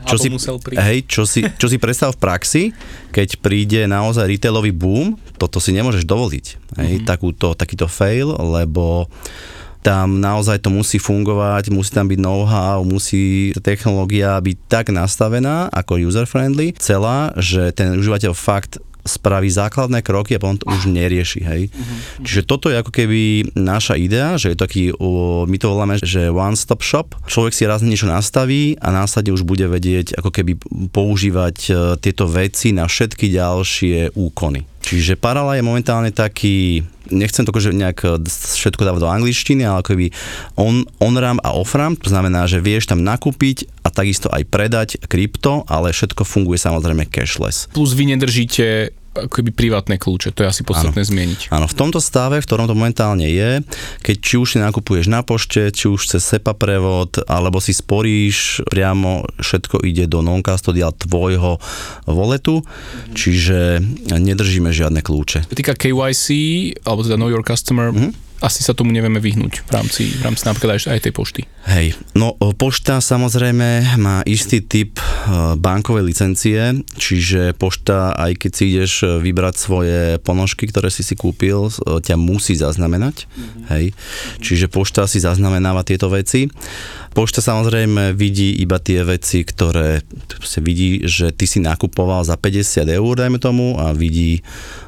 Čo 0.06 0.16
si, 0.16 0.28
musel 0.30 0.56
hej, 0.78 1.04
čo 1.10 1.26
si, 1.26 1.42
čo 1.58 1.66
si 1.66 1.76
predstav 1.76 2.14
v 2.14 2.22
praxi, 2.22 2.62
keď 3.12 3.42
príde 3.42 3.80
naozaj 3.90 4.30
retailový 4.30 4.70
boom, 4.72 5.18
toto 5.36 5.58
si 5.58 5.74
nemôžeš 5.82 6.06
dovoliť. 6.06 6.46
Hej, 6.78 6.92
mm-hmm. 7.02 7.08
takúto, 7.10 7.58
takýto 7.58 7.90
fail, 7.90 8.30
lebo 8.38 9.10
tam 9.82 10.22
naozaj 10.22 10.62
to 10.62 10.70
musí 10.70 11.02
fungovať, 11.02 11.74
musí 11.74 11.90
tam 11.90 12.06
byť 12.06 12.18
know-how, 12.22 12.86
musí 12.86 13.50
technológia 13.58 14.38
byť 14.38 14.56
tak 14.70 14.94
nastavená 14.94 15.66
ako 15.74 15.98
user-friendly 15.98 16.78
celá, 16.78 17.34
že 17.34 17.74
ten 17.74 17.98
užívateľ 17.98 18.32
fakt 18.32 18.78
spraví 19.02 19.50
základné 19.50 19.98
kroky 20.06 20.38
a 20.38 20.42
potom 20.42 20.62
to 20.62 20.70
už 20.70 20.86
nerieši. 20.86 21.40
Hej. 21.42 21.62
Uh-huh. 21.74 22.22
Čiže 22.22 22.46
toto 22.46 22.70
je 22.70 22.78
ako 22.78 22.94
keby 22.94 23.50
naša 23.58 23.98
idea, 23.98 24.38
že 24.38 24.54
je 24.54 24.56
taký, 24.58 24.94
my 25.50 25.56
to 25.58 25.66
voláme, 25.66 25.98
že 25.98 26.30
one-stop 26.30 26.86
shop. 26.86 27.18
Človek 27.26 27.50
si 27.50 27.66
raz 27.66 27.82
niečo 27.82 28.06
nastaví 28.06 28.78
a 28.78 28.94
následne 28.94 29.34
už 29.34 29.42
bude 29.42 29.66
vedieť 29.66 30.14
ako 30.22 30.30
keby 30.30 30.52
používať 30.94 31.56
e, 31.66 31.70
tieto 31.98 32.30
veci 32.30 32.70
na 32.70 32.86
všetky 32.86 33.26
ďalšie 33.34 34.14
úkony. 34.14 34.71
Čiže 34.82 35.14
Parala 35.14 35.54
je 35.56 35.64
momentálne 35.64 36.10
taký, 36.10 36.82
nechcem 37.08 37.46
to 37.46 37.54
akože 37.54 37.70
nejak 37.70 37.98
e, 38.02 38.08
všetko 38.28 38.82
dávať 38.82 39.00
do 39.00 39.08
angličtiny, 39.08 39.62
ale 39.62 39.80
akoby 39.80 40.06
on, 40.58 40.84
on-ram 40.98 41.38
a 41.40 41.54
off-ram, 41.54 41.94
to 41.94 42.10
znamená, 42.10 42.50
že 42.50 42.58
vieš 42.58 42.90
tam 42.90 43.06
nakúpiť 43.06 43.70
a 43.86 43.88
takisto 43.94 44.28
aj 44.28 44.42
predať 44.50 44.88
krypto, 45.06 45.62
ale 45.70 45.94
všetko 45.94 46.26
funguje 46.26 46.58
samozrejme 46.58 47.06
cashless. 47.08 47.70
Plus 47.70 47.94
vy 47.94 48.10
nedržíte 48.10 48.92
akoby 49.12 49.52
privátne 49.52 50.00
kľúče, 50.00 50.32
to 50.32 50.44
je 50.44 50.48
asi 50.48 50.62
podstatné 50.64 51.04
zmieniť. 51.04 51.52
Áno, 51.52 51.68
v 51.68 51.76
tomto 51.76 52.00
stave, 52.00 52.40
v 52.40 52.46
ktorom 52.48 52.64
to 52.64 52.76
momentálne 52.76 53.28
je, 53.28 53.60
keď 54.00 54.16
či 54.18 54.34
už 54.40 54.48
si 54.56 54.58
nakupuješ 54.58 55.12
na 55.12 55.20
pošte, 55.20 55.68
či 55.68 55.92
už 55.92 56.08
cez 56.08 56.24
SEPA 56.24 56.56
prevod, 56.56 57.20
alebo 57.28 57.60
si 57.60 57.76
sporíš, 57.76 58.64
priamo 58.66 59.28
všetko 59.36 59.84
ide 59.84 60.08
do 60.08 60.24
non-custodial 60.24 60.96
tvojho 60.96 61.60
voletu, 62.08 62.64
mm-hmm. 62.64 63.14
čiže 63.14 63.58
nedržíme 64.16 64.72
žiadne 64.72 65.04
kľúče. 65.04 65.52
Týka 65.52 65.76
KYC, 65.76 66.26
alebo 66.88 67.04
teda 67.04 67.20
Know 67.20 67.28
Your 67.28 67.44
Customer, 67.44 67.92
mm-hmm 67.92 68.31
asi 68.42 68.66
sa 68.66 68.74
tomu 68.74 68.90
nevieme 68.90 69.22
vyhnúť 69.22 69.62
v 69.62 69.70
rámci, 69.70 70.02
v 70.18 70.22
rámci 70.26 70.42
napríklad 70.42 70.76
aj, 70.76 70.90
aj 70.90 71.00
tej 71.06 71.12
pošty. 71.14 71.40
Hej, 71.70 71.94
no 72.18 72.34
pošta 72.58 72.98
samozrejme 72.98 73.96
má 74.02 74.26
istý 74.26 74.58
typ 74.58 74.98
e, 74.98 75.04
bankovej 75.56 76.02
licencie, 76.02 76.58
čiže 76.98 77.54
pošta, 77.54 78.18
aj 78.18 78.42
keď 78.42 78.50
si 78.50 78.64
ideš 78.74 78.92
vybrať 79.22 79.54
svoje 79.54 79.98
ponožky, 80.26 80.66
ktoré 80.66 80.90
si 80.90 81.06
si 81.06 81.14
kúpil, 81.14 81.70
e, 81.70 82.02
ťa 82.02 82.18
musí 82.18 82.58
zaznamenať. 82.58 83.30
Mm-hmm. 83.30 83.62
Hej, 83.70 83.84
čiže 84.42 84.66
pošta 84.66 85.06
si 85.06 85.22
zaznamenáva 85.22 85.86
tieto 85.86 86.10
veci. 86.10 86.50
Pošta 87.12 87.44
samozrejme 87.44 88.16
vidí 88.16 88.56
iba 88.56 88.80
tie 88.80 89.04
veci, 89.04 89.44
ktoré 89.44 90.00
vidí, 90.64 91.04
že 91.04 91.28
ty 91.28 91.44
si 91.44 91.60
nakupoval 91.60 92.24
za 92.24 92.40
50 92.40 92.88
eur, 92.88 93.12
dajme 93.12 93.36
tomu, 93.36 93.76
a 93.76 93.92
vidí 93.92 94.40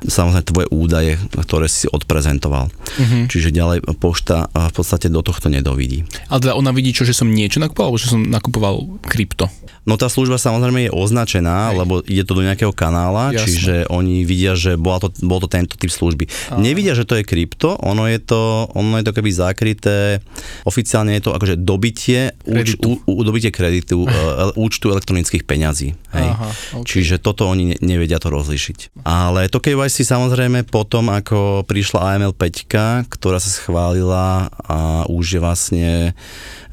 samozrejme 0.08 0.48
tvoje 0.48 0.66
údaje, 0.72 1.12
ktoré 1.44 1.68
si 1.68 1.84
odprezentoval. 1.84 2.72
Mm-hmm. 2.72 3.22
Čiže 3.28 3.48
ďalej 3.52 3.78
pošta 4.00 4.48
v 4.50 4.72
podstate 4.72 5.12
do 5.12 5.20
tohto 5.20 5.52
nedovidí. 5.52 6.08
Ale 6.32 6.40
teda 6.48 6.56
ona 6.56 6.72
vidí 6.72 6.96
čo, 6.96 7.04
že 7.04 7.12
som 7.12 7.28
niečo 7.28 7.60
nakupoval, 7.60 7.92
alebo 7.92 8.00
že 8.00 8.08
som 8.08 8.24
nakupoval 8.24 9.04
krypto? 9.04 9.52
No 9.84 10.00
tá 10.00 10.08
služba 10.08 10.40
samozrejme 10.40 10.88
je 10.88 10.92
označená, 10.92 11.72
Hej. 11.72 11.76
lebo 11.84 11.94
ide 12.08 12.24
to 12.24 12.32
do 12.32 12.42
nejakého 12.44 12.72
kanála, 12.72 13.36
Jasne. 13.36 13.40
čiže 13.44 13.74
oni 13.92 14.24
vidia, 14.24 14.56
že 14.56 14.80
bola 14.80 15.04
to, 15.04 15.08
bol 15.20 15.38
to 15.44 15.48
tento 15.48 15.76
typ 15.76 15.92
služby. 15.92 16.24
Aha. 16.52 16.56
Nevidia, 16.56 16.96
že 16.96 17.04
to 17.04 17.20
je 17.20 17.24
krypto, 17.24 17.76
ono 17.84 18.08
je 18.08 18.16
to, 18.16 18.72
ono 18.72 18.96
je 18.96 19.04
to 19.04 19.12
keby 19.12 19.30
zakryté, 19.30 20.24
oficiálne 20.64 21.12
je 21.20 21.28
to 21.28 21.30
akože 21.36 21.60
dobitie, 21.60 22.32
úč, 22.48 22.80
u, 22.80 22.96
u, 23.04 23.20
dobitie 23.20 23.52
kreditu, 23.52 24.08
uh, 24.08 24.52
účtu 24.64 24.88
elektronických 24.88 25.44
peňazí. 25.44 25.92
Hej. 26.16 26.28
Aha, 26.32 26.48
okay. 26.80 26.88
Čiže 26.88 27.20
toto 27.20 27.44
oni 27.44 27.76
nevedia 27.84 28.16
to 28.16 28.32
rozlišiť. 28.32 29.04
Ale 29.04 29.52
to 29.52 29.60
KYC 29.60 30.08
samozrejme 30.08 30.64
potom, 30.64 31.12
ako 31.12 31.68
prišla 31.68 32.16
AML 32.16 32.32
5, 32.32 33.12
ktorá 33.12 33.36
sa 33.36 33.50
schválila 33.52 34.48
a 34.64 35.04
už 35.12 35.36
je 35.36 35.40
vlastne 35.42 35.90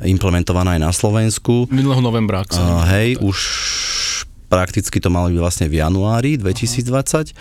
implementovaná 0.01 0.77
aj 0.77 0.81
na 0.81 0.91
Slovensku. 0.93 1.69
Minulého 1.69 2.01
novembra. 2.01 2.45
Uh, 2.51 2.81
hej, 2.89 3.00
už 3.19 3.37
prakticky 4.51 4.99
to 4.99 5.07
malo 5.07 5.31
byť 5.31 5.39
vlastne 5.39 5.67
v 5.71 5.79
januári 5.79 6.35
2020, 6.35 7.31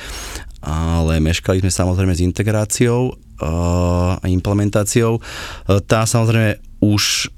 Aha. 0.62 0.94
ale 0.94 1.18
meškali 1.18 1.58
sme 1.58 1.72
samozrejme 1.74 2.14
s 2.14 2.22
integráciou 2.22 3.18
a 3.40 4.20
uh, 4.20 4.28
implementáciou. 4.28 5.18
Uh, 5.18 5.80
tá 5.80 6.04
samozrejme 6.04 6.60
už 6.84 7.32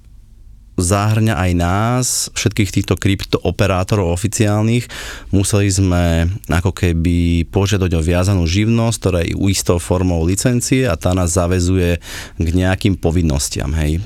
zahrňa 0.80 1.36
aj 1.36 1.50
nás, 1.52 2.06
všetkých 2.32 2.72
týchto 2.80 2.94
kryptooperátorov 2.96 4.08
oficiálnych. 4.08 4.88
Museli 5.30 5.68
sme 5.68 6.32
ako 6.48 6.72
keby 6.72 7.46
požiadať 7.52 7.92
o 7.92 8.00
viazanú 8.00 8.44
živnosť, 8.48 8.96
ktorá 8.98 9.20
je 9.20 9.36
istou 9.52 9.76
formou 9.76 10.24
licencie 10.24 10.88
a 10.88 10.96
tá 10.96 11.12
nás 11.12 11.36
zavezuje 11.36 12.00
k 12.40 12.46
nejakým 12.48 12.96
povinnostiam. 12.96 13.70
Hej. 13.76 14.00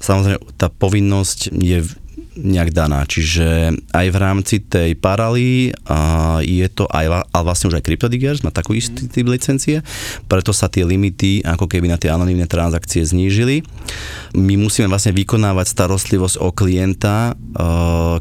Samozrejme, 0.00 0.40
tá 0.56 0.72
povinnosť 0.72 1.54
je 1.60 1.84
nejak 2.36 2.72
daná. 2.72 3.04
Čiže 3.04 3.76
aj 3.92 4.06
v 4.08 4.16
rámci 4.16 4.56
tej 4.64 4.96
paraly 4.96 5.72
a 5.84 6.40
je 6.40 6.64
to 6.72 6.88
aj, 6.88 7.28
ale 7.28 7.42
vlastne 7.44 7.68
už 7.68 7.76
aj 7.78 7.84
CryptoDiggers 7.84 8.40
má 8.40 8.48
takú 8.48 8.72
istý 8.72 9.04
typ 9.08 9.28
licencie, 9.28 9.84
preto 10.26 10.56
sa 10.56 10.72
tie 10.72 10.86
limity 10.86 11.44
ako 11.44 11.68
keby 11.68 11.92
na 11.92 12.00
tie 12.00 12.08
anonimné 12.08 12.48
transakcie 12.48 13.04
znížili. 13.04 13.60
My 14.32 14.56
musíme 14.56 14.88
vlastne 14.88 15.12
vykonávať 15.12 15.66
starostlivosť 15.68 16.36
o 16.40 16.48
klienta, 16.56 17.36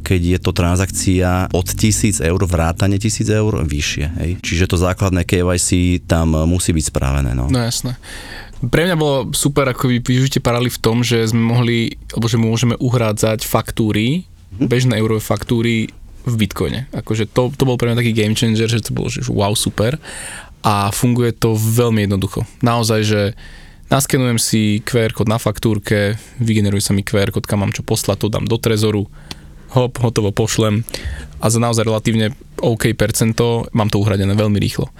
keď 0.04 0.22
je 0.36 0.40
to 0.44 0.52
transakcia 0.52 1.48
od 1.56 1.68
1000 1.72 2.20
eur, 2.20 2.42
vrátane 2.44 3.00
1000 3.00 3.32
eur 3.32 3.64
vyššie. 3.64 4.06
Hej. 4.20 4.32
Čiže 4.44 4.70
to 4.72 4.76
základné 4.76 5.24
KYC 5.24 6.04
tam 6.04 6.36
musí 6.48 6.76
byť 6.76 6.86
spravené. 6.92 7.32
No, 7.32 7.48
no 7.48 7.60
jasné. 7.64 7.96
Pre 8.62 8.82
mňa 8.86 8.96
bolo 8.98 9.34
super, 9.34 9.66
ako 9.66 9.90
vy 9.90 9.98
využite 10.06 10.38
parali 10.38 10.70
v 10.70 10.82
tom, 10.82 11.02
že 11.02 11.26
sme 11.26 11.42
mohli, 11.42 11.98
alebo 12.14 12.30
že 12.30 12.38
môžeme 12.38 12.78
uhrádzať 12.78 13.42
faktúry, 13.42 14.22
mm-hmm. 14.22 14.68
bežné 14.70 14.94
eurové 15.02 15.22
faktúry 15.22 15.90
v 16.22 16.34
Bitcoine. 16.38 16.86
Akože 16.94 17.26
to, 17.26 17.50
to 17.50 17.66
bol 17.66 17.82
pre 17.82 17.90
mňa 17.90 18.06
taký 18.06 18.14
game 18.14 18.38
changer, 18.38 18.70
že 18.70 18.86
to 18.86 18.94
bolo 18.94 19.10
že 19.10 19.26
wow, 19.26 19.58
super. 19.58 19.98
A 20.62 20.94
funguje 20.94 21.34
to 21.34 21.58
veľmi 21.58 22.06
jednoducho. 22.06 22.46
Naozaj, 22.62 23.02
že 23.02 23.22
naskenujem 23.90 24.38
si 24.38 24.86
QR 24.86 25.10
kód 25.10 25.26
na 25.26 25.42
faktúrke, 25.42 26.22
vygeneruje 26.38 26.86
sa 26.86 26.94
mi 26.94 27.02
QR 27.02 27.34
kód, 27.34 27.50
kam 27.50 27.66
mám 27.66 27.74
čo 27.74 27.82
poslať, 27.82 28.22
to 28.22 28.28
dám 28.30 28.46
do 28.46 28.62
trezoru, 28.62 29.10
hop, 29.74 29.98
hotovo 30.04 30.30
pošlem 30.30 30.86
a 31.42 31.50
za 31.50 31.58
naozaj 31.58 31.88
relatívne 31.88 32.36
OK 32.62 32.94
percento 32.94 33.66
mám 33.74 33.90
to 33.90 33.98
uhradené 33.98 34.38
veľmi 34.38 34.62
rýchlo. 34.62 34.92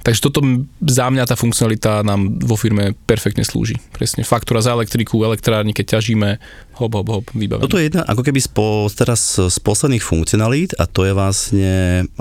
Takže 0.00 0.20
toto 0.24 0.40
za 0.80 1.06
mňa 1.12 1.28
tá 1.28 1.36
funkcionalita 1.36 2.00
nám 2.00 2.40
vo 2.40 2.56
firme 2.56 2.96
perfektne 3.04 3.44
slúži. 3.44 3.76
Presne 3.92 4.24
faktúra 4.24 4.64
za 4.64 4.72
elektriku, 4.72 5.20
elektrárni, 5.20 5.76
keď 5.76 6.00
ťažíme, 6.00 6.40
hop, 6.80 6.92
hop, 6.96 7.08
hop, 7.12 7.26
vybavené. 7.36 7.68
Toto 7.68 7.76
je 7.76 7.92
jedna 7.92 8.02
ako 8.08 8.24
keby 8.24 8.40
spo, 8.40 8.88
teraz 8.88 9.36
z 9.36 9.56
posledných 9.60 10.00
funkcionalít 10.00 10.72
a 10.80 10.88
to 10.88 11.04
je 11.04 11.12
vlastne 11.12 11.72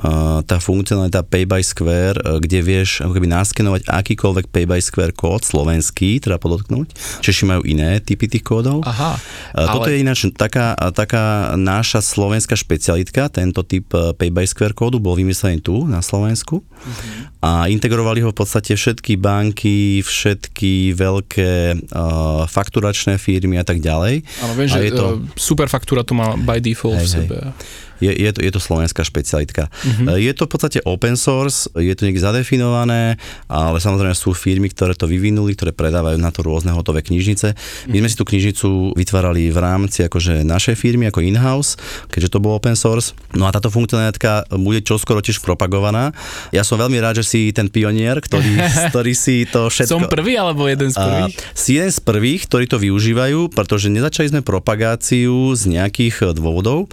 uh, 0.04 0.44
tá 0.44 0.60
funkcionalita 0.60 1.24
Pay 1.24 1.48
by 1.48 1.62
Square, 1.64 2.20
uh, 2.20 2.44
kde 2.44 2.60
vieš 2.60 3.00
ako 3.00 3.16
keby 3.16 3.28
naskenovať 3.32 3.82
akýkoľvek 3.88 4.46
Pay 4.52 4.66
by 4.68 4.80
Square 4.84 5.16
kód, 5.16 5.48
slovenský, 5.48 6.20
treba 6.20 6.36
podotknúť. 6.36 6.92
Češi 7.24 7.48
majú 7.48 7.64
iné 7.64 8.04
typy 8.04 8.28
tých 8.28 8.44
kódov. 8.44 8.84
Aha. 8.84 9.16
Uh, 9.56 9.72
toto 9.80 9.88
ale... 9.88 9.96
je 9.96 10.04
ináč 10.04 10.28
taká, 10.36 10.76
taká 10.92 11.56
naša 11.56 12.04
slovenská 12.04 12.60
špecialitka, 12.60 13.32
tento 13.32 13.64
typ 13.64 13.88
Pay 13.90 14.30
by 14.36 14.44
Square 14.44 14.76
kódu 14.76 15.00
bol 15.00 15.16
vymyslený 15.16 15.64
tu 15.64 15.88
na 15.88 16.04
Slovensku 16.04 16.60
uh-huh. 16.60 17.39
A 17.40 17.72
integrovali 17.72 18.20
ho 18.20 18.36
v 18.36 18.38
podstate 18.38 18.76
všetky 18.76 19.16
banky, 19.16 20.04
všetky 20.04 20.92
veľké 20.92 21.52
uh, 21.88 22.44
fakturačné 22.44 23.16
firmy 23.16 23.56
a 23.56 23.64
tak 23.64 23.80
ďalej. 23.80 24.28
Áno, 24.44 24.54
viem, 24.60 24.68
že 24.68 24.84
je 24.84 24.92
to... 24.92 25.24
super 25.40 25.72
faktúra 25.72 26.04
to 26.04 26.12
má 26.12 26.36
by 26.36 26.60
default 26.60 27.00
hej, 27.00 27.08
v 27.08 27.08
sebe. 27.08 27.38
Hej. 27.40 27.88
Je, 28.00 28.12
je, 28.12 28.30
to, 28.32 28.40
je 28.40 28.52
to 28.52 28.62
slovenská 28.64 29.04
špecialitka. 29.04 29.68
Uh-huh. 29.70 30.16
Je 30.16 30.32
to 30.32 30.48
v 30.48 30.52
podstate 30.52 30.80
open 30.88 31.20
source, 31.20 31.68
je 31.76 31.92
to 31.96 32.08
niekde 32.08 32.24
zadefinované, 32.24 33.20
ale 33.52 33.78
samozrejme 33.78 34.16
sú 34.16 34.32
firmy, 34.32 34.72
ktoré 34.72 34.96
to 34.96 35.06
vyvinuli, 35.06 35.56
ktoré 35.56 35.76
predávajú 35.76 36.18
na 36.20 36.32
to 36.32 36.42
rôzne 36.44 36.72
hotové 36.72 37.04
knižnice. 37.04 37.54
My 37.92 37.98
sme 38.00 38.10
si 38.10 38.16
tú 38.16 38.24
knižnicu 38.24 38.96
vytvárali 38.96 39.52
v 39.52 39.58
rámci 39.60 40.08
akože 40.08 40.48
našej 40.48 40.80
firmy, 40.80 41.12
ako 41.12 41.20
in-house, 41.24 41.76
keďže 42.08 42.36
to 42.36 42.40
bolo 42.40 42.56
open 42.56 42.80
source. 42.80 43.12
No 43.36 43.46
a 43.46 43.52
táto 43.52 43.68
funkcionalitka 43.68 44.48
bude 44.56 44.80
čoskoro 44.80 45.20
tiež 45.20 45.44
propagovaná. 45.44 46.16
Ja 46.56 46.64
som 46.64 46.80
veľmi 46.80 46.98
rád, 47.04 47.20
že 47.20 47.26
si 47.28 47.42
ten 47.52 47.68
pionier, 47.68 48.24
ktorý, 48.24 48.56
ktorý 48.94 49.14
si 49.14 49.44
to 49.50 49.68
všetko... 49.68 49.92
Som 49.92 50.08
prvý 50.08 50.40
alebo 50.40 50.66
jeden 50.72 50.94
z 50.94 50.98
prvých? 50.98 51.36
A, 51.36 51.58
si 51.58 51.76
jeden 51.76 51.92
z 51.92 52.00
prvých, 52.00 52.48
ktorí 52.48 52.66
to 52.70 52.80
využívajú, 52.80 53.52
pretože 53.52 53.92
nezačali 53.92 54.32
sme 54.32 54.42
propagáciu 54.46 55.52
z 55.58 55.62
nejakých 55.68 56.32
dôvodov. 56.38 56.88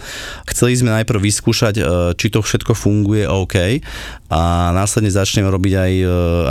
Chceli 0.49 0.75
sme 0.75 0.96
najprv 1.01 1.19
vyskúšať, 1.21 1.75
e, 1.77 1.83
či 2.17 2.27
to 2.33 2.41
všetko 2.41 2.73
funguje 2.73 3.27
OK 3.27 3.81
a 4.27 4.71
následne 4.75 5.07
začneme 5.07 5.47
robiť 5.47 5.73
aj 5.75 5.93
e, 6.03 6.05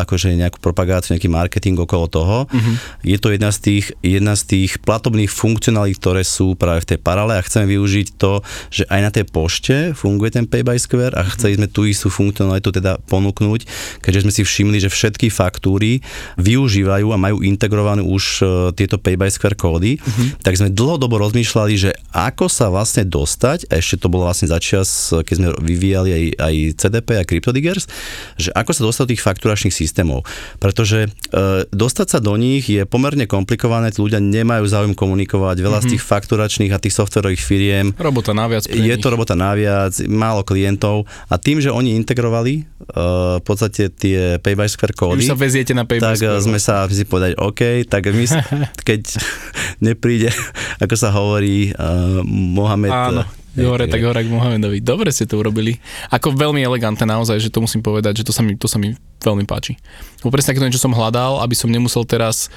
akože 0.04 0.32
nejakú 0.36 0.58
propagáciu, 0.60 1.16
nejaký 1.16 1.28
marketing 1.28 1.76
okolo 1.80 2.06
toho. 2.08 2.36
Uh-huh. 2.48 2.74
Je 3.02 3.16
to 3.20 3.32
jedna 3.32 3.52
z 3.52 3.58
tých, 3.60 3.86
jedna 4.00 4.32
z 4.36 4.42
tých 4.44 4.80
platobných 4.80 5.28
funkcionalít, 5.28 6.00
ktoré 6.00 6.24
sú 6.24 6.56
práve 6.56 6.84
v 6.84 6.96
tej 6.96 6.98
parale 7.00 7.36
a 7.36 7.44
chceme 7.44 7.68
využiť 7.72 8.06
to, 8.20 8.44
že 8.68 8.84
aj 8.92 9.00
na 9.00 9.10
tej 9.12 9.24
pošte 9.28 9.96
funguje 9.96 10.36
ten 10.36 10.44
Pay 10.44 10.62
by 10.64 10.76
Square 10.76 11.16
a 11.16 11.24
chceli 11.32 11.56
sme 11.56 11.68
tú 11.68 11.88
istú 11.88 12.12
funkcionalitu 12.12 12.68
teda 12.72 13.00
ponúknuť, 13.08 13.68
keďže 14.04 14.22
sme 14.24 14.32
si 14.32 14.42
všimli, 14.44 14.78
že 14.80 14.92
všetky 14.92 15.32
faktúry 15.32 16.04
využívajú 16.36 17.12
a 17.12 17.20
majú 17.20 17.40
integrované 17.40 18.04
už 18.04 18.24
e, 18.40 18.44
tieto 18.76 19.00
Pay 19.00 19.16
by 19.16 19.28
Square 19.32 19.56
kódy, 19.56 19.96
uh-huh. 19.96 20.40
tak 20.44 20.60
sme 20.60 20.72
dlhodobo 20.72 21.16
rozmýšľali, 21.16 21.74
že 21.76 21.90
ako 22.12 22.52
sa 22.52 22.68
vlastne 22.68 23.08
dostať, 23.08 23.72
a 23.72 23.80
ešte 23.80 24.04
to 24.04 24.12
bolo 24.12 24.28
vlastne 24.28 24.35
začias, 24.44 25.12
keď 25.12 25.34
sme 25.36 25.48
vyvíjali 25.60 26.10
aj, 26.12 26.24
aj 26.40 26.54
CDP 26.76 27.08
a 27.20 27.24
CryptoDig 27.24 27.66
triggers, 27.66 27.90
že 28.38 28.54
ako 28.54 28.70
sa 28.70 28.82
dostať 28.86 29.02
do 29.02 29.10
tých 29.10 29.26
fakturačných 29.26 29.74
systémov. 29.74 30.22
Pretože 30.62 31.10
e, 31.10 31.66
dostať 31.74 32.06
sa 32.06 32.18
do 32.22 32.38
nich 32.38 32.70
je 32.70 32.86
pomerne 32.86 33.26
komplikované, 33.26 33.90
ľudia 33.90 34.22
nemajú 34.22 34.62
záujem 34.70 34.94
komunikovať, 34.94 35.58
veľa 35.58 35.82
mm-hmm. 35.82 35.82
z 35.82 35.86
mhm. 35.90 35.92
tých 35.98 36.02
fakturačných 36.06 36.72
a 36.72 36.78
tých 36.78 36.94
softverových 36.94 37.42
firiem. 37.42 37.86
Robota 37.98 38.30
naviac. 38.30 38.70
Je 38.70 38.94
to 39.02 39.08
robota 39.10 39.34
naviac, 39.34 39.98
málo 40.06 40.46
klientov 40.46 41.10
a 41.26 41.34
tým, 41.40 41.58
že 41.58 41.74
oni 41.74 41.98
integrovali 41.98 42.62
uh, 42.94 43.42
v 43.42 43.44
podstate 43.44 43.90
tie 43.90 44.38
Pay 44.38 44.54
by 44.54 44.68
Square 44.70 44.94
kódy, 44.94 45.26
Už 45.26 45.32
sa 45.32 45.38
veziete 45.38 45.74
na 45.74 45.88
Pay 45.88 45.98
tak 45.98 46.20
Square. 46.20 46.44
sme 46.44 46.60
sa 46.62 46.86
si 46.86 47.02
povedať, 47.08 47.34
OK, 47.40 47.88
tak 47.90 48.12
my, 48.12 48.24
keď 48.88 49.00
nepríde, 49.86 50.30
ako 50.78 50.94
sa 50.94 51.10
hovorí, 51.10 51.72
uh, 51.74 52.22
Mohamed 52.26 52.92
Áno 52.92 53.45
Hore, 53.56 53.88
tak 53.88 54.04
hore 54.04 54.20
k 54.20 54.28
Mohamedovi. 54.28 54.84
Dobre 54.84 55.08
ste 55.08 55.24
to 55.24 55.40
urobili. 55.40 55.80
Ako 56.12 56.36
veľmi 56.36 56.60
elegantné 56.60 57.08
naozaj, 57.08 57.40
že 57.40 57.48
to 57.48 57.64
musím 57.64 57.80
povedať, 57.80 58.20
že 58.20 58.26
to 58.28 58.32
sa 58.36 58.44
mi, 58.44 58.52
to 58.56 58.68
sa 58.68 58.76
mi 58.76 58.92
veľmi 59.24 59.48
páči. 59.48 59.80
Bo 60.20 60.28
presne 60.28 60.52
takéto 60.52 60.68
niečo 60.68 60.82
som 60.82 60.92
hľadal, 60.92 61.40
aby 61.40 61.56
som 61.56 61.72
nemusel 61.72 62.04
teraz 62.04 62.52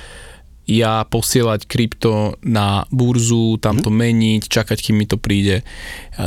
ja 0.70 1.02
posielať 1.02 1.66
krypto 1.66 2.38
na 2.46 2.86
burzu, 2.94 3.58
tam 3.58 3.82
to 3.82 3.90
mhm. 3.90 3.98
meniť, 3.98 4.42
čakať, 4.46 4.78
kým 4.78 5.02
mi 5.02 5.10
to 5.10 5.18
príde 5.18 5.66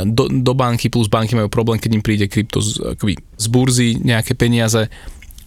do, 0.03 0.27
do 0.27 0.51
banky, 0.51 0.91
plus 0.91 1.07
banky 1.07 1.39
majú 1.39 1.47
problém, 1.47 1.79
keď 1.79 1.91
im 1.95 2.03
príde 2.03 2.25
krypto 2.27 2.59
z, 2.59 2.99
akoby, 2.99 3.15
z 3.39 3.45
burzy, 3.47 3.89
nejaké 4.03 4.35
peniaze 4.35 4.91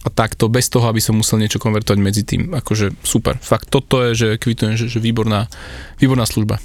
a 0.01 0.09
takto, 0.09 0.49
bez 0.49 0.71
toho, 0.71 0.87
aby 0.89 1.03
som 1.03 1.19
musel 1.19 1.37
niečo 1.37 1.59
konvertovať 1.59 1.99
medzi 1.99 2.23
tým. 2.23 2.55
Akože 2.55 2.95
super. 3.03 3.35
Fakt, 3.43 3.67
toto 3.67 4.01
je, 4.07 4.11
že 4.15 4.27
kvitujem, 4.39 4.79
že, 4.79 4.87
že 4.87 5.03
výborná, 5.03 5.51
výborná 5.99 6.23
služba. 6.23 6.57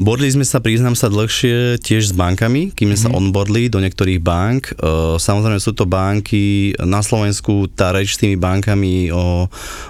Bodli 0.00 0.32
sme 0.32 0.48
sa, 0.48 0.64
priznám 0.64 0.96
sa, 0.96 1.12
dlhšie 1.12 1.76
tiež 1.76 2.08
s 2.08 2.14
bankami, 2.16 2.72
kým 2.72 2.88
sme 2.88 2.96
mm-hmm. 2.96 3.04
sa 3.04 3.12
mhm. 3.12 3.16
onboardli 3.20 3.68
do 3.68 3.84
niektorých 3.84 4.24
bank. 4.24 4.72
E, 4.72 5.20
samozrejme 5.20 5.60
sú 5.60 5.76
to 5.76 5.84
banky, 5.84 6.72
na 6.80 7.04
Slovensku 7.04 7.68
tá 7.68 7.92
reč 7.92 8.16
s 8.16 8.20
tými 8.24 8.40
bankami 8.40 9.12
o, 9.12 9.44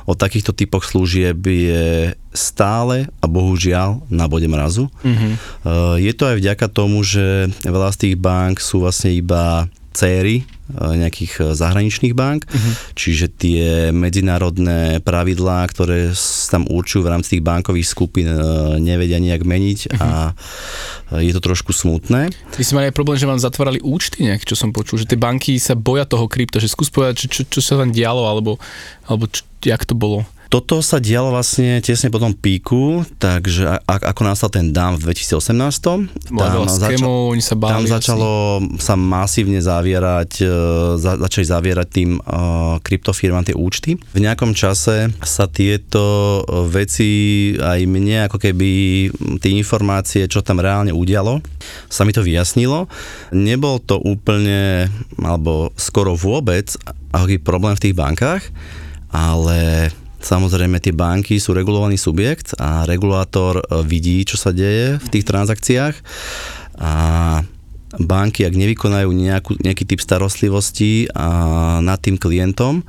o 0.05 0.13
takýchto 0.19 0.51
typoch 0.51 0.83
služieb 0.83 1.39
je 1.47 2.11
stále 2.35 3.07
a 3.23 3.27
bohužiaľ 3.31 4.03
na 4.11 4.27
bode 4.27 4.51
mrazu. 4.51 4.91
Mm-hmm. 5.03 5.33
Je 5.99 6.13
to 6.15 6.31
aj 6.31 6.37
vďaka 6.39 6.67
tomu, 6.71 7.03
že 7.03 7.51
veľa 7.63 7.91
z 7.95 7.99
tých 8.07 8.17
bank 8.19 8.63
sú 8.63 8.87
vlastne 8.87 9.11
iba 9.11 9.67
céry 9.93 10.47
Eh, 10.71 10.95
nejakých 11.03 11.33
eh, 11.43 11.45
zahraničných 11.59 12.15
bank, 12.15 12.47
uh-huh. 12.47 12.95
čiže 12.95 13.27
tie 13.35 13.91
medzinárodné 13.91 15.03
pravidlá, 15.03 15.67
ktoré 15.67 16.15
tam 16.47 16.63
určujú 16.71 17.03
v 17.03 17.11
rámci 17.11 17.29
tých 17.37 17.43
bankových 17.43 17.91
skupín, 17.91 18.31
eh, 18.31 18.39
nevedia 18.79 19.19
nejak 19.19 19.43
meniť 19.43 19.79
uh-huh. 19.91 19.99
a 19.99 21.19
je 21.19 21.33
to 21.35 21.43
trošku 21.43 21.75
smutné. 21.75 22.31
Vy 22.55 22.63
ste 22.63 22.79
mali 22.79 22.87
aj 22.87 22.95
problém, 22.95 23.19
že 23.19 23.27
vám 23.27 23.43
zatvárali 23.43 23.83
účty 23.83 24.23
nejak, 24.31 24.47
čo 24.47 24.55
som 24.55 24.71
počul, 24.71 25.03
že 25.03 25.11
tie 25.11 25.19
banky 25.19 25.59
sa 25.59 25.75
boja 25.75 26.07
toho 26.07 26.31
krypta, 26.31 26.63
že 26.63 26.71
skús 26.71 26.87
povedať, 26.87 27.27
čo, 27.27 27.43
čo, 27.43 27.59
čo 27.59 27.59
sa 27.59 27.75
tam 27.75 27.91
dialo, 27.91 28.23
alebo, 28.31 28.63
alebo 29.11 29.27
čo, 29.27 29.43
jak 29.67 29.83
to 29.83 29.99
bolo. 29.99 30.23
Toto 30.51 30.83
sa 30.83 30.99
dialo 30.99 31.31
vlastne 31.31 31.79
tesne 31.79 32.11
po 32.11 32.19
tom 32.19 32.35
píku, 32.35 33.07
takže 33.23 33.71
a, 33.71 33.79
ako 33.87 34.27
nastal 34.27 34.51
ten 34.51 34.75
dám 34.75 34.99
v 34.99 35.15
2018. 35.15 35.55
Tam, 35.79 36.11
začal, 36.67 37.07
oni 37.07 37.39
sa 37.39 37.55
báli 37.55 37.71
tam 37.71 37.87
začalo 37.87 38.59
asi. 38.59 38.83
sa 38.83 38.99
masívne 38.99 39.63
zavierať, 39.63 40.43
e, 40.43 40.47
za, 40.99 41.23
začali 41.23 41.47
zavierať 41.47 41.87
tým 41.95 42.19
uh, 42.19 42.83
kryptofirmám 42.83 43.47
tie 43.47 43.55
účty. 43.55 43.95
V 43.95 44.19
nejakom 44.19 44.51
čase 44.51 45.15
sa 45.23 45.47
tieto 45.47 46.43
e, 46.43 46.67
veci 46.67 47.11
aj 47.55 47.87
mne 47.87 48.27
ako 48.27 48.43
keby 48.43 48.71
tie 49.39 49.55
informácie, 49.55 50.27
čo 50.27 50.43
tam 50.43 50.59
reálne 50.59 50.91
udialo, 50.91 51.39
sa 51.87 52.03
mi 52.03 52.11
to 52.11 52.27
vyjasnilo. 52.27 52.91
Nebol 53.31 53.79
to 53.87 54.03
úplne, 54.03 54.91
alebo 55.15 55.71
skoro 55.79 56.19
vôbec 56.19 56.75
aký 57.15 57.39
problém 57.39 57.79
v 57.79 57.83
tých 57.87 57.95
bankách, 57.95 58.43
ale 59.15 59.91
Samozrejme, 60.21 60.77
tie 60.85 60.93
banky 60.93 61.41
sú 61.41 61.57
regulovaný 61.57 61.97
subjekt 61.97 62.53
a 62.61 62.85
regulátor 62.85 63.61
e, 63.61 63.65
vidí, 63.89 64.21
čo 64.29 64.37
sa 64.37 64.53
deje 64.53 65.01
v 65.01 65.09
tých 65.09 65.25
transakciách 65.25 65.97
a 66.81 66.93
banky, 67.99 68.47
ak 68.47 68.55
nevykonajú 68.55 69.11
nejakú, 69.11 69.53
nejaký 69.59 69.83
typ 69.83 69.99
starostlivosti 69.99 71.11
a 71.11 71.81
nad 71.83 71.99
tým 71.99 72.21
klientom 72.21 72.87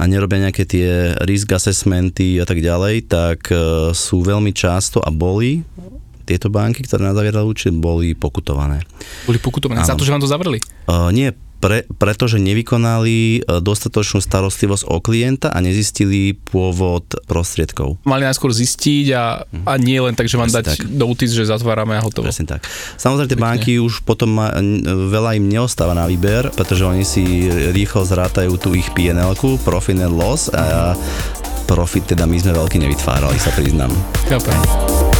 a 0.00 0.02
nerobia 0.10 0.50
nejaké 0.50 0.66
tie 0.66 1.14
risk 1.22 1.54
assessmenty 1.54 2.42
a 2.42 2.48
tak 2.48 2.58
ďalej, 2.58 3.06
tak 3.06 3.52
e, 3.52 3.92
sú 3.94 4.24
veľmi 4.24 4.50
často 4.50 4.98
a 4.98 5.12
boli 5.12 5.62
tieto 6.22 6.48
banky, 6.48 6.86
ktoré 6.86 7.02
nás 7.04 7.18
zavierali 7.18 7.46
účet, 7.46 7.74
boli 7.74 8.14
pokutované. 8.14 8.82
Boli 9.26 9.38
pokutované? 9.42 9.82
Áno. 9.82 9.90
Za 9.90 9.98
to, 9.98 10.06
že 10.06 10.14
vám 10.14 10.22
to 10.22 10.30
zavreli? 10.30 10.62
Uh, 10.86 11.10
nie, 11.10 11.34
pre, 11.62 11.86
pretože 11.86 12.42
nevykonali 12.42 13.38
e, 13.38 13.62
dostatočnú 13.62 14.18
starostlivosť 14.18 14.84
o 14.90 14.98
klienta 14.98 15.54
a 15.54 15.62
nezistili 15.62 16.34
pôvod 16.34 17.06
prostriedkov. 17.30 18.02
Mali 18.02 18.26
najskôr 18.26 18.50
zistiť 18.50 19.06
a, 19.14 19.46
mhm. 19.46 19.64
a 19.70 19.72
nie 19.78 20.02
len 20.02 20.18
tak, 20.18 20.26
že 20.26 20.34
vám 20.34 20.50
Presne 20.50 20.66
dať 20.66 20.98
tak. 20.98 21.30
že 21.30 21.46
zatvárame 21.46 21.94
a 21.94 22.02
hotovo. 22.02 22.26
Presne 22.26 22.50
tak. 22.50 22.66
Samozrejme, 22.98 23.30
tie 23.30 23.38
banky 23.38 23.72
už 23.78 24.02
potom 24.02 24.42
ma, 24.42 24.50
veľa 25.06 25.38
im 25.38 25.46
neostáva 25.46 25.94
na 25.94 26.10
výber, 26.10 26.50
pretože 26.50 26.82
oni 26.82 27.06
si 27.06 27.46
rýchlo 27.70 28.02
zrátajú 28.02 28.58
tú 28.58 28.74
ich 28.74 28.90
PNL, 28.90 29.38
profit 29.62 30.02
and 30.02 30.18
loss 30.18 30.50
a 30.50 30.92
profit 31.70 32.04
teda 32.10 32.26
my 32.26 32.36
sme 32.36 32.52
veľký 32.58 32.82
nevytvárali, 32.82 33.38
sa 33.38 33.54
priznám. 33.54 33.92
Chápem. 34.26 35.11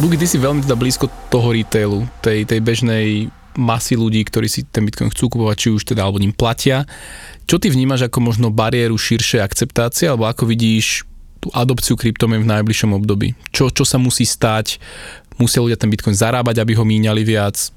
Bugi, 0.00 0.16
ty 0.16 0.24
si 0.24 0.40
veľmi 0.40 0.64
teda 0.64 0.80
blízko 0.80 1.12
toho 1.28 1.52
retailu, 1.52 2.08
tej, 2.24 2.48
tej 2.48 2.64
bežnej 2.64 3.28
masy 3.52 4.00
ľudí, 4.00 4.24
ktorí 4.24 4.48
si 4.48 4.64
ten 4.64 4.88
Bitcoin 4.88 5.12
chcú 5.12 5.28
kupovať, 5.28 5.56
či 5.60 5.68
už 5.76 5.84
teda 5.84 6.08
alebo 6.08 6.16
ním 6.16 6.32
platia. 6.32 6.88
Čo 7.44 7.60
ty 7.60 7.68
vnímaš 7.68 8.08
ako 8.08 8.24
možno 8.24 8.48
bariéru 8.48 8.96
širšej 8.96 9.44
akceptácie, 9.44 10.08
alebo 10.08 10.24
ako 10.24 10.48
vidíš 10.48 11.04
tú 11.44 11.52
adopciu 11.52 12.00
kryptomien 12.00 12.40
v 12.40 12.48
najbližšom 12.48 12.96
období? 12.96 13.36
Čo, 13.52 13.68
čo 13.68 13.84
sa 13.84 14.00
musí 14.00 14.24
stať? 14.24 14.80
Musia 15.36 15.60
ľudia 15.60 15.76
ten 15.76 15.92
Bitcoin 15.92 16.16
zarábať, 16.16 16.64
aby 16.64 16.80
ho 16.80 16.84
míňali 16.88 17.20
viac? 17.20 17.68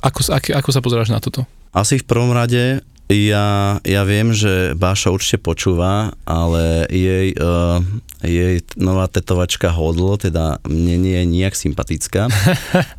Ako, 0.00 0.24
ako, 0.24 0.56
ako 0.56 0.70
sa 0.72 0.80
pozeráš 0.80 1.12
na 1.12 1.20
toto? 1.20 1.44
Asi 1.76 2.00
v 2.00 2.08
prvom 2.08 2.32
rade 2.32 2.80
ja, 3.08 3.80
ja 3.88 4.02
viem, 4.04 4.36
že 4.36 4.76
Báša 4.76 5.08
určite 5.08 5.40
počúva, 5.40 6.12
ale 6.28 6.84
jej, 6.92 7.32
uh, 7.40 7.80
jej 8.20 8.60
nová 8.76 9.08
tetovačka 9.08 9.72
Hodl, 9.72 10.20
teda 10.20 10.60
mne 10.68 10.96
nie 11.00 11.16
je 11.16 11.24
nijak 11.24 11.56
sympatická. 11.56 12.28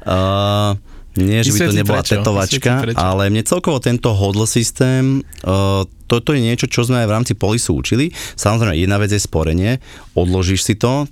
Uh, 0.01 0.74
nie, 1.30 1.45
že 1.45 1.53
by 1.53 1.60
to 1.62 1.78
nebola 1.78 2.01
prečo. 2.01 2.14
tetovačka, 2.18 2.74
ale 2.97 3.30
mne 3.30 3.45
celkovo 3.45 3.78
tento 3.78 4.10
hodl 4.18 4.49
systém, 4.49 5.22
uh, 5.45 5.86
toto 6.10 6.34
je 6.34 6.41
niečo, 6.41 6.66
čo 6.66 6.89
sme 6.89 7.05
aj 7.05 7.07
v 7.07 7.14
rámci 7.14 7.34
polisu 7.38 7.78
učili. 7.78 8.10
Samozrejme, 8.34 8.82
jedna 8.82 8.97
vec 8.97 9.14
je 9.14 9.22
sporenie, 9.22 9.78
odložíš 10.18 10.66
si 10.66 10.74
to, 10.74 11.05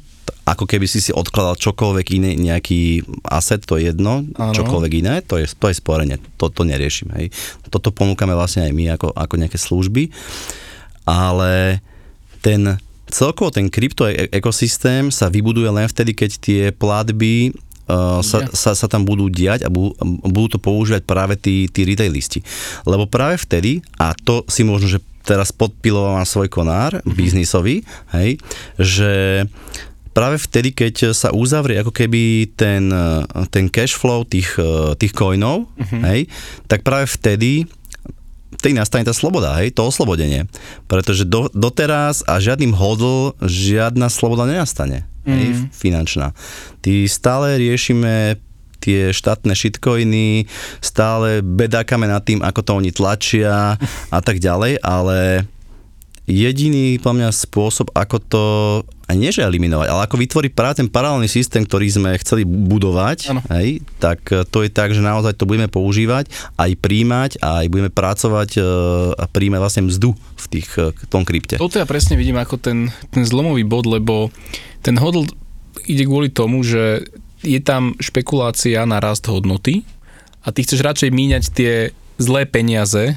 ako 0.47 0.63
keby 0.63 0.87
si 0.87 1.03
si 1.03 1.11
odkladal 1.11 1.59
čokoľvek 1.59 2.07
iné, 2.15 2.31
nejaký 2.39 3.03
asset, 3.27 3.67
to 3.67 3.75
je 3.75 3.91
jedno, 3.91 4.23
ano. 4.35 4.53
čokoľvek 4.55 4.91
iné, 5.03 5.19
to 5.23 5.39
je, 5.39 5.45
to 5.51 5.67
je 5.67 5.75
sporenie, 5.75 6.17
to, 6.39 6.47
to 6.47 6.63
neriešime. 6.63 7.13
Hej. 7.19 7.27
Toto 7.67 7.91
ponúkame 7.91 8.31
vlastne 8.31 8.67
aj 8.67 8.71
my 8.71 8.85
ako, 8.95 9.11
ako 9.11 9.33
nejaké 9.35 9.59
služby, 9.59 10.03
ale 11.03 11.83
ten 12.39 12.79
celkovo 13.07 13.49
ten 13.51 13.71
krypto 13.71 14.07
e- 14.07 14.27
ekosystém 14.31 15.09
sa 15.09 15.31
vybuduje 15.31 15.71
len 15.71 15.87
vtedy, 15.87 16.11
keď 16.11 16.31
tie 16.39 16.63
platby 16.75 17.55
uh, 17.87 18.19
sa, 18.19 18.47
sa, 18.51 18.75
sa 18.75 18.87
tam 18.87 19.07
budú 19.07 19.31
diať 19.31 19.63
a 19.63 19.71
budú, 19.71 19.95
budú 20.27 20.47
to 20.55 20.59
používať 20.59 21.03
práve 21.07 21.39
tí, 21.39 21.71
tí 21.71 21.87
retailisti. 21.87 22.43
Lebo 22.83 23.07
práve 23.07 23.39
vtedy, 23.39 23.79
a 23.95 24.11
to 24.15 24.43
si 24.51 24.67
možno, 24.67 24.91
že 24.91 24.99
teraz 25.23 25.51
podpiloval 25.51 26.23
svoj 26.23 26.47
konár 26.47 26.99
mm-hmm. 26.99 27.15
biznisový, 27.15 27.83
hej, 28.15 28.39
že 28.79 29.43
práve 30.17 30.41
vtedy, 30.41 30.73
keď 30.73 31.13
sa 31.13 31.29
uzavrie 31.29 31.77
ako 31.77 31.93
keby 31.93 32.49
ten, 32.57 32.89
ten 33.53 33.69
cash 33.69 33.93
flow 33.93 34.25
tých, 34.25 34.57
tých 34.97 35.13
coinov, 35.13 35.69
mm-hmm. 35.77 36.01
hej, 36.09 36.25
tak 36.65 36.81
práve 36.81 37.05
vtedy 37.05 37.69
vtedy 38.57 38.73
nastane 38.73 39.05
tá 39.05 39.13
sloboda, 39.13 39.53
hej, 39.61 39.69
to 39.69 39.85
oslobodenie. 39.85 40.49
Pretože 40.89 41.29
do, 41.29 41.45
doteraz 41.53 42.25
a 42.25 42.41
žiadnym 42.41 42.73
hodl 42.73 43.37
žiadna 43.37 44.09
sloboda 44.09 44.49
nenastane, 44.49 45.05
mm. 45.23 45.29
hej, 45.29 45.47
mhm. 45.53 45.65
finančná. 45.69 46.27
Ty 46.81 47.05
stále 47.05 47.61
riešime 47.61 48.41
tie 48.81 49.13
štátne 49.13 49.53
shitcoiny, 49.53 50.49
stále 50.81 51.45
bedákame 51.45 52.09
nad 52.09 52.25
tým, 52.25 52.41
ako 52.41 52.61
to 52.65 52.71
oni 52.77 52.89
tlačia 52.89 53.77
a 54.15 54.19
tak 54.25 54.41
ďalej, 54.41 54.81
ale 54.81 55.45
jediný, 56.27 56.99
po 56.99 57.15
mňa, 57.15 57.31
spôsob, 57.31 57.87
ako 57.95 58.17
to 58.19 58.43
a 59.07 59.15
nie 59.15 59.31
že 59.31 59.39
eliminovať, 59.39 59.87
ale 59.87 60.03
ako 60.03 60.19
vytvoriť 60.19 60.51
práve 60.51 60.83
ten 60.83 60.91
paralelný 60.91 61.31
systém, 61.31 61.63
ktorý 61.63 61.87
sme 61.87 62.19
chceli 62.19 62.43
budovať, 62.43 63.31
hej, 63.55 63.79
tak 64.03 64.19
e, 64.35 64.43
to 64.43 64.67
je 64.67 64.69
tak, 64.69 64.91
že 64.91 64.99
naozaj 64.99 65.39
to 65.39 65.47
budeme 65.47 65.71
používať, 65.71 66.27
aj 66.59 66.75
príjmať 66.75 67.39
aj 67.39 67.71
budeme 67.71 67.87
pracovať 67.87 68.59
e, 68.59 68.61
a 69.15 69.23
príjmať 69.31 69.59
vlastne 69.63 69.87
mzdu 69.87 70.11
v 70.11 70.45
tých, 70.51 70.69
e, 70.75 70.91
v 70.91 71.07
tom 71.07 71.23
krypte. 71.23 71.55
Toto 71.55 71.79
ja 71.79 71.87
presne 71.87 72.19
vidím 72.19 72.35
ako 72.35 72.59
ten, 72.59 72.91
ten 73.15 73.23
zlomový 73.23 73.63
bod, 73.63 73.87
lebo 73.87 74.27
ten 74.83 74.99
hodl 74.99 75.23
ide 75.87 76.03
kvôli 76.03 76.27
tomu, 76.27 76.67
že 76.67 77.07
je 77.47 77.63
tam 77.63 77.95
špekulácia 78.03 78.83
na 78.83 78.99
rast 78.99 79.23
hodnoty 79.31 79.87
a 80.43 80.51
ty 80.51 80.67
chceš 80.67 80.83
radšej 80.83 81.15
míňať 81.15 81.43
tie 81.55 81.73
zlé 82.19 82.43
peniaze, 82.43 83.15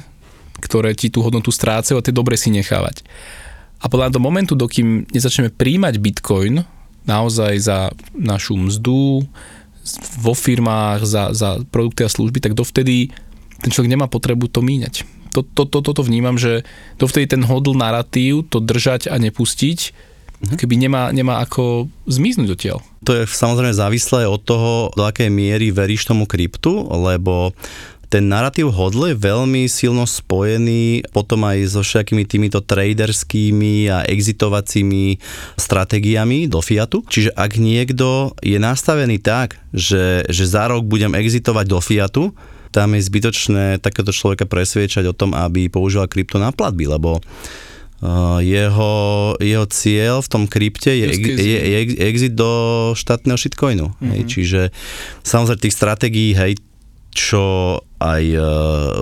ktoré 0.61 0.93
ti 0.93 1.09
tú 1.09 1.25
hodnotu 1.25 1.49
strácajú 1.49 1.97
a 1.97 2.05
tie 2.05 2.13
dobre 2.13 2.37
si 2.37 2.53
nechávať. 2.53 3.01
A 3.81 3.89
podľa 3.89 4.13
do 4.13 4.21
momentu, 4.21 4.53
dokým 4.53 5.09
nezačneme 5.09 5.49
príjmať 5.49 5.97
bitcoin 5.97 6.61
naozaj 7.09 7.53
za 7.57 7.89
našu 8.13 8.53
mzdu, 8.53 9.25
vo 10.21 10.33
firmách, 10.37 11.01
za, 11.03 11.33
za 11.33 11.49
produkty 11.73 12.05
a 12.05 12.09
služby, 12.09 12.37
tak 12.37 12.53
dovtedy 12.53 13.09
ten 13.61 13.69
človek 13.73 13.89
nemá 13.89 14.05
potrebu 14.05 14.49
to 14.49 14.61
míňať. 14.61 15.05
To, 15.31 15.41
to, 15.41 15.63
to, 15.65 15.79
toto 15.79 16.01
vnímam, 16.03 16.35
že 16.35 16.67
dovtedy 16.99 17.25
ten 17.25 17.41
hodl 17.41 17.73
narratív, 17.73 18.51
to 18.51 18.59
držať 18.59 19.07
a 19.07 19.15
nepustiť, 19.17 19.79
mhm. 20.43 20.55
keby 20.59 20.75
nemá, 20.77 21.09
nemá 21.09 21.41
ako 21.41 21.87
zmiznúť 22.05 22.49
odtiaľ. 22.53 22.79
To 23.09 23.17
je 23.17 23.23
samozrejme 23.25 23.73
závislé 23.73 24.29
od 24.29 24.41
toho, 24.45 24.93
do 24.93 25.01
akej 25.01 25.33
miery 25.33 25.73
veríš 25.73 26.05
tomu 26.05 26.29
kryptu, 26.29 26.85
lebo 26.85 27.57
ten 28.11 28.27
narratív 28.27 28.75
hodl 28.75 29.07
je 29.07 29.15
veľmi 29.15 29.71
silno 29.71 30.03
spojený 30.03 31.07
potom 31.15 31.47
aj 31.47 31.71
so 31.71 31.79
všetkými 31.79 32.27
týmito 32.27 32.59
traderskými 32.59 33.87
a 33.87 34.03
exitovacími 34.03 35.15
stratégiami 35.55 36.51
do 36.51 36.59
Fiatu. 36.59 37.07
Čiže 37.07 37.31
ak 37.31 37.55
niekto 37.55 38.35
je 38.43 38.59
nastavený 38.59 39.23
tak, 39.23 39.55
že, 39.71 40.27
že 40.27 40.43
za 40.43 40.67
rok 40.67 40.83
budem 40.83 41.15
exitovať 41.15 41.65
do 41.71 41.79
Fiatu, 41.79 42.23
tam 42.75 42.99
je 42.99 43.07
zbytočné 43.07 43.79
takéto 43.79 44.11
človeka 44.11 44.43
presviečať 44.43 45.07
o 45.07 45.15
tom, 45.15 45.31
aby 45.31 45.71
používal 45.71 46.11
krypto 46.11 46.35
na 46.35 46.51
platby, 46.51 46.91
lebo 46.91 47.23
Uh, 48.01 48.41
jeho, 48.41 49.37
jeho 49.37 49.69
cieľ 49.69 50.25
v 50.25 50.31
tom 50.33 50.43
krypte 50.49 50.89
je, 50.89 51.05
je, 51.05 51.37
je, 51.37 51.79
je 51.93 52.01
exit 52.01 52.33
do 52.33 52.49
štátneho 52.97 53.37
shitcoinu. 53.37 53.93
Mm-hmm. 53.93 54.09
Hej, 54.09 54.21
mhm. 54.25 54.29
čiže 54.33 54.61
samozrejme 55.21 55.61
tých 55.61 55.77
stratégií, 55.77 56.33
hej, 56.33 56.57
čo 57.13 57.77
aj 58.01 58.23
e, 58.33 58.37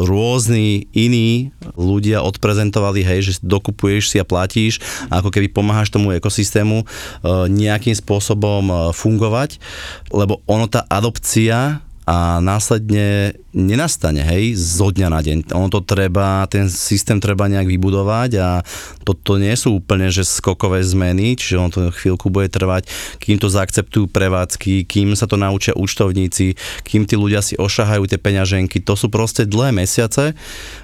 rôzni 0.04 0.92
iní 0.92 1.56
ľudia 1.80 2.20
odprezentovali, 2.20 3.00
hej, 3.08 3.20
že 3.32 3.34
dokupuješ 3.40 4.12
si 4.12 4.18
a 4.20 4.28
platíš, 4.28 4.84
ako 5.08 5.32
keby 5.32 5.48
pomáhaš 5.48 5.88
tomu 5.88 6.12
ekosystému 6.12 6.84
e, 6.84 6.86
nejakým 7.48 7.96
spôsobom 7.96 8.68
e, 8.68 8.74
fungovať, 8.92 9.56
lebo 10.12 10.44
ono 10.44 10.68
tá 10.68 10.84
adopcia 10.92 11.80
a 12.10 12.42
následne 12.42 13.38
nenastane, 13.54 14.26
hej, 14.26 14.58
zo 14.58 14.90
dňa 14.90 15.08
na 15.14 15.22
deň. 15.22 15.38
Ono 15.54 15.70
to 15.70 15.86
treba, 15.86 16.46
ten 16.50 16.66
systém 16.70 17.22
treba 17.22 17.46
nejak 17.46 17.70
vybudovať 17.70 18.32
a 18.42 18.50
toto 19.06 19.38
nie 19.38 19.54
sú 19.54 19.78
úplne, 19.78 20.10
že 20.10 20.26
skokové 20.26 20.82
zmeny, 20.82 21.38
čiže 21.38 21.58
ono 21.62 21.70
to 21.70 21.94
chvíľku 21.94 22.34
bude 22.34 22.50
trvať, 22.50 22.90
kým 23.22 23.38
to 23.38 23.50
zaakceptujú 23.50 24.10
prevádzky, 24.10 24.90
kým 24.90 25.14
sa 25.14 25.30
to 25.30 25.38
naučia 25.38 25.78
účtovníci, 25.78 26.58
kým 26.82 27.06
tí 27.06 27.14
ľudia 27.14 27.46
si 27.46 27.58
ošahajú 27.58 28.10
tie 28.10 28.18
peňaženky. 28.22 28.82
To 28.86 28.98
sú 28.98 29.14
proste 29.14 29.46
dlhé 29.46 29.74
mesiace 29.74 30.34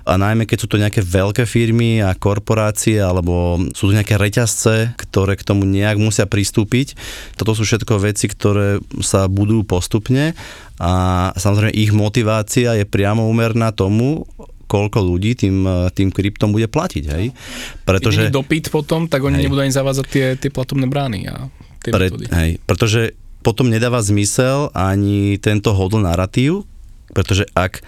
a 0.06 0.14
najmä 0.18 0.46
keď 0.46 0.58
sú 0.62 0.68
to 0.70 0.82
nejaké 0.82 1.02
veľké 1.02 1.50
firmy 1.50 2.06
a 2.06 2.14
korporácie 2.18 3.02
alebo 3.02 3.62
sú 3.74 3.90
to 3.90 3.98
nejaké 3.98 4.18
reťazce, 4.18 4.94
ktoré 4.98 5.38
k 5.38 5.46
tomu 5.46 5.66
nejak 5.70 5.98
musia 5.98 6.30
pristúpiť. 6.30 6.98
Toto 7.38 7.58
sú 7.58 7.66
všetko 7.66 7.98
veci, 7.98 8.30
ktoré 8.30 8.82
sa 9.02 9.26
budú 9.26 9.66
postupne 9.66 10.38
a 10.76 10.92
samozrejme 11.36 11.72
ich 11.72 11.92
motivácia 11.96 12.76
je 12.76 12.84
priamo 12.84 13.28
úmerná 13.28 13.72
tomu, 13.72 14.28
koľko 14.66 15.00
ľudí 15.06 15.38
tým, 15.38 15.64
tým 15.94 16.10
kryptom 16.10 16.52
bude 16.52 16.66
platiť, 16.66 17.04
hej? 17.06 17.26
Pretože... 17.86 18.28
Keď 18.28 18.34
dopyt 18.34 18.66
potom, 18.74 19.06
tak 19.06 19.22
oni 19.24 19.40
hej. 19.40 19.44
nebudú 19.48 19.62
ani 19.62 19.72
zavádzať 19.72 20.06
tie, 20.10 20.26
tie 20.36 20.50
platobné 20.50 20.90
brány 20.90 21.30
a 21.30 21.48
tie 21.86 21.94
Pre, 21.94 22.10
hej, 22.12 22.58
pretože 22.66 23.14
potom 23.46 23.70
nedáva 23.70 24.02
zmysel 24.02 24.74
ani 24.74 25.38
tento 25.38 25.70
hodl 25.78 26.02
narratív, 26.02 26.66
pretože 27.14 27.46
ak 27.54 27.86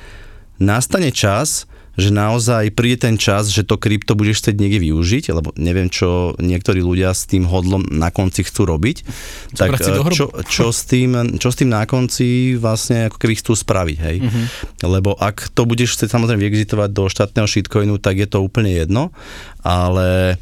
nastane 0.61 1.09
čas, 1.09 1.65
že 1.97 2.13
naozaj 2.13 2.77
príde 2.77 3.09
ten 3.09 3.17
čas, 3.17 3.49
že 3.49 3.65
to 3.65 3.81
krypto 3.81 4.13
budeš 4.13 4.45
chcieť 4.45 4.55
niekde 4.61 4.85
využiť, 4.85 5.33
lebo 5.33 5.49
neviem, 5.57 5.89
čo 5.89 6.37
niektorí 6.37 6.85
ľudia 6.85 7.09
s 7.09 7.25
tým 7.25 7.49
hodlom 7.49 7.81
na 7.89 8.13
konci 8.13 8.45
chcú 8.45 8.69
robiť, 8.69 8.97
tak 9.57 9.81
eh, 9.81 10.13
čo, 10.13 10.29
čo, 10.45 10.69
s 10.69 10.85
tým, 10.85 11.41
čo 11.41 11.49
s 11.49 11.57
tým 11.57 11.73
na 11.73 11.89
konci 11.89 12.53
vlastne 12.53 13.09
ako 13.09 13.17
keby 13.17 13.33
chcú 13.41 13.57
spraviť, 13.57 13.97
hej. 13.97 14.17
Uh-huh. 14.21 14.45
Lebo 14.85 15.17
ak 15.17 15.49
to 15.57 15.65
budeš 15.65 15.97
chcieť 15.97 16.13
samozrejme 16.13 16.37
vyexitovať 16.37 16.89
do 16.93 17.09
štátneho 17.09 17.49
shitcoinu, 17.49 17.97
tak 17.97 18.21
je 18.21 18.29
to 18.29 18.45
úplne 18.45 18.69
jedno, 18.69 19.09
ale 19.65 20.37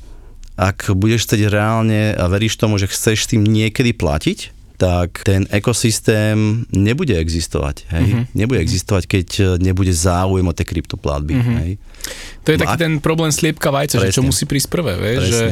ak 0.60 0.92
budeš 0.96 1.28
chcieť 1.28 1.52
reálne 1.52 2.16
a 2.16 2.32
veríš 2.32 2.60
tomu, 2.60 2.80
že 2.80 2.92
chceš 2.92 3.32
tým 3.32 3.44
niekedy 3.44 3.92
platiť, 3.92 4.55
tak 4.76 5.24
ten 5.24 5.48
ekosystém 5.50 6.68
nebude 6.72 7.16
existovať. 7.16 7.88
Hej? 7.92 8.06
Uh-huh. 8.06 8.24
Nebude 8.36 8.60
existovať, 8.60 9.04
keď 9.08 9.28
e, 9.40 9.44
nebude 9.64 9.92
záujem 9.96 10.44
o 10.44 10.54
tie 10.54 10.68
kryptoplatby. 10.68 11.34
Uh-huh. 11.36 11.58
Hej? 11.64 11.72
To 12.44 12.50
je 12.52 12.58
no 12.60 12.62
taký 12.68 12.78
ten 12.80 12.94
problém 13.00 13.32
sliepka 13.32 13.72
vajce, 13.72 14.04
že 14.04 14.16
čo 14.16 14.22
musí 14.22 14.44
prísť 14.44 14.70
prvé. 14.70 15.00
Vieš? 15.00 15.22
Že, 15.32 15.46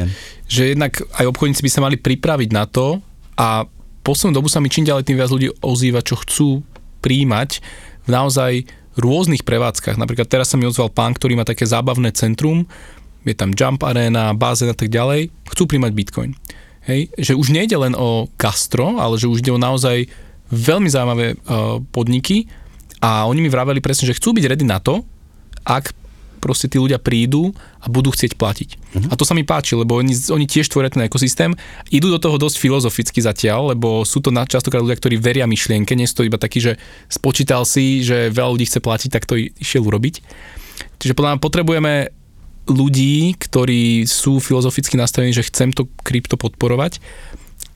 že 0.46 0.62
jednak 0.76 0.92
aj 1.16 1.24
obchodníci 1.32 1.64
by 1.64 1.70
sa 1.72 1.80
mali 1.82 1.96
pripraviť 1.96 2.50
na 2.52 2.64
to 2.68 3.00
a 3.34 3.64
poslednú 4.04 4.38
dobu 4.38 4.52
sa 4.52 4.60
mi 4.60 4.68
čím 4.68 4.84
ďalej 4.84 5.08
tým 5.08 5.18
viac 5.18 5.32
ľudí 5.32 5.48
ozýva, 5.64 6.04
čo 6.04 6.20
chcú 6.20 6.60
príjmať 7.00 7.64
v 8.04 8.10
naozaj 8.12 8.52
rôznych 9.00 9.42
prevádzkach. 9.42 9.98
Napríklad 9.98 10.30
teraz 10.30 10.52
sa 10.52 10.60
mi 10.60 10.68
ozval 10.68 10.92
pán, 10.92 11.16
ktorý 11.16 11.34
má 11.34 11.42
také 11.42 11.66
zábavné 11.66 12.14
centrum, 12.14 12.68
je 13.24 13.32
tam 13.32 13.56
jump 13.56 13.80
arena, 13.82 14.36
bazén 14.36 14.70
a 14.70 14.76
tak 14.76 14.92
ďalej, 14.92 15.32
chcú 15.48 15.62
príjmať 15.64 15.92
bitcoin. 15.96 16.30
Hej, 16.84 17.08
že 17.16 17.32
už 17.32 17.48
nejde 17.48 17.80
len 17.80 17.96
o 17.96 18.28
gastro, 18.36 19.00
ale 19.00 19.16
že 19.16 19.28
už 19.28 19.40
ide 19.40 19.52
o 19.52 19.60
naozaj 19.60 20.04
veľmi 20.52 20.88
zaujímavé 20.92 21.26
uh, 21.32 21.80
podniky 21.88 22.44
a 23.00 23.24
oni 23.24 23.40
mi 23.40 23.48
vraveli 23.48 23.80
presne, 23.80 24.04
že 24.04 24.16
chcú 24.16 24.36
byť 24.36 24.44
ready 24.44 24.68
na 24.68 24.80
to, 24.80 25.00
ak 25.64 25.96
proste 26.44 26.68
tí 26.68 26.76
ľudia 26.76 27.00
prídu 27.00 27.56
a 27.80 27.88
budú 27.88 28.12
chcieť 28.12 28.36
platiť. 28.36 28.68
Uh-huh. 28.76 29.08
A 29.08 29.16
to 29.16 29.24
sa 29.24 29.32
mi 29.32 29.48
páči, 29.48 29.72
lebo 29.72 29.96
oni, 29.96 30.12
oni 30.28 30.44
tiež 30.44 30.68
tvoria 30.68 30.92
ten 30.92 31.08
ekosystém, 31.08 31.56
idú 31.88 32.12
do 32.12 32.20
toho 32.20 32.36
dosť 32.36 32.60
filozoficky 32.60 33.24
zatiaľ, 33.24 33.72
lebo 33.72 34.04
sú 34.04 34.20
to 34.20 34.28
častokrát 34.28 34.84
ľudia, 34.84 35.00
ktorí 35.00 35.16
veria 35.16 35.48
myšlienke, 35.48 35.96
nie 35.96 36.04
sú 36.04 36.20
to 36.20 36.28
iba 36.28 36.36
taký, 36.36 36.60
že 36.60 36.72
spočítal 37.08 37.64
si, 37.64 38.04
že 38.04 38.28
veľa 38.28 38.60
ľudí 38.60 38.68
chce 38.68 38.84
platiť, 38.84 39.08
tak 39.08 39.24
to 39.24 39.40
išiel 39.40 39.88
urobiť. 39.88 40.20
Čiže 41.00 41.16
podľa 41.16 41.36
mňa 41.36 41.40
potrebujeme 41.40 41.92
ľudí, 42.68 43.36
ktorí 43.36 44.08
sú 44.08 44.40
filozoficky 44.40 44.96
nastavení, 44.96 45.36
že 45.36 45.46
chcem 45.46 45.72
to 45.72 45.88
krypto 46.00 46.40
podporovať 46.40 47.00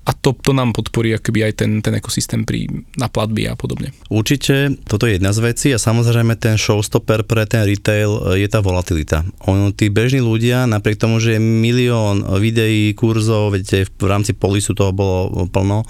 a 0.09 0.17
to, 0.17 0.33
to 0.33 0.57
nám 0.57 0.73
podporí 0.73 1.13
akoby 1.13 1.45
aj 1.45 1.53
ten, 1.61 1.71
ten 1.85 1.93
ekosystém 2.01 2.49
pri, 2.49 2.65
na 2.97 3.13
platby 3.13 3.45
a 3.45 3.53
podobne. 3.61 3.93
Určite, 4.09 4.81
toto 4.89 5.05
je 5.05 5.21
jedna 5.21 5.37
z 5.37 5.45
vecí 5.45 5.69
a 5.69 5.77
samozrejme 5.77 6.33
ten 6.41 6.57
showstopper 6.57 7.29
pre 7.29 7.45
ten 7.45 7.69
retail 7.69 8.33
e, 8.33 8.41
je 8.41 8.49
tá 8.49 8.65
volatilita. 8.65 9.29
On, 9.45 9.69
tí 9.69 9.93
bežní 9.93 10.25
ľudia, 10.25 10.65
napriek 10.65 10.97
tomu, 10.97 11.21
že 11.21 11.37
je 11.37 11.41
milión 11.45 12.25
videí, 12.41 12.97
kurzov, 12.97 13.53
viete, 13.53 13.85
v 13.85 14.07
rámci 14.09 14.33
polisu 14.33 14.73
toho 14.73 14.97
bolo 14.97 15.45
plno, 15.53 15.85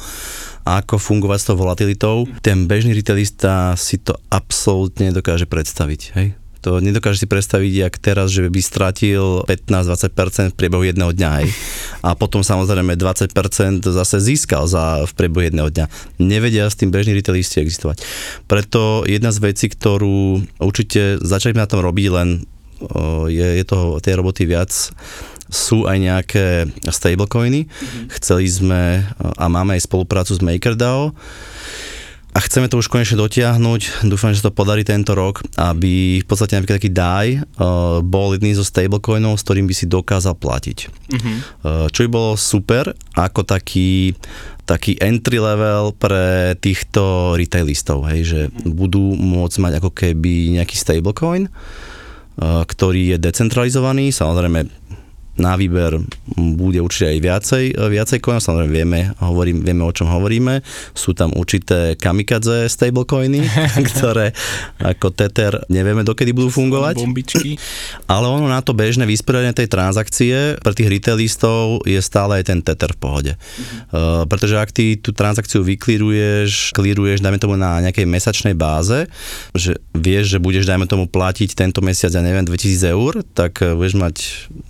ako 0.67 0.99
fungovať 0.99 1.39
s 1.39 1.47
tou 1.47 1.57
volatilitou, 1.57 2.17
ten 2.43 2.67
bežný 2.67 2.99
retailista 2.99 3.79
si 3.79 4.03
to 4.03 4.19
absolútne 4.35 5.15
dokáže 5.15 5.47
predstaviť. 5.47 6.01
Hej? 6.19 6.35
To 6.69 6.85
nedokážeš 6.85 7.25
si 7.25 7.29
predstaviť, 7.33 7.73
jak 7.89 7.95
teraz, 7.97 8.29
že 8.29 8.45
by 8.45 8.61
stratil 8.61 9.41
15-20% 9.49 10.53
v 10.53 10.57
priebehu 10.61 10.85
jedného 10.85 11.17
dňa, 11.17 11.31
hej. 11.41 11.49
A 12.05 12.13
potom 12.13 12.45
samozrejme 12.45 12.93
20% 12.93 13.89
zase 13.89 14.17
získal 14.21 14.69
za, 14.69 15.09
v 15.09 15.13
priebehu 15.17 15.49
jedného 15.49 15.73
dňa. 15.73 15.87
Nevedia 16.21 16.69
s 16.69 16.77
tým 16.77 16.93
bežní 16.93 17.17
retailisti 17.17 17.65
existovať. 17.65 18.05
Preto 18.45 19.09
jedna 19.09 19.33
z 19.33 19.41
vecí, 19.41 19.73
ktorú 19.73 20.45
určite 20.61 21.17
začali 21.25 21.57
na 21.57 21.65
tom 21.65 21.81
robiť, 21.81 22.07
len 22.13 22.45
je, 23.33 23.49
je 23.59 23.65
toho, 23.65 23.97
tej 24.05 24.21
roboty 24.21 24.45
viac, 24.45 24.69
sú 25.49 25.89
aj 25.89 25.97
nejaké 25.97 26.47
stablecoiny. 26.85 27.65
Mm-hmm. 27.65 28.05
Chceli 28.21 28.45
sme 28.45 29.09
a 29.17 29.45
máme 29.49 29.81
aj 29.81 29.89
spoluprácu 29.89 30.37
s 30.37 30.45
MakerDAO 30.45 31.17
a 32.29 32.39
chceme 32.45 32.69
to 32.69 32.77
už 32.77 32.93
konečne 32.93 33.17
dotiahnuť. 33.17 34.05
Dúfam, 34.07 34.31
že 34.31 34.45
sa 34.45 34.53
to 34.53 34.59
podarí 34.59 34.85
tento 34.85 35.17
rok, 35.17 35.41
aby 35.57 36.21
v 36.21 36.27
podstate 36.29 36.55
napríklad 36.55 36.79
taký 36.79 36.93
DAI 36.93 37.29
uh, 37.41 38.05
bol 38.05 38.37
jedným 38.37 38.53
zo 38.53 38.63
stablecoinov, 38.63 39.41
s 39.41 39.45
ktorým 39.49 39.65
by 39.65 39.75
si 39.75 39.89
dokázal 39.89 40.37
platiť. 40.37 40.79
Mm-hmm. 40.87 41.37
Uh, 41.65 41.87
čo 41.89 42.05
by 42.05 42.09
bolo 42.13 42.31
super, 42.37 42.93
ako 43.17 43.43
taký 43.49 44.13
taký 44.69 45.01
entry 45.01 45.41
level 45.41 45.97
pre 45.97 46.53
týchto 46.61 47.33
retailistov, 47.41 48.05
hej, 48.13 48.21
že 48.29 48.41
mm-hmm. 48.53 48.77
budú 48.77 49.17
môcť 49.17 49.57
mať 49.65 49.73
ako 49.81 49.91
keby 49.97 50.61
nejaký 50.61 50.77
stablecoin, 50.77 51.49
uh, 51.49 52.63
ktorý 52.69 53.17
je 53.17 53.19
decentralizovaný, 53.19 54.13
samozrejme 54.13 54.69
na 55.39 55.55
výber 55.55 56.03
bude 56.35 56.83
určite 56.83 57.15
aj 57.15 57.19
viacej, 57.23 57.65
viacej 57.79 58.19
coinov, 58.19 58.43
samozrejme 58.43 58.75
vieme, 58.75 59.01
hovorím, 59.23 59.63
vieme 59.63 59.87
o 59.87 59.95
čom 59.95 60.11
hovoríme. 60.11 60.61
Sú 60.93 61.15
tam 61.15 61.31
určité 61.39 61.95
kamikadze 61.95 62.67
stablecoiny, 62.67 63.47
ktoré 63.95 64.35
ako 64.83 65.15
Tether 65.15 65.63
nevieme 65.71 66.03
dokedy 66.03 66.35
budú 66.35 66.51
fungovať. 66.51 66.99
Bombičky. 66.99 67.55
Ale 68.11 68.27
ono 68.27 68.51
na 68.51 68.59
to 68.61 68.75
bežné 68.75 69.07
vysporiadanie 69.07 69.55
tej 69.55 69.71
transakcie 69.71 70.59
pre 70.59 70.75
tých 70.75 70.91
retailistov 70.91 71.87
je 71.87 71.99
stále 72.03 72.43
aj 72.43 72.45
ten 72.51 72.59
Tether 72.59 72.93
v 72.93 72.99
pohode. 72.99 73.33
Uh, 73.95 74.27
pretože 74.27 74.59
ak 74.59 74.75
ty 74.75 74.99
tú 74.99 75.15
transakciu 75.15 75.63
vyklíruješ, 75.63 76.75
klíruješ, 76.75 77.23
dajme 77.23 77.39
tomu 77.39 77.55
na 77.55 77.79
nejakej 77.79 78.11
mesačnej 78.11 78.59
báze, 78.59 79.07
že 79.55 79.79
vieš, 79.95 80.35
že 80.35 80.39
budeš, 80.43 80.67
dajme 80.67 80.91
tomu, 80.91 81.07
platiť 81.07 81.55
tento 81.55 81.79
mesiac, 81.79 82.11
ja 82.11 82.23
neviem, 82.23 82.43
2000 82.43 82.91
eur, 82.91 83.23
tak 83.33 83.63
budeš 83.63 83.95
mať 83.95 84.17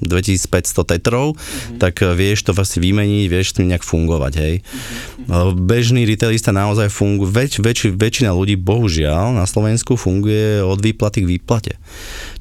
2500 0.05 0.58
500 0.59 0.99
tetrov, 0.99 1.39
mm-hmm. 1.39 1.79
tak 1.79 2.03
eh, 2.03 2.11
vieš 2.19 2.51
to 2.51 2.53
vlastne 2.53 2.83
vymeniť, 2.83 3.25
vieš 3.31 3.55
tým 3.55 3.71
nejak 3.71 3.87
fungovať, 3.87 4.33
hej. 4.43 4.55
Mm-hmm. 4.59 5.55
Bežný 5.55 6.03
retailista 6.03 6.51
naozaj 6.51 6.91
funguje, 6.91 7.31
väč, 7.31 7.53
väč, 7.63 7.87
väčšina 7.87 8.35
ľudí 8.35 8.59
bohužiaľ 8.59 9.39
na 9.39 9.47
Slovensku 9.47 9.95
funguje 9.95 10.59
od 10.65 10.83
výplaty 10.83 11.23
k 11.23 11.31
výplate. 11.39 11.73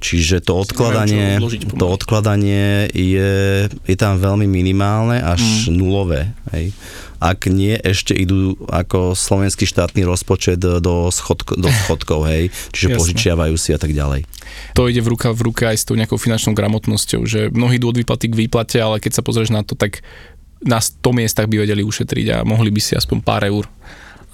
Čiže 0.02 0.42
to 0.42 0.58
odkladanie, 0.58 1.38
to 1.78 1.86
odkladanie 1.86 2.90
je, 2.90 3.68
je 3.70 3.96
tam 3.98 4.18
veľmi 4.18 4.50
minimálne 4.50 5.22
až 5.22 5.70
mm. 5.70 5.74
nulové, 5.74 6.34
hej 6.54 6.74
ak 7.18 7.50
nie 7.50 7.76
ešte 7.78 8.14
idú 8.14 8.58
ako 8.70 9.18
slovenský 9.18 9.66
štátny 9.66 10.06
rozpočet 10.06 10.62
do, 10.62 11.10
schodko, 11.10 11.58
do 11.58 11.70
schodkov, 11.70 12.26
hej, 12.30 12.54
čiže 12.74 12.94
Jasne. 12.94 13.00
požičiavajú 13.00 13.56
si 13.58 13.74
a 13.74 13.80
tak 13.80 13.92
ďalej. 13.94 14.26
To 14.74 14.88
ide 14.88 15.04
v 15.04 15.14
ruka 15.14 15.34
v 15.34 15.52
ruke 15.52 15.64
aj 15.68 15.78
s 15.78 15.86
tou 15.86 15.98
nejakou 15.98 16.18
finančnou 16.18 16.56
gramotnosťou, 16.56 17.22
že 17.28 17.50
mnohí 17.52 17.82
idú 17.82 17.90
od 17.92 18.00
výplaty 18.00 18.32
k 18.32 18.40
výplate, 18.48 18.78
ale 18.80 19.02
keď 19.02 19.22
sa 19.22 19.26
pozrieš 19.26 19.54
na 19.54 19.62
to, 19.62 19.74
tak 19.74 20.06
na 20.64 20.82
100 20.82 21.02
miestach 21.14 21.46
by 21.46 21.62
vedeli 21.62 21.86
ušetriť 21.86 22.26
a 22.34 22.38
mohli 22.42 22.74
by 22.74 22.82
si 22.82 22.98
aspoň 22.98 23.18
pár 23.22 23.46
eur 23.46 23.70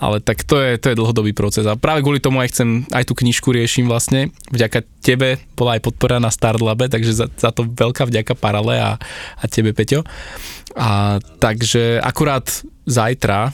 ale 0.04 0.20
tak 0.20 0.44
to 0.44 0.60
je, 0.60 0.76
to 0.76 0.92
je 0.92 1.00
dlhodobý 1.00 1.32
proces 1.32 1.64
a 1.64 1.80
práve 1.80 2.04
kvôli 2.04 2.20
tomu 2.20 2.44
aj 2.44 2.52
chcem, 2.52 2.84
aj 2.92 3.08
tú 3.08 3.16
knižku 3.16 3.56
riešim 3.56 3.88
vlastne, 3.88 4.36
vďaka 4.52 4.84
tebe 5.00 5.40
bola 5.56 5.80
aj 5.80 5.82
podpora 5.88 6.20
na 6.20 6.28
Startlabe, 6.28 6.92
takže 6.92 7.16
za, 7.16 7.28
za 7.32 7.56
to 7.56 7.64
veľká 7.64 8.04
vďaka 8.12 8.36
Parale 8.36 8.84
a, 8.84 8.92
a 9.40 9.44
tebe 9.48 9.72
Peťo. 9.72 10.04
A 10.76 11.22
takže 11.40 12.04
akurát 12.04 12.50
zajtra, 12.84 13.52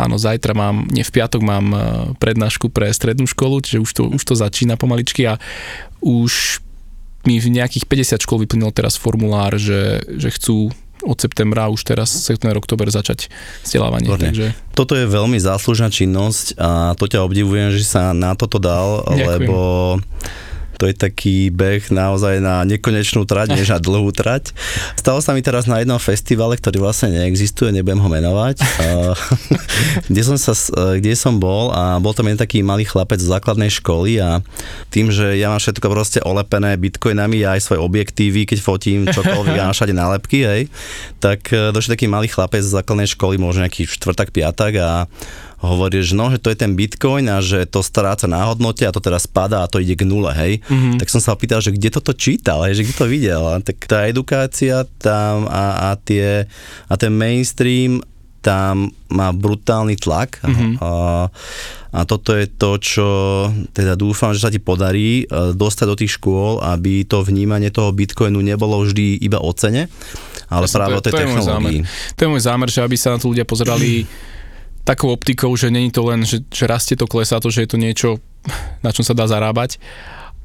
áno, 0.00 0.16
zajtra 0.16 0.52
mám, 0.56 0.88
nie 0.88 1.04
v 1.04 1.12
piatok 1.12 1.42
mám 1.44 1.66
e, 1.70 1.78
prednášku 2.16 2.72
pre 2.72 2.88
strednú 2.90 3.28
školu, 3.28 3.60
čiže 3.60 3.78
už 3.78 3.90
to, 3.92 4.02
už 4.10 4.22
to 4.22 4.34
začína 4.34 4.80
pomaličky 4.80 5.28
a 5.28 5.36
už 6.00 6.64
mi 7.28 7.36
v 7.36 7.52
nejakých 7.52 7.84
50 7.84 8.24
škôl 8.24 8.40
vyplnil 8.40 8.72
teraz 8.72 8.96
formulár, 8.96 9.60
že, 9.60 10.00
že 10.08 10.32
chcú 10.32 10.72
od 11.00 11.16
septembra 11.16 11.72
už 11.72 11.80
teraz 11.84 12.12
september, 12.12 12.60
oktober 12.60 12.88
začať 12.92 13.32
vzdelávanie. 13.64 14.08
Takže... 14.08 14.52
Toto 14.76 14.92
je 14.96 15.08
veľmi 15.08 15.40
záslužná 15.40 15.88
činnosť 15.88 16.60
a 16.60 16.92
to 16.96 17.08
ťa 17.08 17.24
obdivujem, 17.24 17.72
že 17.72 17.84
sa 17.84 18.12
na 18.12 18.36
toto 18.36 18.60
dal, 18.60 19.04
Ďakujem. 19.04 19.28
lebo 19.48 19.56
to 20.80 20.88
je 20.88 20.96
taký 20.96 21.52
beh 21.52 21.92
naozaj 21.92 22.40
na 22.40 22.64
nekonečnú 22.64 23.28
trať, 23.28 23.52
než 23.52 23.68
na 23.68 23.76
dlhú 23.76 24.08
trať. 24.16 24.56
Stalo 24.96 25.20
sa 25.20 25.36
mi 25.36 25.44
teraz 25.44 25.68
na 25.68 25.84
jednom 25.84 26.00
festivale, 26.00 26.56
ktorý 26.56 26.80
vlastne 26.80 27.12
neexistuje, 27.12 27.68
nebudem 27.68 28.00
ho 28.00 28.08
menovať, 28.08 28.64
kde, 30.10 30.22
som 30.24 30.40
sa, 30.40 30.56
kde 30.96 31.12
som 31.12 31.36
bol 31.36 31.68
a 31.76 32.00
bol 32.00 32.16
tam 32.16 32.32
jeden 32.32 32.40
taký 32.40 32.64
malý 32.64 32.88
chlapec 32.88 33.20
z 33.20 33.28
základnej 33.28 33.68
školy 33.68 34.24
a 34.24 34.40
tým, 34.88 35.12
že 35.12 35.36
ja 35.36 35.52
mám 35.52 35.60
všetko 35.60 35.86
proste 35.92 36.18
olepené 36.24 36.80
bitcoinami, 36.80 37.44
ja 37.44 37.60
aj 37.60 37.68
svoje 37.68 37.84
objektívy, 37.84 38.48
keď 38.48 38.58
fotím 38.64 39.04
čokoľvek, 39.04 39.52
ja 39.52 39.68
mám 39.68 39.76
všade 39.76 39.92
nálepky, 39.92 40.38
hej, 40.48 40.62
tak 41.20 41.52
e, 41.52 41.68
došiel 41.76 41.92
taký 42.00 42.08
malý 42.08 42.32
chlapec 42.32 42.64
z 42.64 42.72
základnej 42.72 43.10
školy, 43.12 43.36
možno 43.36 43.68
nejaký 43.68 43.84
štvrtak, 43.84 44.32
piatak 44.32 44.72
a 44.80 45.04
hovorí, 45.60 46.00
že 46.00 46.16
no, 46.16 46.32
že 46.32 46.40
to 46.40 46.48
je 46.48 46.58
ten 46.58 46.72
bitcoin 46.72 47.28
a 47.28 47.44
že 47.44 47.68
to 47.68 47.84
stráca 47.84 48.24
na 48.24 48.48
hodnote 48.48 48.80
a 48.84 48.94
to 48.94 49.00
teraz 49.00 49.28
spadá 49.28 49.64
a 49.64 49.70
to 49.70 49.76
ide 49.76 49.92
k 49.92 50.08
nule, 50.08 50.32
hej. 50.32 50.64
Mm-hmm. 50.64 50.96
Tak 50.96 51.12
som 51.12 51.20
sa 51.20 51.36
opýtal, 51.36 51.60
že 51.60 51.76
kde 51.76 51.92
toto 51.92 52.16
čítal, 52.16 52.64
hej, 52.64 52.80
že 52.80 52.84
kde 52.88 52.94
to 52.96 53.06
videl. 53.06 53.42
A 53.44 53.60
tak 53.60 53.76
tá 53.84 54.08
edukácia 54.08 54.88
tam 54.96 55.44
a, 55.52 55.92
a, 55.92 56.00
tie, 56.00 56.48
a 56.88 56.94
ten 56.96 57.12
mainstream 57.12 58.00
tam 58.40 58.88
má 59.12 59.36
brutálny 59.36 60.00
tlak 60.00 60.40
mm-hmm. 60.40 60.80
a, 60.80 61.28
a 61.92 62.00
toto 62.08 62.32
je 62.32 62.48
to, 62.48 62.80
čo 62.80 63.08
teda 63.76 64.00
dúfam, 64.00 64.32
že 64.32 64.40
sa 64.40 64.48
ti 64.48 64.56
podarí 64.56 65.28
e, 65.28 65.52
dostať 65.52 65.86
do 65.86 65.96
tých 66.00 66.16
škôl, 66.16 66.56
aby 66.64 67.04
to 67.04 67.20
vnímanie 67.20 67.68
toho 67.68 67.92
bitcoinu 67.92 68.40
nebolo 68.40 68.80
vždy 68.80 69.20
iba 69.20 69.36
o 69.44 69.52
cene, 69.52 69.92
ale 70.48 70.64
Jasne, 70.64 70.76
práve 70.80 70.92
to, 70.96 70.98
o 70.98 71.04
tej 71.04 71.12
to 71.12 71.20
technológii. 71.20 71.80
Je 71.84 72.14
to 72.16 72.20
je 72.24 72.32
môj 72.32 72.42
zámer, 72.48 72.68
že 72.72 72.80
aby 72.80 72.96
sa 72.96 73.12
na 73.12 73.20
to 73.20 73.28
ľudia 73.28 73.44
pozerali 73.44 74.08
takou 74.90 75.14
optikou, 75.14 75.54
že 75.54 75.70
není 75.70 75.94
to 75.94 76.02
len, 76.02 76.26
že, 76.26 76.42
že 76.50 76.66
rastie 76.66 76.98
to, 76.98 77.06
klesá 77.06 77.38
to, 77.38 77.46
že 77.46 77.62
je 77.62 77.70
to 77.70 77.78
niečo, 77.78 78.18
na 78.84 78.90
čom 78.90 79.06
sa 79.06 79.14
dá 79.14 79.30
zarábať. 79.30 79.78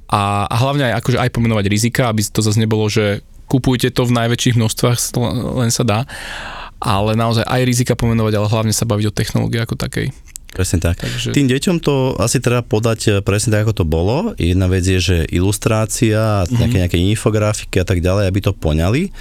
A, 0.06 0.46
a 0.46 0.56
hlavne 0.62 0.94
aj, 0.94 1.02
akože 1.02 1.18
aj 1.18 1.34
pomenovať 1.34 1.66
rizika, 1.66 2.14
aby 2.14 2.22
to 2.22 2.46
zase 2.46 2.62
nebolo, 2.62 2.86
že 2.86 3.26
kupujte 3.50 3.90
to 3.90 4.06
v 4.06 4.14
najväčších 4.14 4.58
množstvách, 4.62 4.98
len 5.66 5.74
sa 5.74 5.82
dá. 5.82 6.00
Ale 6.78 7.18
naozaj 7.18 7.42
aj 7.42 7.62
rizika 7.66 7.98
pomenovať, 7.98 8.34
ale 8.38 8.52
hlavne 8.54 8.74
sa 8.76 8.86
baviť 8.86 9.06
o 9.10 9.16
technológii 9.18 9.66
ako 9.66 9.82
takej. 9.82 10.14
Presne 10.56 10.80
tak. 10.80 11.02
Takže... 11.02 11.36
Tým 11.36 11.52
deťom 11.52 11.84
to 11.84 12.16
asi 12.16 12.40
treba 12.40 12.64
podať 12.64 13.00
eh, 13.10 13.14
presne 13.20 13.52
tak, 13.52 13.68
ako 13.68 13.84
to 13.84 13.86
bolo. 13.86 14.32
Jedna 14.40 14.72
vec 14.72 14.88
je, 14.88 15.02
že 15.02 15.18
ilustrácia, 15.34 16.46
mm-hmm. 16.46 16.56
nejaké, 16.56 16.78
nejaké 16.86 16.98
infografiky 17.02 17.82
a 17.82 17.86
tak 17.88 18.00
ďalej, 18.00 18.30
aby 18.30 18.40
to 18.40 18.56
poňali 18.56 19.12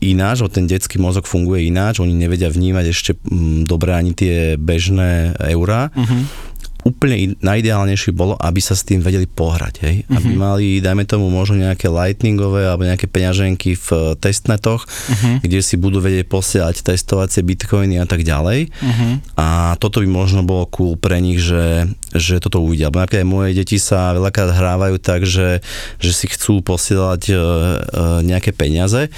ináč, 0.00 0.42
ten 0.50 0.64
detský 0.66 0.96
mozog 0.96 1.28
funguje 1.28 1.68
ináč, 1.68 2.00
oni 2.00 2.16
nevedia 2.16 2.48
vnímať 2.48 2.84
ešte 2.90 3.12
mm, 3.16 3.68
dobre 3.68 3.92
ani 3.92 4.16
tie 4.16 4.56
bežné 4.56 5.36
eurá. 5.52 5.92
Uh-huh 5.94 6.50
úplne 6.84 7.36
najideálnejšie 7.40 8.16
bolo, 8.16 8.36
aby 8.40 8.60
sa 8.60 8.72
s 8.72 8.86
tým 8.86 9.04
vedeli 9.04 9.28
pohrať, 9.28 9.74
hej? 9.84 9.96
Uh-huh. 10.04 10.16
Aby 10.16 10.30
mali, 10.36 10.66
dajme 10.80 11.04
tomu, 11.04 11.28
možno 11.28 11.60
nejaké 11.60 11.92
lightningové 11.92 12.64
alebo 12.68 12.88
nejaké 12.88 13.06
peňaženky 13.08 13.76
v 13.76 13.88
eh, 13.92 14.00
testnetoch, 14.16 14.84
uh-huh. 14.84 15.44
kde 15.44 15.60
si 15.60 15.76
budú 15.76 16.00
vedieť 16.00 16.26
posielať 16.28 16.84
testovacie 16.84 17.44
bitcoiny 17.44 18.00
a 18.00 18.06
tak 18.08 18.24
ďalej. 18.24 18.72
Uh-huh. 18.72 19.12
A 19.36 19.76
toto 19.76 20.00
by 20.00 20.08
možno 20.08 20.44
bolo 20.44 20.68
cool 20.72 20.96
pre 20.96 21.20
nich, 21.20 21.40
že, 21.40 21.88
že 22.16 22.40
toto 22.40 22.64
uvidia. 22.64 22.88
Lebo 22.88 23.04
napríklad 23.04 23.28
moje 23.28 23.50
deti 23.56 23.76
sa 23.76 24.16
veľakrát 24.16 24.56
hrávajú 24.56 24.96
tak, 25.00 25.28
že, 25.28 25.60
že 26.00 26.10
si 26.12 26.26
chcú 26.30 26.64
posielať 26.64 27.22
uh, 27.32 27.36
uh, 27.36 28.18
nejaké 28.24 28.56
peniaze. 28.56 29.12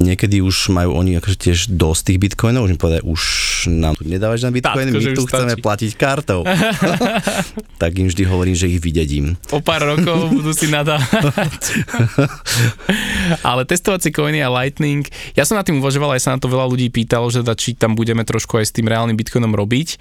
Niekedy 0.00 0.40
už 0.40 0.72
majú 0.72 0.96
oni 0.96 1.20
akože 1.20 1.36
tiež 1.36 1.58
dosť 1.76 2.00
tých 2.08 2.18
bitcoinov, 2.24 2.64
už 2.64 2.72
mi 2.72 2.80
povedali, 2.80 3.04
už 3.04 3.22
nám 3.68 4.00
tu 4.00 4.08
nedávaš 4.08 4.48
na 4.48 4.50
bitcoiny, 4.50 4.96
my 4.96 5.12
tu 5.12 5.28
chceme 5.28 5.52
stačí. 5.52 5.60
platiť 5.60 5.90
kartou. 6.00 6.40
tak 7.82 7.90
im 8.00 8.08
vždy 8.08 8.24
hovorím, 8.24 8.56
že 8.56 8.72
ich 8.72 8.80
vydedím. 8.80 9.36
O 9.52 9.60
pár 9.60 9.84
rokov 9.84 10.32
budú 10.32 10.56
si 10.56 10.72
nadávať. 10.72 11.84
Ale 13.44 13.68
testovacie 13.68 14.08
coiny 14.08 14.40
a 14.40 14.48
Lightning, 14.48 15.04
ja 15.36 15.44
som 15.44 15.60
na 15.60 15.64
tým 15.68 15.84
uvažoval, 15.84 16.16
aj 16.16 16.24
sa 16.24 16.32
na 16.32 16.40
to 16.40 16.48
veľa 16.48 16.64
ľudí 16.64 16.88
pýtalo, 16.88 17.28
že 17.28 17.44
či 17.60 17.76
tam 17.76 17.92
budeme 17.92 18.24
trošku 18.24 18.56
aj 18.56 18.72
s 18.72 18.72
tým 18.72 18.88
reálnym 18.88 19.20
bitcoinom 19.20 19.52
robiť. 19.52 20.00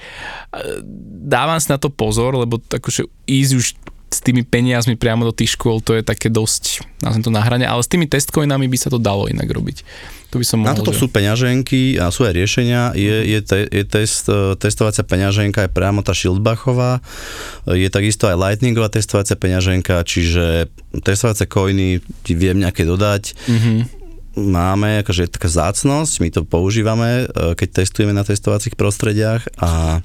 Dávam 1.28 1.60
si 1.60 1.68
na 1.68 1.76
to 1.76 1.92
pozor, 1.92 2.40
lebo 2.40 2.64
akože 2.72 3.04
ísť 3.28 3.52
už 3.52 3.68
s 4.10 4.20
tými 4.20 4.42
peniazmi 4.42 4.98
priamo 4.98 5.22
do 5.22 5.32
tých 5.32 5.54
škôl, 5.54 5.80
to 5.80 5.94
je 5.94 6.02
také 6.02 6.28
dosť, 6.28 6.82
nazvem 7.00 7.24
to 7.24 7.32
na 7.32 7.46
hrane, 7.46 7.64
ale 7.64 7.82
s 7.82 7.90
tými 7.90 8.10
testcoinami 8.10 8.66
by 8.66 8.78
sa 8.78 8.90
to 8.90 8.98
dalo 8.98 9.30
inak 9.30 9.46
robiť. 9.46 9.86
To 10.30 10.38
by 10.38 10.46
som 10.46 10.62
Na 10.62 10.74
mohol, 10.74 10.82
toto 10.82 10.94
že- 10.94 11.02
sú 11.02 11.08
peňaženky 11.10 11.98
a 11.98 12.14
sú 12.14 12.22
aj 12.22 12.34
riešenia. 12.38 12.94
Je, 12.94 13.34
je, 13.34 13.40
te, 13.42 13.66
je 13.66 13.82
test, 13.82 14.30
e, 14.30 14.54
testovacia 14.58 15.02
peňaženka, 15.02 15.66
je 15.66 15.72
priamo 15.74 16.06
tá 16.06 16.14
Schildbachová, 16.14 17.02
je 17.66 17.90
takisto 17.90 18.30
aj 18.30 18.38
Lightningová 18.38 18.94
testovacia 18.94 19.34
peňaženka, 19.34 20.06
čiže 20.06 20.70
testovacie 21.02 21.50
coiny 21.50 21.98
ti 22.22 22.34
viem 22.34 22.62
nejaké 22.62 22.86
dodať. 22.86 23.34
Mhm. 23.50 23.99
Máme, 24.38 25.02
akože 25.02 25.26
je 25.26 25.34
taká 25.34 25.50
zácnosť, 25.50 26.14
my 26.22 26.30
to 26.30 26.42
používame, 26.46 27.26
e, 27.26 27.58
keď 27.58 27.82
testujeme 27.82 28.14
na 28.14 28.22
testovacích 28.22 28.78
prostrediach 28.78 29.50
a 29.58 30.02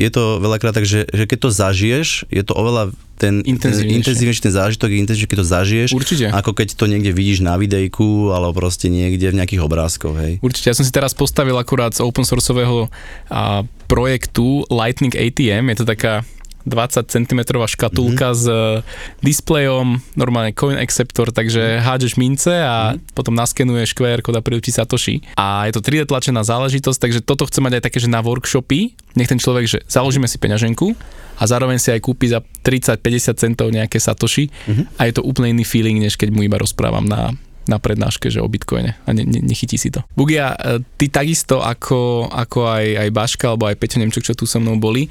je 0.00 0.08
to 0.08 0.40
veľakrát 0.40 0.72
tak, 0.72 0.88
že, 0.88 1.04
že 1.12 1.28
keď 1.28 1.38
to 1.44 1.50
zažiješ, 1.52 2.08
je 2.32 2.40
to 2.40 2.56
oveľa 2.56 2.96
ten 3.20 3.44
intenzívnejší 3.44 4.48
ten 4.48 4.54
zážitok, 4.56 4.88
intenzívnejší, 4.88 5.28
keď 5.28 5.38
to 5.44 5.48
zažiješ, 5.52 5.90
Určite. 5.92 6.26
ako 6.32 6.56
keď 6.56 6.72
to 6.72 6.88
niekde 6.88 7.12
vidíš 7.12 7.44
na 7.44 7.60
videjku 7.60 8.32
alebo 8.32 8.56
proste 8.56 8.88
niekde 8.88 9.28
v 9.28 9.44
nejakých 9.44 9.60
obrázkoch, 9.60 10.16
hej. 10.16 10.32
Určite, 10.40 10.72
ja 10.72 10.76
som 10.76 10.88
si 10.88 10.92
teraz 10.92 11.12
postavil 11.12 11.52
akurát 11.60 11.92
z 11.92 12.00
open 12.00 12.24
sourceového 12.24 12.88
a, 13.28 13.60
projektu 13.84 14.64
Lightning 14.72 15.12
ATM, 15.12 15.68
je 15.76 15.84
to 15.84 15.86
taká 15.86 16.24
20 16.66 17.08
cm 17.08 17.40
škatulka 17.66 18.32
mm-hmm. 18.32 18.40
s 18.40 18.44
e, 18.46 18.84
displejom, 19.24 20.00
normálne 20.16 20.52
coin 20.52 20.76
acceptor, 20.76 21.32
takže 21.32 21.80
hádžeš 21.80 22.20
mince 22.20 22.52
a 22.52 22.92
mm-hmm. 22.92 23.16
potom 23.16 23.32
naskenuješ 23.32 23.96
QR 23.96 24.20
kód 24.20 24.36
a 24.36 24.42
ti 24.42 24.72
Satoshi. 24.72 25.24
A 25.36 25.64
je 25.70 25.72
to 25.76 25.80
3D 25.80 26.08
tlačená 26.08 26.44
záležitosť, 26.44 26.98
takže 27.00 27.20
toto 27.24 27.48
chce 27.48 27.64
mať 27.64 27.80
aj 27.80 27.82
také, 27.88 27.98
že 28.02 28.12
na 28.12 28.20
workshopy, 28.20 28.92
nech 29.16 29.30
ten 29.30 29.40
človek, 29.40 29.64
že 29.64 29.78
založíme 29.88 30.28
si 30.28 30.36
peňaženku 30.36 30.92
a 31.40 31.42
zároveň 31.48 31.80
si 31.80 31.88
aj 31.88 32.04
kúpi 32.04 32.28
za 32.28 32.44
30-50 32.44 33.40
centov 33.40 33.72
nejaké 33.72 33.96
Satoshi 33.96 34.52
mm-hmm. 34.52 35.00
a 35.00 35.08
je 35.08 35.12
to 35.16 35.22
úplne 35.24 35.56
iný 35.56 35.64
feeling, 35.64 35.96
než 35.96 36.20
keď 36.20 36.28
mu 36.34 36.44
iba 36.44 36.60
rozprávam 36.60 37.08
na 37.08 37.32
na 37.68 37.78
prednáške, 37.78 38.26
že 38.26 38.42
o 38.42 38.50
Bitcoine 38.50 38.98
a 39.06 39.14
ne, 39.14 39.22
ne, 39.22 39.38
nechytí 39.46 39.78
si 39.78 39.94
to. 39.94 40.02
Bugia, 40.18 40.58
e, 40.58 40.82
ty 40.98 41.06
takisto 41.06 41.62
ako, 41.62 42.26
ako 42.26 42.66
aj, 42.66 42.86
aj 43.06 43.08
Baška 43.14 43.46
alebo 43.54 43.70
aj 43.70 43.78
Peťo 43.78 44.02
Nemčuk, 44.02 44.26
čo 44.26 44.34
tu 44.34 44.42
so 44.48 44.58
mnou 44.58 44.74
boli, 44.82 45.06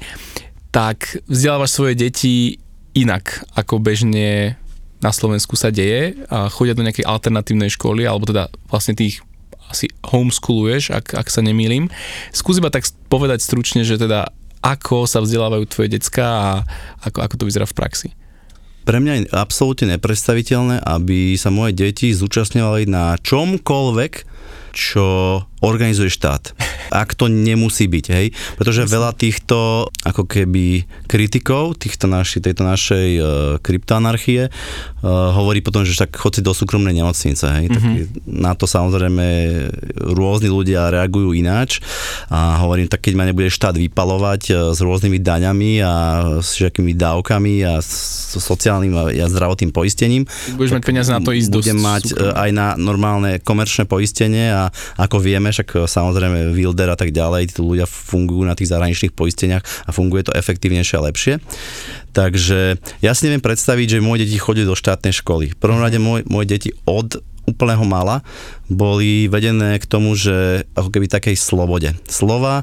tak 0.70 1.18
vzdelávaš 1.26 1.70
svoje 1.74 1.94
deti 1.98 2.58
inak, 2.94 3.46
ako 3.54 3.82
bežne 3.82 4.58
na 5.00 5.10
Slovensku 5.10 5.56
sa 5.56 5.72
deje 5.72 6.14
a 6.28 6.50
chodia 6.52 6.76
do 6.76 6.84
nejakej 6.84 7.08
alternatívnej 7.08 7.72
školy, 7.72 8.04
alebo 8.04 8.28
teda 8.28 8.52
vlastne 8.68 8.94
tých 8.94 9.24
asi 9.70 9.86
homeschooluješ, 10.02 10.90
ak, 10.90 11.14
ak 11.14 11.28
sa 11.30 11.46
nemýlim. 11.46 11.86
Skús 12.34 12.58
iba 12.58 12.74
tak 12.74 12.82
povedať 13.06 13.38
stručne, 13.38 13.86
že 13.86 14.02
teda 14.02 14.34
ako 14.60 15.06
sa 15.06 15.22
vzdelávajú 15.22 15.64
tvoje 15.70 15.88
decka 15.94 16.26
a 16.26 16.48
ako, 17.06 17.18
ako 17.22 17.34
to 17.38 17.46
vyzerá 17.48 17.66
v 17.70 17.78
praxi. 17.78 18.08
Pre 18.84 18.98
mňa 18.98 19.12
je 19.14 19.22
absolútne 19.30 19.94
nepredstaviteľné, 19.96 20.82
aby 20.82 21.38
sa 21.38 21.54
moje 21.54 21.78
deti 21.78 22.10
zúčastňovali 22.10 22.90
na 22.90 23.14
čomkoľvek, 23.22 24.12
čo 24.74 25.06
organizuje 25.60 26.08
štát. 26.08 26.56
Ak 26.90 27.14
to 27.14 27.28
nemusí 27.28 27.86
byť, 27.86 28.06
hej? 28.10 28.26
Pretože 28.56 28.88
veľa 28.88 29.14
týchto 29.14 29.86
ako 30.02 30.24
keby 30.26 30.88
kritikov 31.06 31.76
týchto 31.76 32.08
naši, 32.10 32.40
tejto 32.40 32.64
našej 32.64 33.08
uh, 33.20 33.24
kryptoanarchie 33.60 34.48
uh, 34.48 35.36
hovorí 35.36 35.60
potom, 35.60 35.84
že 35.84 35.94
však 35.94 36.16
chod 36.16 36.32
si 36.38 36.42
do 36.42 36.56
súkromnej 36.56 36.96
nemocnice, 36.96 37.44
hej? 37.46 37.66
Mm-hmm. 37.68 37.76
Tak 37.76 37.92
na 38.26 38.52
to 38.56 38.64
samozrejme 38.64 39.26
rôzni 40.16 40.48
ľudia 40.48 40.90
reagujú 40.90 41.36
ináč 41.36 41.84
a 42.32 42.58
hovorím, 42.64 42.88
tak 42.88 43.04
keď 43.04 43.14
ma 43.14 43.28
nebude 43.28 43.52
štát 43.52 43.76
vypalovať 43.76 44.42
uh, 44.50 44.54
s 44.72 44.78
rôznymi 44.80 45.20
daňami 45.20 45.72
a 45.84 45.92
s 46.40 46.56
všetkými 46.56 46.96
dávkami 46.96 47.68
a 47.68 47.84
s 47.84 48.34
sociálnym 48.40 48.96
a 48.96 49.10
a 49.10 49.26
zdravotným 49.28 49.70
poistením, 49.74 50.24
Budeš 50.56 50.72
mať 50.78 50.82
peniaze 50.86 51.10
na 51.10 51.20
to 51.20 51.34
ísť 51.34 51.48
do 51.50 51.58
budem 51.60 51.78
mať 51.78 52.04
e, 52.06 52.12
súkromia. 52.14 52.34
aj 52.38 52.50
na 52.54 52.66
normálne 52.78 53.30
komerčné 53.42 53.84
poistenie 53.84 54.48
a 54.48 54.72
ako 54.96 55.20
vieme, 55.20 55.49
však 55.50 55.68
e, 55.74 55.76
samozrejme 55.86 56.54
Wilder 56.54 56.94
a 56.94 56.98
tak 56.98 57.14
ďalej, 57.14 57.54
tí 57.54 57.60
ľudia 57.60 57.86
fungujú 57.86 58.46
na 58.46 58.56
tých 58.56 58.70
zahraničných 58.70 59.14
poisteniach 59.14 59.62
a 59.86 59.90
funguje 59.90 60.26
to 60.26 60.36
efektívnejšie 60.36 60.94
a 60.98 61.06
lepšie. 61.10 61.34
Takže 62.10 62.80
ja 63.02 63.12
si 63.14 63.28
neviem 63.28 63.42
predstaviť, 63.42 63.98
že 63.98 64.04
moje 64.04 64.26
deti 64.26 64.38
chodili 64.38 64.66
do 64.66 64.78
štátnej 64.78 65.14
školy. 65.14 65.54
V 65.54 65.58
prvom 65.58 65.78
rade 65.78 65.98
moje, 66.02 66.26
moje 66.26 66.46
deti 66.50 66.70
od 66.86 67.22
úplného 67.46 67.82
mala 67.82 68.22
boli 68.70 69.26
vedené 69.26 69.82
k 69.82 69.88
tomu, 69.90 70.14
že 70.14 70.68
ako 70.78 70.88
keby 70.94 71.06
takej 71.10 71.34
slobode. 71.34 71.90
Slova, 72.06 72.62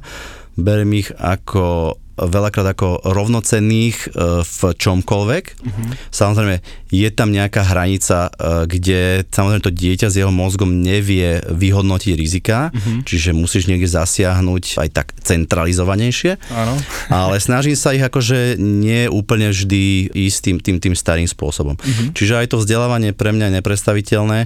berem 0.55 0.89
ich 0.95 1.11
ako 1.19 1.95
veľakrát 2.17 2.73
ako 2.73 3.05
rovnocenných 3.05 3.97
e, 4.09 4.41
v 4.41 4.59
čomkoľvek. 4.73 5.43
Mm-hmm. 5.45 5.87
Samozrejme, 6.09 6.55
je 6.89 7.09
tam 7.13 7.29
nejaká 7.29 7.61
hranica, 7.61 8.33
e, 8.33 8.65
kde 8.65 9.27
samozrejme 9.29 9.61
to 9.61 9.73
dieťa 9.73 10.07
s 10.09 10.17
jeho 10.17 10.33
mozgom 10.33 10.81
nevie 10.81 11.39
vyhodnotiť 11.45 12.13
rizika, 12.17 12.73
mm-hmm. 12.73 13.05
čiže 13.05 13.37
musíš 13.37 13.69
niekde 13.69 13.85
zasiahnuť 13.85 14.81
aj 14.81 14.89
tak 14.91 15.07
centralizovanejšie. 15.21 16.41
Áno. 16.49 16.73
Ale 17.13 17.37
snažím 17.37 17.77
sa 17.77 17.93
ich 17.93 18.01
akože 18.01 18.57
nie 18.57 19.05
úplne 19.05 19.53
vždy 19.53 20.09
ísť 20.09 20.37
tým, 20.41 20.57
tým, 20.63 20.77
tým 20.81 20.95
starým 20.97 21.29
spôsobom. 21.29 21.77
Mm-hmm. 21.77 22.17
Čiže 22.17 22.33
aj 22.33 22.47
to 22.49 22.61
vzdelávanie 22.63 23.13
pre 23.13 23.29
mňa 23.29 23.51
je 23.51 23.55
nepredstaviteľné, 23.61 24.39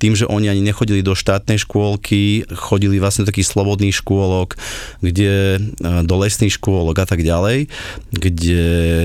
tým, 0.00 0.16
že 0.16 0.24
oni 0.24 0.48
ani 0.48 0.62
nechodili 0.64 1.04
do 1.04 1.12
štátnej 1.12 1.60
škôlky, 1.60 2.48
chodili 2.56 2.96
vlastne 3.02 3.26
do 3.26 3.30
takých 3.30 3.52
slobodných 3.52 3.94
škôlok, 3.94 4.56
kde 5.02 5.58
e, 5.58 6.02
do 6.06 6.14
lesných 6.22 6.54
škôlok 6.54 7.02
a 7.02 7.08
tak 7.08 7.17
ďalej, 7.24 7.58
kde 8.14 8.64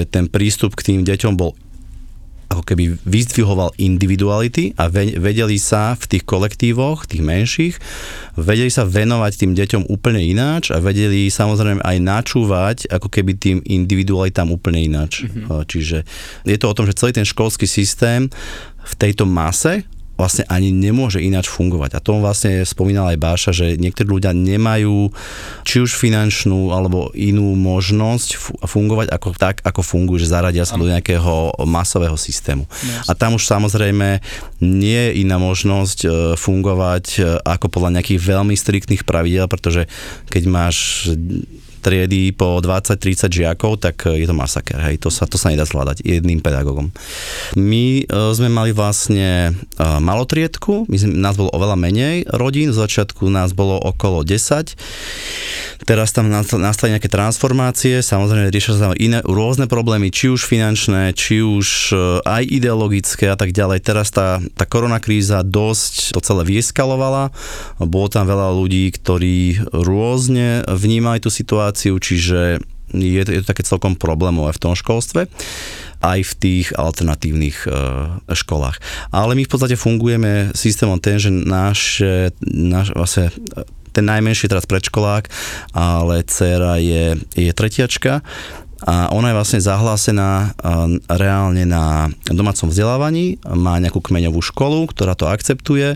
ten 0.09 0.25
prístup 0.29 0.75
k 0.77 0.93
tým 0.93 1.01
deťom 1.05 1.33
bol 1.37 1.53
ako 2.53 2.61
keby 2.61 3.01
vyzdvihoval 3.01 3.73
individuality 3.81 4.77
a 4.77 4.85
ve- 4.85 5.17
vedeli 5.17 5.57
sa 5.57 5.97
v 5.97 6.05
tých 6.05 6.23
kolektívoch, 6.23 7.09
tých 7.09 7.25
menších, 7.25 7.75
vedeli 8.37 8.69
sa 8.69 8.85
venovať 8.85 9.31
tým 9.41 9.51
deťom 9.57 9.89
úplne 9.89 10.21
ináč 10.21 10.69
a 10.69 10.77
vedeli 10.77 11.33
samozrejme 11.33 11.81
aj 11.81 11.97
načúvať 11.97 12.77
ako 12.93 13.09
keby 13.09 13.31
tým 13.41 13.57
individualitám 13.65 14.53
úplne 14.53 14.85
ináč. 14.85 15.25
Mm-hmm. 15.25 15.65
Čiže 15.65 15.97
je 16.45 16.57
to 16.61 16.69
o 16.69 16.77
tom, 16.77 16.85
že 16.85 16.93
celý 16.93 17.17
ten 17.17 17.25
školský 17.25 17.65
systém 17.65 18.29
v 18.85 18.93
tejto 19.01 19.25
mase 19.25 19.81
vlastne 20.13 20.45
ani 20.45 20.69
nemôže 20.69 21.17
ináč 21.17 21.49
fungovať. 21.49 21.97
A 21.97 22.03
tomu 22.03 22.21
vlastne 22.21 22.61
spomínal 22.63 23.09
aj 23.13 23.17
Báša, 23.17 23.51
že 23.51 23.75
niektorí 23.81 24.07
ľudia 24.07 24.31
nemajú 24.31 25.09
či 25.65 25.81
už 25.81 25.97
finančnú 25.97 26.69
alebo 26.69 27.09
inú 27.17 27.57
možnosť 27.57 28.29
fu- 28.37 28.57
fungovať 28.61 29.09
ako 29.09 29.27
tak, 29.33 29.65
ako 29.65 29.81
fungujú, 29.81 30.21
že 30.21 30.31
zaradia 30.31 30.63
sa 30.69 30.77
do 30.77 30.85
nejakého 30.85 31.57
masového 31.65 32.15
systému. 32.15 32.69
A 33.09 33.17
tam 33.17 33.35
už 33.35 33.49
samozrejme 33.49 34.21
nie 34.61 35.01
je 35.09 35.25
iná 35.25 35.41
možnosť 35.41 35.99
e, 36.05 36.07
fungovať 36.37 37.05
e, 37.17 37.21
ako 37.41 37.67
podľa 37.73 37.99
nejakých 37.99 38.21
veľmi 38.21 38.53
striktných 38.53 39.03
pravidel, 39.03 39.49
pretože 39.49 39.89
keď 40.29 40.43
máš 40.45 41.09
triedy 41.83 42.31
po 42.31 42.63
20-30 42.63 43.27
žiakov, 43.27 43.83
tak 43.83 44.07
e, 44.07 44.23
je 44.23 44.27
to 44.27 44.35
masaker, 44.35 44.79
hej, 44.79 45.03
to 45.03 45.11
sa, 45.11 45.27
to 45.27 45.35
sa 45.35 45.51
nedá 45.51 45.67
zvládať 45.67 45.99
jedným 46.01 46.39
pedagógom. 46.39 46.95
My 47.59 48.01
e, 48.01 48.03
sme 48.07 48.47
mali 48.47 48.71
vlastne 48.71 49.51
e, 49.51 49.83
malotriedku, 49.83 50.87
my 50.87 50.95
sme, 50.95 51.11
nás 51.19 51.35
bolo 51.35 51.51
oveľa 51.51 51.75
menej 51.75 52.23
rodín, 52.31 52.71
v 52.71 52.79
začiatku 52.79 53.27
nás 53.27 53.51
bolo 53.51 53.75
okolo 53.75 54.23
10, 54.23 54.79
teraz 55.83 56.15
tam 56.15 56.31
nast- 56.31 56.55
nastali 56.55 56.95
nejaké 56.95 57.11
transformácie, 57.11 57.99
samozrejme 57.99 58.47
riešia 58.47 58.79
sa 58.79 58.95
iné 58.95 59.19
rôzne 59.27 59.67
problémy, 59.67 60.09
či 60.09 60.31
už 60.31 60.47
finančné, 60.47 61.11
či 61.13 61.43
už 61.43 61.67
e, 61.91 61.95
aj 62.23 62.43
ideologické 62.47 63.27
a 63.27 63.37
tak 63.37 63.51
ďalej. 63.51 63.83
Teraz 63.83 64.09
tá, 64.09 64.39
tá 64.55 64.63
koronakríza 64.63 65.43
dosť 65.43 66.15
to 66.15 66.19
celé 66.23 66.47
vyeskalovala, 66.47 67.35
bolo 67.83 68.07
tam 68.07 68.29
veľa 68.29 68.55
ľudí, 68.55 68.93
ktorí 68.95 69.67
rôzne 69.73 70.63
vnímali 70.69 71.19
tú 71.19 71.27
situáciu, 71.27 71.72
čiže 71.73 72.61
je 72.93 73.23
to, 73.25 73.31
je 73.33 73.41
to 73.41 73.49
také 73.49 73.65
celkom 73.65 73.97
problémové 73.97 74.53
v 74.53 74.61
tom 74.61 74.73
školstve 74.77 75.25
aj 76.03 76.19
v 76.19 76.33
tých 76.35 76.67
alternatívnych 76.75 77.63
e, 77.63 77.69
školách. 78.27 78.77
Ale 79.09 79.39
my 79.39 79.47
v 79.47 79.51
podstate 79.51 79.79
fungujeme 79.79 80.51
systémom 80.51 80.99
ten, 80.99 81.15
že 81.15 81.31
náš, 81.31 82.03
náš 82.43 82.91
vlastne 82.91 83.31
e, 83.31 83.63
ten 83.95 84.03
najmenší 84.03 84.45
je 84.45 84.51
teraz 84.51 84.67
predškolák, 84.67 85.31
ale 85.71 86.27
dcera 86.27 86.81
je, 86.81 87.15
je 87.39 87.51
tretiačka 87.55 88.19
a 88.83 89.07
ona 89.15 89.31
je 89.31 89.37
vlastne 89.39 89.63
zahlásená 89.63 90.31
e, 90.43 90.47
reálne 91.07 91.63
na 91.63 92.11
domácom 92.27 92.67
vzdelávaní, 92.67 93.39
má 93.47 93.79
nejakú 93.79 94.03
kmeňovú 94.03 94.43
školu, 94.43 94.91
ktorá 94.91 95.15
to 95.15 95.31
akceptuje 95.31 95.95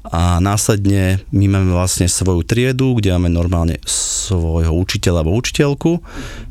a 0.00 0.40
následne 0.40 1.20
my 1.28 1.44
máme 1.44 1.76
vlastne 1.76 2.08
svoju 2.08 2.40
triedu, 2.40 2.96
kde 2.96 3.12
máme 3.12 3.28
normálne 3.28 3.76
svojho 3.84 4.72
učiteľa 4.72 5.20
alebo 5.20 5.36
učiteľku, 5.36 6.00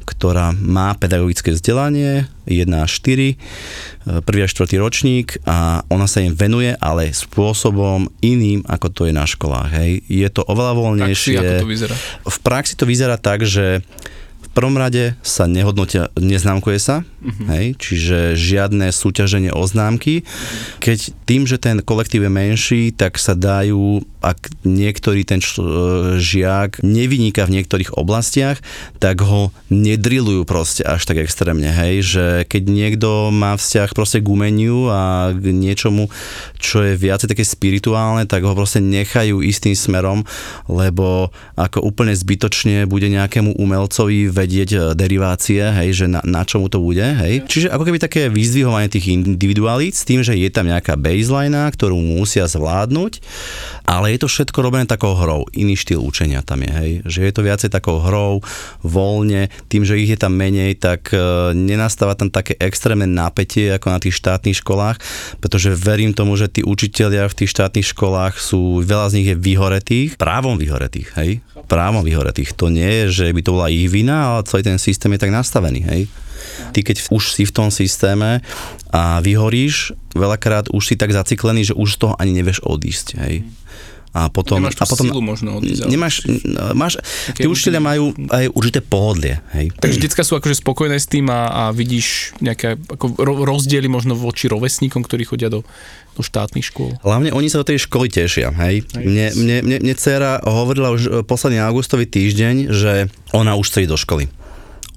ktorá 0.06 0.54
má 0.54 0.94
pedagogické 0.94 1.54
vzdelanie 1.54 2.30
1 2.46 2.70
až 2.78 2.92
4, 3.02 4.22
prvý 4.22 4.40
až 4.46 4.52
4 4.54 4.78
ročník 4.78 5.42
a 5.50 5.82
ona 5.90 6.06
sa 6.06 6.22
im 6.22 6.38
venuje, 6.38 6.78
ale 6.78 7.10
spôsobom 7.10 8.10
iným, 8.22 8.62
ako 8.70 8.88
to 8.94 9.02
je 9.10 9.14
na 9.18 9.26
školách. 9.26 9.70
Hej. 9.82 10.06
Je 10.06 10.30
to 10.30 10.46
oveľa 10.46 10.74
Praxi, 10.74 10.84
voľnejšie. 10.86 11.38
ako 11.38 11.54
to 11.66 11.70
vyzerá? 11.70 11.96
V 12.26 12.38
praxi 12.46 12.74
to 12.78 12.86
vyzerá 12.86 13.16
tak, 13.18 13.46
že 13.50 13.82
prvom 14.54 14.76
rade 14.76 15.16
sa 15.22 15.46
nehodnotia, 15.46 16.10
neznámkuje 16.18 16.80
sa, 16.82 17.02
uh-huh. 17.06 17.48
hej, 17.54 17.78
čiže 17.78 18.34
žiadne 18.34 18.90
súťaženie 18.90 19.54
o 19.54 19.64
známky. 19.64 20.26
Keď 20.84 21.14
tým, 21.30 21.46
že 21.46 21.62
ten 21.62 21.80
kolektív 21.86 22.26
je 22.26 22.32
menší, 22.32 22.82
tak 22.92 23.22
sa 23.22 23.38
dajú, 23.38 24.02
ak 24.20 24.52
niektorý 24.68 25.24
ten 25.24 25.40
čl- 25.40 26.20
žiak 26.20 26.84
nevyniká 26.84 27.48
v 27.48 27.62
niektorých 27.62 27.96
oblastiach, 27.96 28.60
tak 29.00 29.24
ho 29.24 29.54
nedrilujú 29.72 30.44
proste 30.44 30.84
až 30.84 31.08
tak 31.08 31.24
extrémne, 31.24 31.70
hej, 31.72 31.96
že 32.04 32.26
keď 32.50 32.64
niekto 32.68 33.10
má 33.32 33.56
vzťah 33.56 33.96
proste 33.96 34.20
k 34.20 34.28
umeniu 34.28 34.92
a 34.92 35.32
k 35.32 35.56
niečomu, 35.56 36.12
čo 36.60 36.84
je 36.84 37.00
viacej 37.00 37.32
také 37.32 37.48
spirituálne, 37.48 38.28
tak 38.28 38.44
ho 38.44 38.52
proste 38.58 38.84
nechajú 38.84 39.40
istým 39.46 39.78
smerom, 39.78 40.28
lebo 40.68 41.32
ako 41.56 41.86
úplne 41.86 42.12
zbytočne 42.12 42.90
bude 42.90 43.08
nejakému 43.08 43.56
umelcovi 43.56 44.28
vedieť 44.40 44.70
e, 44.72 44.78
derivácie, 44.96 45.60
hej, 45.60 45.90
že 45.92 46.06
na, 46.08 46.24
na 46.24 46.48
čomu 46.48 46.72
to 46.72 46.80
bude, 46.80 47.04
hej. 47.04 47.44
Čiže 47.44 47.68
ako 47.68 47.84
keby 47.84 48.00
také 48.00 48.32
vyzdvihovanie 48.32 48.88
tých 48.88 49.12
individualít 49.12 50.00
s 50.00 50.08
tým, 50.08 50.24
že 50.24 50.40
je 50.40 50.48
tam 50.48 50.72
nejaká 50.72 50.96
baseline, 50.96 51.68
ktorú 51.76 52.00
musia 52.00 52.48
zvládnuť, 52.48 53.20
ale 53.84 54.16
je 54.16 54.20
to 54.24 54.32
všetko 54.32 54.58
robené 54.64 54.88
takou 54.88 55.18
hrou, 55.20 55.44
iný 55.52 55.76
štýl 55.76 56.00
učenia 56.00 56.40
tam 56.40 56.64
je, 56.64 56.72
hej. 56.72 56.92
Že 57.04 57.20
je 57.28 57.34
to 57.36 57.42
viacej 57.44 57.70
takou 57.74 58.00
hrou, 58.00 58.40
voľne, 58.80 59.52
tým, 59.68 59.84
že 59.84 60.00
ich 60.00 60.16
je 60.16 60.20
tam 60.20 60.32
menej, 60.32 60.80
tak 60.80 61.12
e, 61.12 61.52
nenastáva 61.52 62.16
tam 62.16 62.32
také 62.32 62.56
extrémne 62.62 63.10
napätie 63.10 63.76
ako 63.76 63.88
na 63.92 64.00
tých 64.00 64.16
štátnych 64.16 64.64
školách, 64.64 64.98
pretože 65.44 65.76
verím 65.76 66.16
tomu, 66.16 66.40
že 66.40 66.48
tí 66.48 66.62
učitelia 66.64 67.28
v 67.28 67.38
tých 67.44 67.52
štátnych 67.52 67.92
školách 67.92 68.38
sú, 68.38 68.80
veľa 68.86 69.12
z 69.12 69.16
nich 69.20 69.28
je 69.34 69.38
vyhoretých, 69.38 70.10
právom 70.16 70.56
vyhoretých, 70.56 71.10
hej. 71.18 71.32
Právom 71.66 72.06
vyhoretých. 72.06 72.56
To 72.56 72.72
nie 72.72 72.88
je, 73.04 73.06
že 73.10 73.26
by 73.36 73.42
to 73.42 73.52
bola 73.58 73.68
ich 73.74 73.90
vina, 73.90 74.29
ale 74.38 74.46
celý 74.46 74.62
ten 74.62 74.78
systém 74.78 75.10
je 75.16 75.22
tak 75.22 75.34
nastavený, 75.34 75.82
hej. 75.90 76.02
Ty 76.72 76.80
keď 76.86 77.10
už 77.10 77.36
si 77.36 77.44
v 77.44 77.56
tom 77.56 77.70
systéme 77.74 78.40
a 78.94 79.20
vyhoríš, 79.20 79.96
veľakrát 80.16 80.70
už 80.72 80.84
si 80.84 80.96
tak 80.96 81.12
zaciklený, 81.12 81.74
že 81.74 81.78
už 81.78 81.96
z 81.96 81.98
toho 81.98 82.14
ani 82.20 82.32
nevieš 82.36 82.62
odísť, 82.64 83.08
hej. 83.26 83.44
A 84.10 84.26
potom, 84.34 84.58
nemáš 84.58 84.74
a 84.82 84.90
potom 84.90 85.06
silu 85.06 85.22
možno 85.22 85.62
odísť. 85.62 85.86
Nemáš, 85.86 86.26
máš, 86.74 86.98
tí 87.38 87.46
učiteľia 87.46 87.78
majú 87.78 88.10
aj 88.34 88.50
určité 88.58 88.82
pohodlie. 88.82 89.38
Hej. 89.54 89.70
Takže 89.78 90.02
detská 90.02 90.26
sú 90.26 90.34
akože 90.34 90.58
spokojné 90.58 90.98
s 90.98 91.06
tým 91.06 91.30
a, 91.30 91.46
a 91.46 91.64
vidíš 91.70 92.34
nejaké 92.42 92.82
ako 92.90 93.22
rozdiely 93.22 93.86
možno 93.86 94.18
voči 94.18 94.50
rovesníkom, 94.50 95.06
ktorí 95.06 95.30
chodia 95.30 95.54
do, 95.54 95.62
do 96.18 96.22
štátnych 96.26 96.66
škôl. 96.66 96.98
Hlavne 97.06 97.30
oni 97.38 97.54
sa 97.54 97.62
do 97.62 97.70
tej 97.70 97.86
školy 97.86 98.10
tešia. 98.10 98.50
Hej. 98.50 98.90
Hej. 98.98 99.06
Mne, 99.06 99.28
mne, 99.38 99.58
mne, 99.62 99.78
mne 99.86 99.94
dcera 99.94 100.42
hovorila 100.42 100.90
už 100.90 101.02
e, 101.06 101.10
posledný 101.22 101.62
augustový 101.62 102.10
týždeň, 102.10 102.74
že 102.74 103.14
ona 103.30 103.54
už 103.54 103.70
chce 103.70 103.86
ísť 103.86 103.94
do 103.94 104.00
školy 104.02 104.26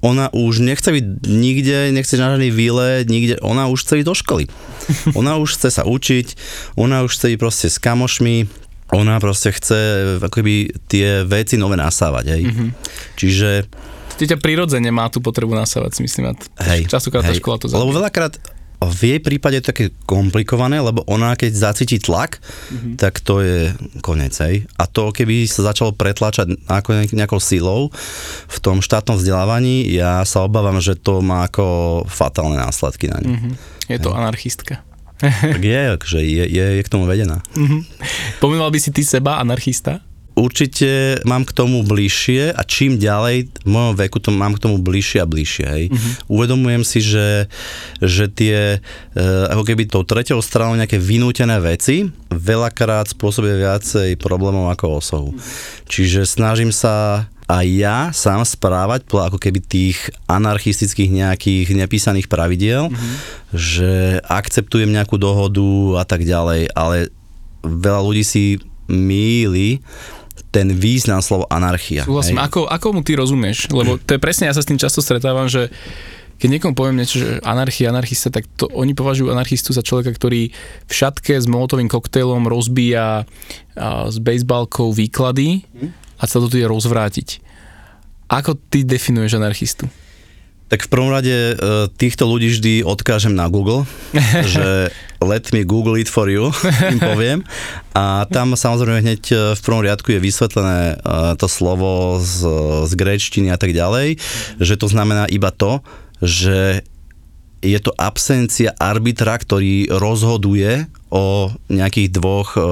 ona 0.03 0.27
už 0.35 0.59
nechce 0.59 0.91
byť 0.91 1.05
nikde, 1.23 1.95
nechce 1.95 2.19
na 2.19 2.35
žiadny 2.35 2.51
výlet, 2.51 3.07
nikde, 3.07 3.39
ona 3.39 3.71
už 3.71 3.87
chce 3.87 4.03
ísť 4.03 4.07
do 4.11 4.15
školy. 4.19 4.45
Ona 5.19 5.39
už 5.39 5.55
chce 5.55 5.79
sa 5.79 5.87
učiť, 5.87 6.35
ona 6.75 7.07
už 7.07 7.15
chce 7.15 7.31
ísť 7.31 7.39
proste 7.39 7.67
s 7.71 7.79
kamošmi, 7.79 8.51
ona 8.93 9.17
proste 9.17 9.49
chce 9.49 9.79
akoby 10.21 10.69
tie 10.85 11.25
veci 11.25 11.57
nové 11.57 11.75
nasávať, 11.75 12.25
hej. 12.37 12.43
Mm-hmm. 12.47 12.69
Čiže 13.17 13.49
Ty 14.13 14.29
ťa 14.29 14.37
prirodzene 14.37 14.93
má 14.93 15.09
tú 15.09 15.25
potrebu 15.25 15.57
nasávať, 15.57 15.97
si 15.97 16.01
myslím. 16.05 16.37
Hej, 16.61 16.85
Častokrát 16.85 17.25
tá 17.25 17.33
škola 17.33 17.57
to 17.57 17.65
zabíja. 17.65 17.81
Lebo 17.81 17.97
veľakrát 17.97 18.37
v 18.83 19.15
jej 19.15 19.19
prípade 19.23 19.55
je 19.57 19.63
to 19.63 19.71
také 19.71 19.85
komplikované, 20.03 20.83
lebo 20.83 21.07
ona 21.07 21.39
keď 21.39 21.51
zacíti 21.55 22.03
tlak, 22.03 22.43
mm-hmm. 22.43 22.99
tak 22.99 23.23
to 23.23 23.39
je 23.39 23.71
konec. 24.03 24.35
Hej. 24.35 24.67
A 24.75 24.83
to 24.85 25.15
keby 25.15 25.47
sa 25.47 25.71
začalo 25.71 25.95
pretlačať 25.95 26.51
nejakou 27.15 27.39
silou 27.39 27.89
v 28.47 28.57
tom 28.59 28.83
štátnom 28.83 29.15
vzdelávaní, 29.15 29.87
ja 29.87 30.21
sa 30.27 30.43
obávam, 30.43 30.77
že 30.83 30.99
to 30.99 31.23
má 31.23 31.47
ako 31.47 32.03
fatálne 32.11 32.59
následky 32.59 33.07
na 33.07 33.17
ňu. 33.23 33.31
Mm-hmm. 33.31 33.53
Je 33.87 33.97
to 34.03 34.11
hej. 34.11 34.17
anarchistka. 34.19 34.83
Tak 35.21 35.63
je, 35.63 35.83
že 36.03 36.19
je, 36.19 36.43
je, 36.49 36.65
je 36.79 36.83
k 36.83 36.91
tomu 36.91 37.05
vedená. 37.05 37.39
Mm-hmm. 37.55 37.81
Pomenoval 38.43 38.73
by 38.73 38.79
si 38.79 38.89
ty 38.91 39.05
seba 39.05 39.39
anarchista? 39.39 40.03
určite 40.33 41.21
mám 41.23 41.45
k 41.45 41.53
tomu 41.53 41.85
bližšie 41.85 42.53
a 42.53 42.61
čím 42.65 42.97
ďalej 42.97 43.53
v 43.53 43.69
mojom 43.69 43.93
veku 43.97 44.17
to 44.17 44.33
mám 44.33 44.57
k 44.57 44.63
tomu 44.65 44.81
bližšie 44.81 45.21
a 45.21 45.29
bližšie. 45.29 45.65
Hej. 45.65 45.85
Uh-huh. 45.93 46.41
Uvedomujem 46.41 46.83
si, 46.83 46.99
že, 47.01 47.47
že 48.01 48.25
tie 48.29 48.77
e, 48.77 49.23
ako 49.53 49.63
keby 49.63 49.85
tou 49.85 50.01
treťou 50.01 50.41
stranou 50.41 50.73
nejaké 50.73 50.97
vynútené 50.97 51.57
veci 51.61 52.09
veľakrát 52.33 53.13
spôsobia 53.13 53.61
viacej 53.61 54.17
problémov 54.17 54.73
ako 54.73 54.85
osohu. 54.99 55.29
Uh-huh. 55.33 55.41
Čiže 55.85 56.25
snažím 56.25 56.73
sa 56.73 57.25
aj 57.47 57.65
ja 57.67 57.97
sám 58.15 58.47
správať 58.47 59.03
podľa 59.03 59.33
ako 59.33 59.39
keby 59.39 59.59
tých 59.59 59.97
anarchistických 60.31 61.11
nejakých 61.11 61.67
nepísaných 61.75 62.31
pravidiel, 62.31 62.87
mm-hmm. 62.87 63.15
že 63.51 64.23
akceptujem 64.23 64.89
nejakú 64.91 65.19
dohodu 65.19 65.99
a 65.99 66.03
tak 66.07 66.23
ďalej, 66.23 66.71
ale 66.71 67.11
veľa 67.63 68.01
ľudí 68.03 68.23
si 68.23 68.43
míli 68.87 69.83
ten 70.53 70.69
význam 70.69 71.19
slovo 71.19 71.49
anarchia. 71.49 72.05
Súhlasím. 72.05 72.37
Ako, 72.37 72.69
ako 72.69 72.87
mu 72.93 73.01
ty 73.01 73.17
rozumieš? 73.17 73.73
Lebo 73.73 73.97
to 73.97 74.13
je 74.13 74.21
presne, 74.21 74.45
ja 74.45 74.53
sa 74.53 74.61
s 74.61 74.69
tým 74.69 74.77
často 74.77 75.01
stretávam, 75.01 75.49
že 75.49 75.73
keď 76.37 76.59
niekomu 76.59 76.73
poviem 76.75 76.99
niečo, 76.99 77.23
že 77.23 77.29
anarchia, 77.45 77.93
anarchista, 77.93 78.27
tak 78.33 78.49
to 78.57 78.67
oni 78.73 78.93
považujú 78.97 79.31
anarchistu 79.31 79.71
za 79.71 79.85
človeka, 79.85 80.11
ktorý 80.13 80.51
v 80.85 80.93
šatke 80.93 81.39
s 81.39 81.47
molotovým 81.47 81.87
koktejlom 81.87 82.45
rozbíja 82.49 83.23
a, 83.23 84.11
s 84.11 84.17
bejsbalkou 84.19 84.91
výklady 84.93 85.63
a 86.23 86.27
sa 86.27 86.39
to 86.39 86.47
tu 86.47 86.55
je 86.55 86.63
rozvrátiť. 86.63 87.43
Ako 88.31 88.55
ty 88.55 88.87
definuješ 88.87 89.35
anarchistu? 89.35 89.91
Tak 90.71 90.87
v 90.87 90.91
prvom 90.95 91.11
rade 91.11 91.29
e, 91.29 91.53
týchto 91.99 92.23
ľudí 92.23 92.49
vždy 92.49 92.73
odkážem 92.87 93.35
na 93.35 93.51
Google, 93.51 93.83
že 94.55 94.87
let 95.19 95.51
me 95.51 95.67
Google 95.67 95.99
it 95.99 96.07
for 96.07 96.31
you, 96.31 96.49
im 96.87 96.97
poviem. 97.03 97.39
A 97.91 98.23
tam 98.31 98.55
samozrejme 98.55 99.03
hneď 99.03 99.21
e, 99.29 99.35
v 99.53 99.61
prvom 99.61 99.83
riadku 99.83 100.15
je 100.15 100.23
vysvetlené 100.23 100.95
e, 100.95 101.35
to 101.35 101.51
slovo 101.51 102.17
z, 102.23 102.47
z 102.87 102.91
gréčtiny 102.95 103.51
a 103.51 103.59
tak 103.59 103.75
ďalej, 103.75 104.17
že 104.63 104.79
to 104.79 104.87
znamená 104.87 105.27
iba 105.27 105.51
to, 105.51 105.83
že 106.23 106.87
je 107.63 107.79
to 107.79 107.95
absencia 107.95 108.75
arbitra, 108.75 109.39
ktorý 109.39 109.87
rozhoduje 109.87 110.91
o 111.07 111.47
nejakých 111.71 112.09
dvoch 112.11 112.59
uh, 112.59 112.63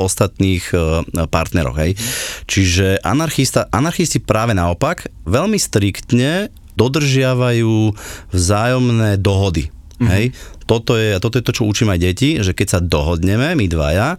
ostatných 0.00 0.64
uh, 0.72 1.04
partneroch. 1.28 1.76
Hej. 1.76 2.00
Čiže 2.48 3.04
anarchista, 3.04 3.68
anarchisti 3.68 4.24
práve 4.24 4.56
naopak 4.56 5.12
veľmi 5.28 5.60
striktne 5.60 6.48
dodržiavajú 6.78 7.92
vzájomné 8.32 9.20
dohody. 9.20 9.68
Mm-hmm. 9.68 10.08
Hej? 10.08 10.24
Toto, 10.64 10.94
je, 10.94 11.18
toto 11.18 11.36
je 11.36 11.44
to, 11.44 11.52
čo 11.52 11.66
učím 11.66 11.90
aj 11.90 12.00
deti, 12.00 12.38
že 12.38 12.54
keď 12.54 12.66
sa 12.70 12.80
dohodneme, 12.80 13.58
my 13.58 13.66
dvaja, 13.66 14.14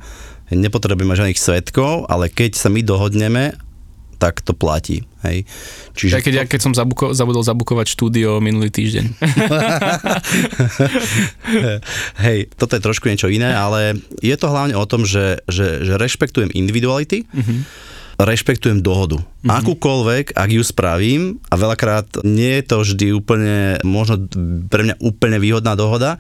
nepotrebujeme 0.52 1.16
žiadnych 1.16 1.40
svetkov, 1.40 2.10
ale 2.12 2.28
keď 2.28 2.60
sa 2.60 2.68
my 2.68 2.84
dohodneme, 2.84 3.56
tak 4.20 4.44
to 4.44 4.52
platí. 4.52 5.08
Hej. 5.24 5.48
Čiže 5.96 6.14
ja 6.16 6.20
keď, 6.20 6.34
to... 6.36 6.40
ja 6.40 6.46
keď 6.46 6.60
som 6.60 6.74
zabuko, 6.76 7.16
zabudol 7.16 7.44
zabukovať 7.44 7.88
štúdio 7.92 8.44
minulý 8.44 8.68
týždeň. 8.72 9.06
Hej, 12.28 12.52
toto 12.60 12.76
je 12.76 12.84
trošku 12.84 13.08
niečo 13.08 13.32
iné, 13.32 13.56
ale 13.56 13.96
je 14.20 14.36
to 14.36 14.52
hlavne 14.52 14.76
o 14.76 14.86
tom, 14.86 15.08
že, 15.08 15.40
že, 15.48 15.88
že 15.88 15.96
rešpektujem 15.96 16.52
individuality, 16.52 17.26
mm-hmm 17.26 17.88
rešpektujem 18.20 18.84
dohodu. 18.84 19.16
Mm-hmm. 19.16 19.48
Akúkoľvek, 19.48 20.26
ak 20.36 20.50
ju 20.52 20.60
spravím, 20.60 21.40
a 21.48 21.56
veľakrát 21.56 22.20
nie 22.28 22.60
je 22.60 22.64
to 22.68 22.76
vždy 22.84 23.08
úplne, 23.16 23.80
možno 23.88 24.28
pre 24.68 24.84
mňa 24.84 25.00
úplne 25.00 25.40
výhodná 25.40 25.80
dohoda, 25.80 26.20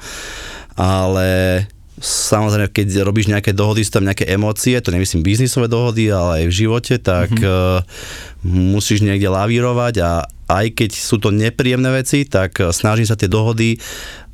ale 0.79 1.67
samozrejme, 1.99 2.71
keď 2.71 3.03
robíš 3.03 3.27
nejaké 3.29 3.51
dohody, 3.51 3.83
sú 3.83 3.99
tam 3.99 4.07
nejaké 4.07 4.25
emócie, 4.27 4.79
to 4.79 4.89
nemyslím 4.91 5.23
biznisové 5.23 5.67
dohody, 5.67 6.09
ale 6.09 6.43
aj 6.43 6.45
v 6.47 6.57
živote, 6.65 6.95
tak 6.99 7.29
mm-hmm. 7.31 7.83
uh, 7.83 8.47
musíš 8.47 9.03
niekde 9.03 9.27
lavírovať 9.27 9.95
a 10.01 10.25
aj 10.49 10.65
keď 10.73 10.91
sú 10.95 11.21
to 11.21 11.29
nepríjemné 11.29 11.91
veci, 11.93 12.25
tak 12.25 12.57
uh, 12.59 12.71
snažím 12.73 13.05
sa 13.05 13.19
tie 13.19 13.29
dohody 13.29 13.77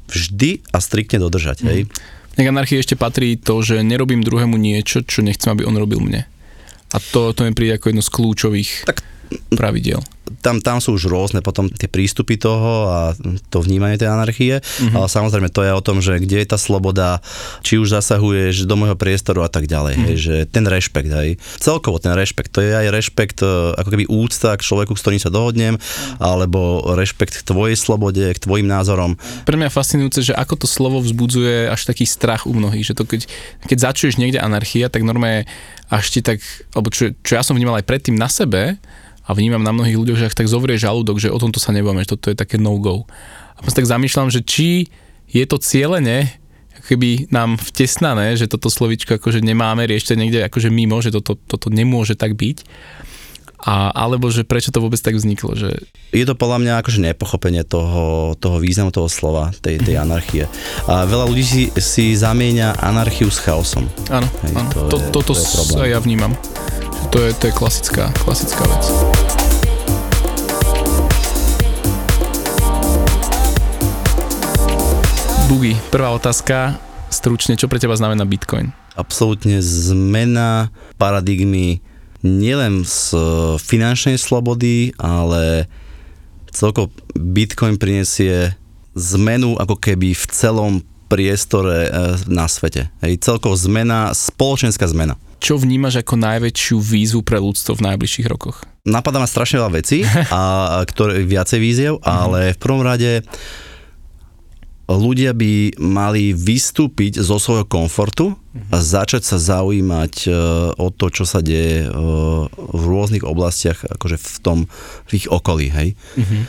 vždy 0.07 0.61
a 0.72 0.78
striktne 0.78 1.18
dodržať. 1.20 1.66
Mm. 1.66 1.68
Hej. 1.68 1.82
Nech 2.36 2.51
anarchii 2.51 2.80
ešte 2.80 2.99
patrí 2.99 3.39
to, 3.39 3.63
že 3.63 3.82
nerobím 3.82 4.22
druhému 4.22 4.59
niečo, 4.59 5.01
čo 5.01 5.24
nechcem, 5.24 5.55
aby 5.55 5.63
on 5.66 5.76
robil 5.80 6.03
mne. 6.03 6.28
A 6.93 6.97
to, 6.99 7.34
to 7.34 7.43
mi 7.43 7.51
príde 7.51 7.76
ako 7.76 7.91
jedno 7.91 8.03
z 8.03 8.13
kľúčových 8.13 8.72
tak, 8.88 9.01
pravidel 9.51 10.03
tam, 10.41 10.61
tam 10.61 10.78
sú 10.82 10.97
už 10.97 11.09
rôzne 11.09 11.39
potom 11.45 11.69
tie 11.69 11.89
prístupy 11.89 12.38
toho 12.38 12.89
a 12.89 12.99
to 13.49 13.61
vnímanie 13.61 13.97
tej 13.97 14.09
anarchie, 14.09 14.61
mm-hmm. 14.61 14.97
ale 14.97 15.07
samozrejme 15.07 15.49
to 15.53 15.61
je 15.61 15.71
o 15.73 15.82
tom, 15.86 16.01
že 16.01 16.17
kde 16.21 16.41
je 16.41 16.47
tá 16.49 16.57
sloboda, 16.57 17.21
či 17.61 17.78
už 17.78 17.93
zasahuješ 17.93 18.65
do 18.65 18.76
môjho 18.78 18.97
priestoru 18.97 19.45
a 19.45 19.49
tak 19.49 19.69
ďalej, 19.69 19.93
mm-hmm. 19.95 20.07
hej, 20.09 20.17
že 20.17 20.36
ten 20.49 20.65
rešpekt, 20.65 21.09
hej, 21.09 21.38
celkovo 21.61 22.01
ten 22.01 22.13
rešpekt, 22.17 22.53
to 22.53 22.61
je 22.61 22.73
aj 22.73 22.88
rešpekt, 22.89 23.45
e, 23.45 23.78
ako 23.78 23.89
keby 23.89 24.05
úcta 24.09 24.57
k 24.57 24.65
človeku, 24.65 24.93
s 24.97 25.03
ktorým 25.05 25.21
sa 25.21 25.30
dohodnem, 25.30 25.78
alebo 26.17 26.82
rešpekt 26.97 27.41
k 27.41 27.47
tvojej 27.47 27.78
slobode, 27.78 28.21
k 28.21 28.39
tvojim 28.41 28.65
názorom. 28.65 29.17
Pre 29.45 29.57
mňa 29.57 29.69
fascinujúce, 29.73 30.26
že 30.26 30.34
ako 30.34 30.65
to 30.65 30.67
slovo 30.69 31.01
vzbudzuje 31.01 31.69
až 31.69 31.82
taký 31.86 32.09
strach 32.09 32.49
u 32.49 32.53
mnohých, 32.53 32.93
že 32.93 32.97
to 32.97 33.05
keď, 33.05 33.30
keď 33.69 33.78
začuješ 33.91 34.17
niekde 34.17 34.41
anarchia, 34.41 34.89
tak 34.89 35.05
normálne 35.05 35.45
až 35.89 36.09
ti 36.09 36.19
tak, 36.26 36.41
alebo 36.73 36.89
čo, 36.89 37.13
čo 37.21 37.38
ja 37.38 37.45
som 37.45 37.53
vnímal 37.53 37.78
aj 37.78 37.86
predtým 37.86 38.17
na 38.17 38.26
sebe, 38.26 38.82
a 39.26 39.30
vnímam 39.34 39.65
na 39.65 39.73
mnohých 39.73 39.97
ľuďoch, 39.97 40.19
že 40.21 40.28
ak 40.30 40.38
tak 40.38 40.47
zovrie 40.47 40.78
žalúdok, 40.78 41.17
že 41.17 41.34
o 41.34 41.41
tomto 41.41 41.57
sa 41.57 41.73
nebudeme, 41.73 42.05
že 42.05 42.13
toto 42.13 42.30
je 42.30 42.38
také 42.38 42.61
no-go. 42.61 43.09
A 43.57 43.59
potom 43.65 43.82
tak 43.82 43.89
zamýšľam, 43.89 44.30
že 44.30 44.45
či 44.45 44.86
je 45.26 45.43
to 45.49 45.57
cieľene 45.57 46.30
keby 46.86 47.34
nám 47.34 47.57
vtesnané, 47.57 48.38
že 48.38 48.45
toto 48.45 48.69
slovičko 48.69 49.17
akože 49.17 49.41
nemáme 49.41 49.89
riešte 49.89 50.13
niekde 50.13 50.45
akože 50.45 50.69
mimo, 50.69 51.01
že 51.01 51.09
toto, 51.09 51.34
toto 51.34 51.73
nemôže 51.73 52.13
tak 52.13 52.38
byť. 52.38 52.61
A, 53.65 53.89
alebo 53.89 54.30
že 54.30 54.45
prečo 54.45 54.69
to 54.69 54.78
vôbec 54.78 55.01
tak 55.01 55.17
vzniklo? 55.17 55.57
Že... 55.57 55.73
Je 56.13 56.21
to 56.21 56.38
podľa 56.38 56.61
mňa 56.61 56.73
akože 56.86 57.01
nepochopenie 57.01 57.65
toho, 57.65 58.38
toho 58.38 58.61
významu 58.61 58.93
toho 58.93 59.09
slova, 59.09 59.49
tej, 59.57 59.82
tej 59.82 59.97
anarchie. 59.97 60.45
A 60.86 61.09
veľa 61.09 61.26
ľudí 61.26 61.41
si, 61.41 61.63
si 61.82 62.13
zamieňa 62.13 62.78
anarchiu 62.78 63.34
s 63.34 63.41
chaosom. 63.41 63.89
Áno, 64.13 64.30
áno. 64.53 64.69
To, 64.69 64.86
to, 64.86 64.97
je, 65.01 65.09
toto 65.09 65.34
to 65.34 65.82
je 65.82 65.97
ja 65.97 65.97
vnímam. 65.97 66.38
To 67.12 67.18
je, 67.22 67.30
to 67.38 67.47
je 67.47 67.53
klasická, 67.53 68.10
klasická 68.24 68.64
vec. 68.66 68.84
Bugi, 75.45 75.78
prvá 75.93 76.10
otázka, 76.12 76.82
stručne, 77.14 77.53
čo 77.56 77.70
pre 77.70 77.78
teba 77.78 77.93
znamená 77.93 78.26
Bitcoin? 78.26 78.74
Absolútne 78.97 79.62
zmena 79.62 80.74
paradigmy 80.97 81.80
nielen 82.26 82.82
z 82.82 83.14
e, 83.14 83.20
finančnej 83.62 84.18
slobody, 84.18 84.89
ale 84.97 85.70
celko 86.49 86.89
Bitcoin 87.14 87.78
prinesie 87.78 88.58
zmenu 88.95 89.60
ako 89.62 89.78
keby 89.78 90.16
v 90.16 90.26
celom 90.34 90.74
priestore 91.06 91.88
e, 91.88 91.89
na 92.30 92.49
svete. 92.49 92.89
Hej, 93.01 93.22
celkovo 93.22 93.53
zmena, 93.53 94.12
spoločenská 94.12 94.86
zmena. 94.89 95.16
Čo 95.39 95.62
vnímaš 95.62 96.01
ako 96.01 96.18
najväčšiu 96.18 96.78
výzvu 96.82 97.22
pre 97.22 97.38
ľudstvo 97.38 97.78
v 97.78 97.86
najbližších 97.93 98.28
rokoch? 98.30 98.66
Napadá 98.86 99.22
ma 99.22 99.30
strašne 99.30 99.62
veľa 99.62 99.74
vecí, 99.78 100.01
a, 100.34 100.82
ktoré, 100.86 101.22
viacej 101.22 101.60
víziev, 101.62 101.93
ale 102.01 102.53
v 102.53 102.62
prvom 102.62 102.82
rade 102.82 103.22
ľudia 104.86 105.34
by 105.34 105.82
mali 105.82 106.34
vystúpiť 106.38 107.18
zo 107.18 107.41
svojho 107.41 107.66
komfortu 107.66 108.38
a 108.70 108.78
začať 108.78 109.26
sa 109.26 109.38
zaujímať 109.41 110.14
e, 110.26 110.30
o 110.78 110.88
to, 110.93 111.10
čo 111.10 111.26
sa 111.26 111.41
deje 111.41 111.86
e, 111.86 111.89
v 112.53 112.84
rôznych 112.86 113.26
oblastiach, 113.26 113.82
akože 113.82 114.18
v 114.22 114.38
tom, 114.45 114.58
v 115.10 115.12
ich 115.18 115.26
okolí, 115.26 115.74
hej. 115.74 115.97
Mm-hmm. 116.16 116.41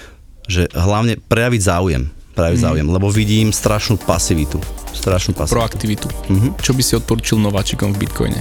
Že 0.46 0.62
hlavne 0.76 1.14
prejaviť 1.26 1.60
záujem, 1.64 2.04
prejaviť 2.36 2.60
mm-hmm. 2.60 2.76
záujem, 2.76 2.88
lebo 2.92 3.08
vidím 3.08 3.48
strašnú 3.48 3.96
pasivitu. 4.04 4.60
Strašnú 4.92 5.32
pasivitu. 5.32 5.56
Proaktivitu. 5.56 6.08
Mm-hmm. 6.28 6.50
Čo 6.60 6.72
by 6.76 6.82
si 6.84 6.92
odporučil 7.00 7.40
nováčikom 7.40 7.96
v 7.96 8.04
Bitcoine? 8.04 8.40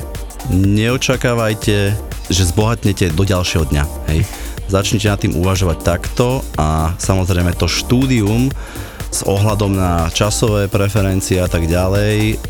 Neočakávajte, 0.51 1.95
že 2.29 2.43
zbohatnete 2.51 3.15
do 3.15 3.23
ďalšieho 3.23 3.65
dňa, 3.71 3.83
hej. 4.11 4.27
Začnite 4.65 5.07
nad 5.07 5.21
tým 5.21 5.37
uvažovať 5.39 5.77
takto 5.85 6.41
a 6.57 6.97
samozrejme 6.97 7.53
to 7.53 7.69
štúdium 7.69 8.49
s 9.13 9.21
ohľadom 9.23 9.77
na 9.77 10.09
časové 10.09 10.67
preferencie 10.67 11.37
a 11.37 11.47
tak 11.47 11.69
ďalej. 11.69 12.41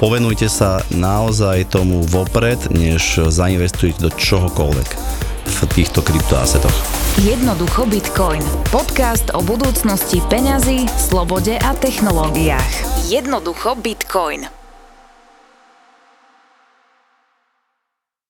Povenujte 0.00 0.48
sa 0.48 0.82
naozaj 0.90 1.70
tomu 1.70 2.02
vopred, 2.08 2.58
než 2.72 3.30
zainvestujete 3.30 4.02
do 4.02 4.10
čohokoľvek 4.10 5.22
v 5.46 5.58
týchto 5.74 6.00
kryptoasetoch. 6.02 6.74
Jednoducho 7.20 7.84
Bitcoin. 7.86 8.40
Podcast 8.72 9.28
o 9.36 9.44
budúcnosti 9.44 10.24
peňazí, 10.32 10.88
slobode 10.96 11.60
a 11.60 11.70
technológiách. 11.76 13.04
Jednoducho 13.10 13.76
Bitcoin. 13.76 14.61